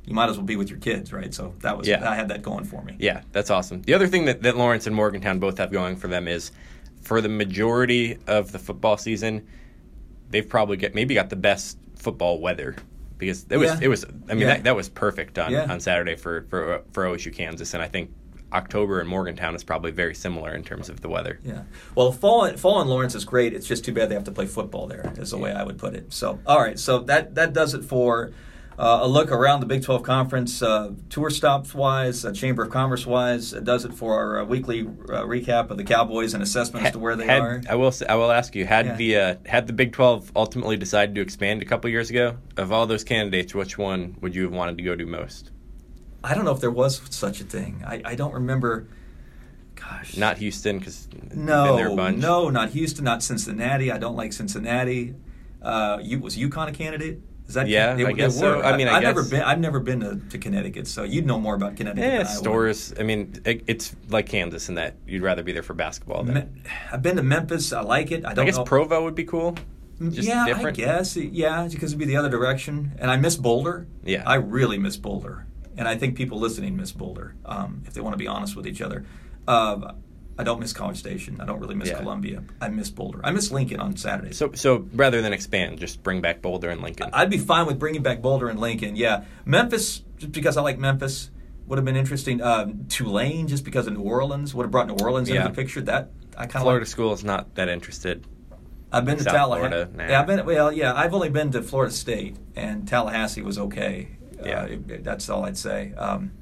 you 0.05 0.15
might 0.15 0.29
as 0.29 0.37
well 0.37 0.45
be 0.47 0.57
with 0.57 0.69
your 0.69 0.79
kids 0.79 1.13
right 1.13 1.33
so 1.33 1.55
that 1.61 1.77
was 1.79 1.87
Yeah. 1.87 2.09
I 2.11 2.15
had 2.17 2.29
that 2.29 2.43
going 2.43 2.65
for 2.65 2.83
me 2.83 2.97
Yeah, 2.99 3.23
that's 3.33 3.51
awesome. 3.51 3.83
The 3.83 3.95
other 3.95 4.07
thing 4.09 4.25
that, 4.27 4.43
that 4.43 4.57
Lawrence 4.57 4.87
and 4.87 4.95
Morgantown 4.97 5.39
both 5.39 5.59
have 5.59 5.71
going 5.71 5.97
for 5.97 6.09
them 6.09 6.27
is 6.29 6.51
for 7.03 7.21
the 7.21 7.29
majority 7.29 8.19
of 8.27 8.53
the 8.53 8.59
football 8.59 8.97
season, 8.97 9.47
they've 10.31 10.49
probably 10.49 10.77
get 10.77 10.95
maybe 10.95 11.15
got 11.15 11.31
the 11.31 11.37
best 11.37 11.79
football 11.97 12.41
weather 12.41 12.75
because 13.19 13.47
it 13.51 13.57
was 13.57 13.71
Yeah. 13.71 13.79
it 13.83 13.89
was 13.89 14.05
I 14.29 14.35
mean 14.35 14.41
Yeah. 14.41 14.47
that, 14.55 14.65
that 14.65 14.77
was 14.77 14.89
perfect 14.89 15.39
on, 15.39 15.53
Yeah. 15.53 15.71
on 15.73 15.79
Saturday 15.81 16.17
for, 16.17 16.43
for 16.51 16.83
for 16.93 17.05
OSU 17.05 17.33
Kansas 17.33 17.75
and 17.75 17.83
I 17.83 17.89
think 17.89 18.11
October 18.53 19.01
in 19.01 19.07
Morgantown 19.07 19.55
is 19.55 19.65
probably 19.65 19.93
very 19.93 20.15
similar 20.15 20.53
in 20.55 20.63
terms 20.63 20.91
of 20.91 21.01
the 21.01 21.09
weather. 21.09 21.39
Yeah. 21.43 21.63
Well, 21.95 22.13
fall 22.13 22.53
fall 22.59 22.83
in 22.83 22.89
Lawrence 22.89 23.15
is 23.15 23.25
great. 23.25 23.55
It's 23.55 23.67
just 23.67 23.83
too 23.85 23.95
bad 23.95 24.11
they 24.11 24.15
have 24.15 24.25
to 24.25 24.33
play 24.33 24.45
football 24.47 24.87
there. 24.87 25.11
Is 25.17 25.31
the 25.31 25.39
way 25.39 25.53
I 25.53 25.63
would 25.63 25.79
put 25.79 25.95
it. 25.95 26.13
So, 26.13 26.39
all 26.45 26.61
right. 26.61 26.79
So 26.79 26.99
that 26.99 27.35
that 27.37 27.53
does 27.55 27.73
it 27.73 27.83
for. 27.85 28.33
Uh, 28.79 29.01
a 29.03 29.07
look 29.09 29.31
around 29.31 29.61
the 29.61 29.67
Big 29.67 29.83
12 29.83 30.03
Conference, 30.03 30.63
uh, 30.63 30.93
tour 31.11 31.29
stops 31.31 31.75
wise, 31.75 32.25
uh, 32.25 32.33
Chamber 32.33 32.63
of 32.65 32.71
Commerce 32.71 33.05
wise. 33.07 33.53
It 33.53 33.65
does 33.65 33.85
it 33.85 33.93
for 33.93 34.15
our 34.15 34.41
uh, 34.41 34.45
weekly 34.45 34.81
uh, 34.83 35.23
recap 35.25 35.71
of 35.71 35.77
the 35.77 35.85
Cowboys 35.85 36.33
and 36.35 36.43
assessment 36.43 36.87
as 36.87 36.93
to 36.93 36.99
where 36.99 37.15
they 37.15 37.27
had, 37.27 37.41
are. 37.43 37.63
I 37.69 37.75
will 37.75 37.93
say, 37.93 38.07
I 38.07 38.15
will 38.15 38.33
ask 38.33 38.55
you 38.55 38.65
had 38.65 38.87
Yeah. 38.87 38.97
the 38.97 39.17
uh, 39.17 39.35
had 39.47 39.67
the 39.67 39.73
Big 39.75 39.93
Twelve 39.93 40.33
ultimately 40.35 40.77
decided 40.79 41.15
to 41.17 41.21
expand 41.21 41.61
a 41.63 41.67
couple 41.67 41.91
years 41.91 42.09
ago 42.09 42.39
of 42.57 42.73
all 42.73 42.87
those 42.87 43.05
candidates, 43.05 43.55
which 43.55 43.77
one 43.77 44.17
would 44.23 44.35
you 44.35 44.45
have 44.45 44.53
wanted 44.53 44.79
to 44.79 44.83
go 44.85 44.97
to 44.97 45.05
most? 45.05 45.51
I 46.25 46.35
don't 46.35 46.45
know 46.45 46.53
if 46.53 46.61
there 46.61 46.71
was 46.71 47.03
such 47.11 47.41
a 47.41 47.45
thing. 47.45 47.83
I, 47.87 48.01
I 48.05 48.15
don't 48.15 48.33
remember. 48.33 48.87
Gosh. 49.75 50.17
Not 50.17 50.39
Houston 50.39 50.79
because 50.79 51.09
No, 51.35 51.65
been 51.67 51.77
there 51.77 51.93
a 51.93 51.97
bunch. 51.97 52.19
no, 52.19 52.49
not 52.49 52.71
Houston, 52.71 53.05
not 53.05 53.23
Cincinnati. 53.23 53.91
I 53.91 53.99
don't 53.99 54.17
like 54.17 54.33
Cincinnati. 54.33 55.15
Uh, 55.61 55.99
you, 56.01 56.21
was 56.21 56.37
UConn 56.37 56.69
a 56.69 56.73
candidate? 56.73 57.21
Is 57.53 57.57
that 57.57 57.69
Yeah, 57.69 57.95
I 57.95 58.13
guess 58.13 58.39
so. 58.39 58.63
I 58.63 58.79
mean, 58.79 58.89
I 58.89 58.95
have 58.95 59.03
never 59.03 59.23
been. 59.23 59.43
I've 59.43 59.61
never 59.61 59.79
been 59.79 60.01
to, 60.01 60.17
to 60.31 60.39
Connecticut, 60.39 60.87
so 60.87 61.03
you'd 61.03 61.27
know 61.27 61.39
more 61.39 61.55
about 61.55 61.77
Connecticut. 61.77 62.03
Yeah, 62.03 62.19
than 62.19 62.27
I 62.27 62.31
would. 62.31 62.39
stores. 62.39 62.95
I 62.99 63.03
mean, 63.03 63.35
it, 63.45 63.63
it's 63.67 63.95
like 64.09 64.25
Kansas 64.27 64.71
in 64.71 64.77
that 64.77 64.97
you'd 65.07 65.21
rather 65.21 65.43
be 65.43 65.53
there 65.53 65.63
for 65.63 65.75
basketball. 65.75 66.23
Than, 66.25 66.35
Me- 66.35 66.63
I've 66.91 67.03
been 67.03 67.17
to 67.17 67.23
Memphis. 67.23 67.71
I 67.75 67.83
like 67.83 68.11
it. 68.11 68.25
I 68.25 68.31
I 68.31 68.35
don't 68.35 68.45
I 68.45 68.47
guess 68.47 68.57
know. 68.57 68.65
Provo 68.65 69.05
would 69.05 69.15
be 69.15 69.25
cool. 69.25 69.55
Just 70.01 70.27
yeah, 70.27 70.47
different. 70.47 70.79
I 70.79 70.81
guess. 70.81 71.15
Yeah, 71.15 71.69
because 71.71 71.91
it'd 71.91 71.99
be 71.99 72.07
the 72.07 72.17
other 72.17 72.31
direction. 72.31 72.93
And 72.99 73.11
I 73.11 73.19
miss 73.19 73.37
Boulder. 73.37 73.87
Yeah. 74.03 74.23
I 74.27 74.37
really 74.37 74.79
miss 74.79 74.97
Boulder, 74.97 75.47
and 75.77 75.87
I 75.87 75.97
think 75.99 76.17
people 76.17 76.39
listening 76.39 76.75
miss 76.75 76.91
Boulder 76.91 77.35
um, 77.45 77.83
if 77.87 77.93
they 77.93 78.01
want 78.01 78.15
to 78.15 78.19
be 78.19 78.29
honest 78.29 78.57
with 78.57 78.67
each 78.67 78.81
other. 78.81 79.05
Uh, 79.47 79.93
I 80.39 80.45
don't 80.45 80.61
miss 80.61 80.73
College 80.73 80.97
Station. 80.99 81.41
I 81.41 81.45
don't 81.45 81.61
really 81.61 81.75
miss 81.75 81.89
Yeah. 81.89 81.99
Columbia. 81.99 82.43
I 82.61 82.69
miss 82.69 82.89
Boulder. 82.91 83.21
I 83.23 83.31
miss 83.33 83.51
Lincoln 83.51 83.81
on 83.81 83.97
Saturdays. 83.97 84.37
So, 84.39 84.53
so 84.55 84.87
rather 84.95 85.21
than 85.21 85.33
expand, 85.33 85.79
just 85.79 86.03
bring 86.03 86.21
back 86.21 86.41
Boulder 86.41 86.71
and 86.71 86.81
Lincoln. 86.81 87.11
I'd 87.13 87.29
be 87.31 87.39
fine 87.39 87.67
with 87.67 87.79
bringing 87.79 88.03
back 88.03 88.23
Boulder 88.23 88.49
and 88.49 88.59
Lincoln. 88.59 88.97
Yeah, 88.97 89.25
Memphis, 89.45 90.03
just 90.19 90.33
because 90.33 90.57
I 90.57 90.63
like 90.63 90.79
Memphis, 90.79 91.31
would 91.67 91.77
have 91.79 91.85
been 91.85 91.97
interesting. 91.97 92.41
Um, 92.43 92.87
Tulane, 92.89 93.47
just 93.47 93.65
because 93.65 93.87
of 93.87 93.93
New 93.93 94.01
Orleans, 94.03 94.55
would 94.55 94.65
have 94.65 94.71
brought 94.71 94.87
New 94.89 94.97
Orleans 95.05 95.29
Yeah. 95.29 95.37
into 95.43 95.49
the 95.51 95.55
picture. 95.55 95.81
That 95.83 96.11
I 96.37 96.47
kind 96.47 96.57
of 96.57 96.63
Florida 96.63 96.81
like. 96.85 96.89
school 96.89 97.13
is 97.13 97.23
not 97.25 97.55
that 97.57 97.69
interested. 97.69 98.27
I've 98.91 99.05
been 99.05 99.17
to 99.19 99.25
Tallahassee. 99.25 99.69
Florida, 99.71 99.91
nah. 99.97 100.07
Yeah, 100.09 100.21
I've 100.21 100.27
been. 100.27 100.45
Well, 100.47 100.73
yeah, 100.73 100.93
I've 100.95 101.15
only 101.15 101.29
been 101.31 101.51
to 101.53 101.63
Florida 101.63 101.93
State, 101.93 102.37
and 102.57 102.87
Tallahassee 102.89 103.43
was 103.43 103.59
okay. 103.59 104.09
Yeah. 104.45 104.63
uh, 104.63 104.67
it- 104.67 105.05
that's 105.05 105.29
all 105.29 105.45
I'd 105.45 105.57
say. 105.57 105.93
Um, 105.97 106.33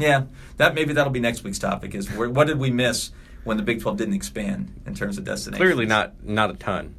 yeah, 0.00 0.24
that 0.56 0.74
maybe 0.74 0.92
that'll 0.92 1.12
be 1.12 1.20
next 1.20 1.44
week's 1.44 1.58
topic. 1.58 1.94
Is 1.94 2.08
where, 2.10 2.28
what 2.30 2.46
did 2.46 2.58
we 2.58 2.70
miss 2.70 3.10
when 3.44 3.56
the 3.56 3.62
Big 3.62 3.80
Twelve 3.80 3.96
didn't 3.96 4.14
expand 4.14 4.80
in 4.86 4.94
terms 4.94 5.18
of 5.18 5.24
destinations? 5.24 5.58
Clearly, 5.58 5.86
not 5.86 6.24
not 6.24 6.50
a 6.50 6.54
ton. 6.54 6.94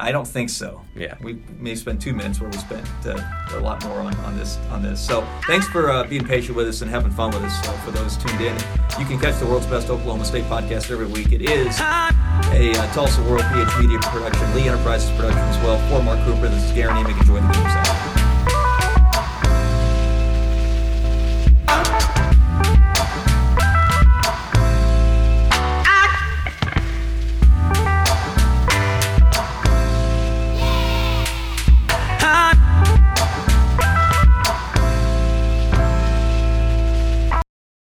I 0.00 0.12
don't 0.12 0.26
think 0.26 0.48
so. 0.48 0.80
Yeah. 0.96 1.16
we 1.20 1.42
may 1.58 1.74
spend 1.74 2.00
two 2.00 2.14
minutes 2.14 2.40
where 2.40 2.48
we 2.48 2.56
spent 2.56 2.88
uh, 3.04 3.20
a 3.50 3.60
lot 3.60 3.84
more 3.84 4.00
on, 4.00 4.14
on 4.16 4.36
this 4.36 4.56
on 4.70 4.82
this. 4.82 4.98
So 5.00 5.26
thanks 5.46 5.68
for 5.68 5.90
uh, 5.90 6.04
being 6.04 6.24
patient 6.24 6.56
with 6.56 6.68
us 6.68 6.80
and 6.80 6.90
having 6.90 7.10
fun 7.12 7.30
with 7.32 7.42
us. 7.42 7.68
Uh, 7.68 7.72
for 7.84 7.90
those 7.90 8.16
tuned 8.16 8.40
in, 8.40 8.54
you 8.98 9.04
can 9.04 9.20
catch 9.20 9.38
the 9.38 9.46
world's 9.46 9.66
best 9.66 9.90
Oklahoma 9.90 10.24
State 10.24 10.44
podcast 10.44 10.90
every 10.90 11.06
week. 11.06 11.32
It 11.32 11.42
is 11.42 11.78
a 11.80 12.72
uh, 12.72 12.92
Tulsa 12.94 13.22
World 13.22 13.42
BH 13.42 13.80
Media 13.80 13.98
production, 14.00 14.54
Lee 14.54 14.68
Enterprises 14.68 15.10
production 15.10 15.42
as 15.42 15.58
well. 15.58 15.78
For 15.90 16.02
Mark 16.02 16.24
Cooper, 16.24 16.48
this 16.48 16.64
is 16.64 16.72
Guerin 16.72 16.96
Emig. 16.96 17.20
Enjoy 17.20 17.34
the 17.34 17.52
game. 17.52 17.89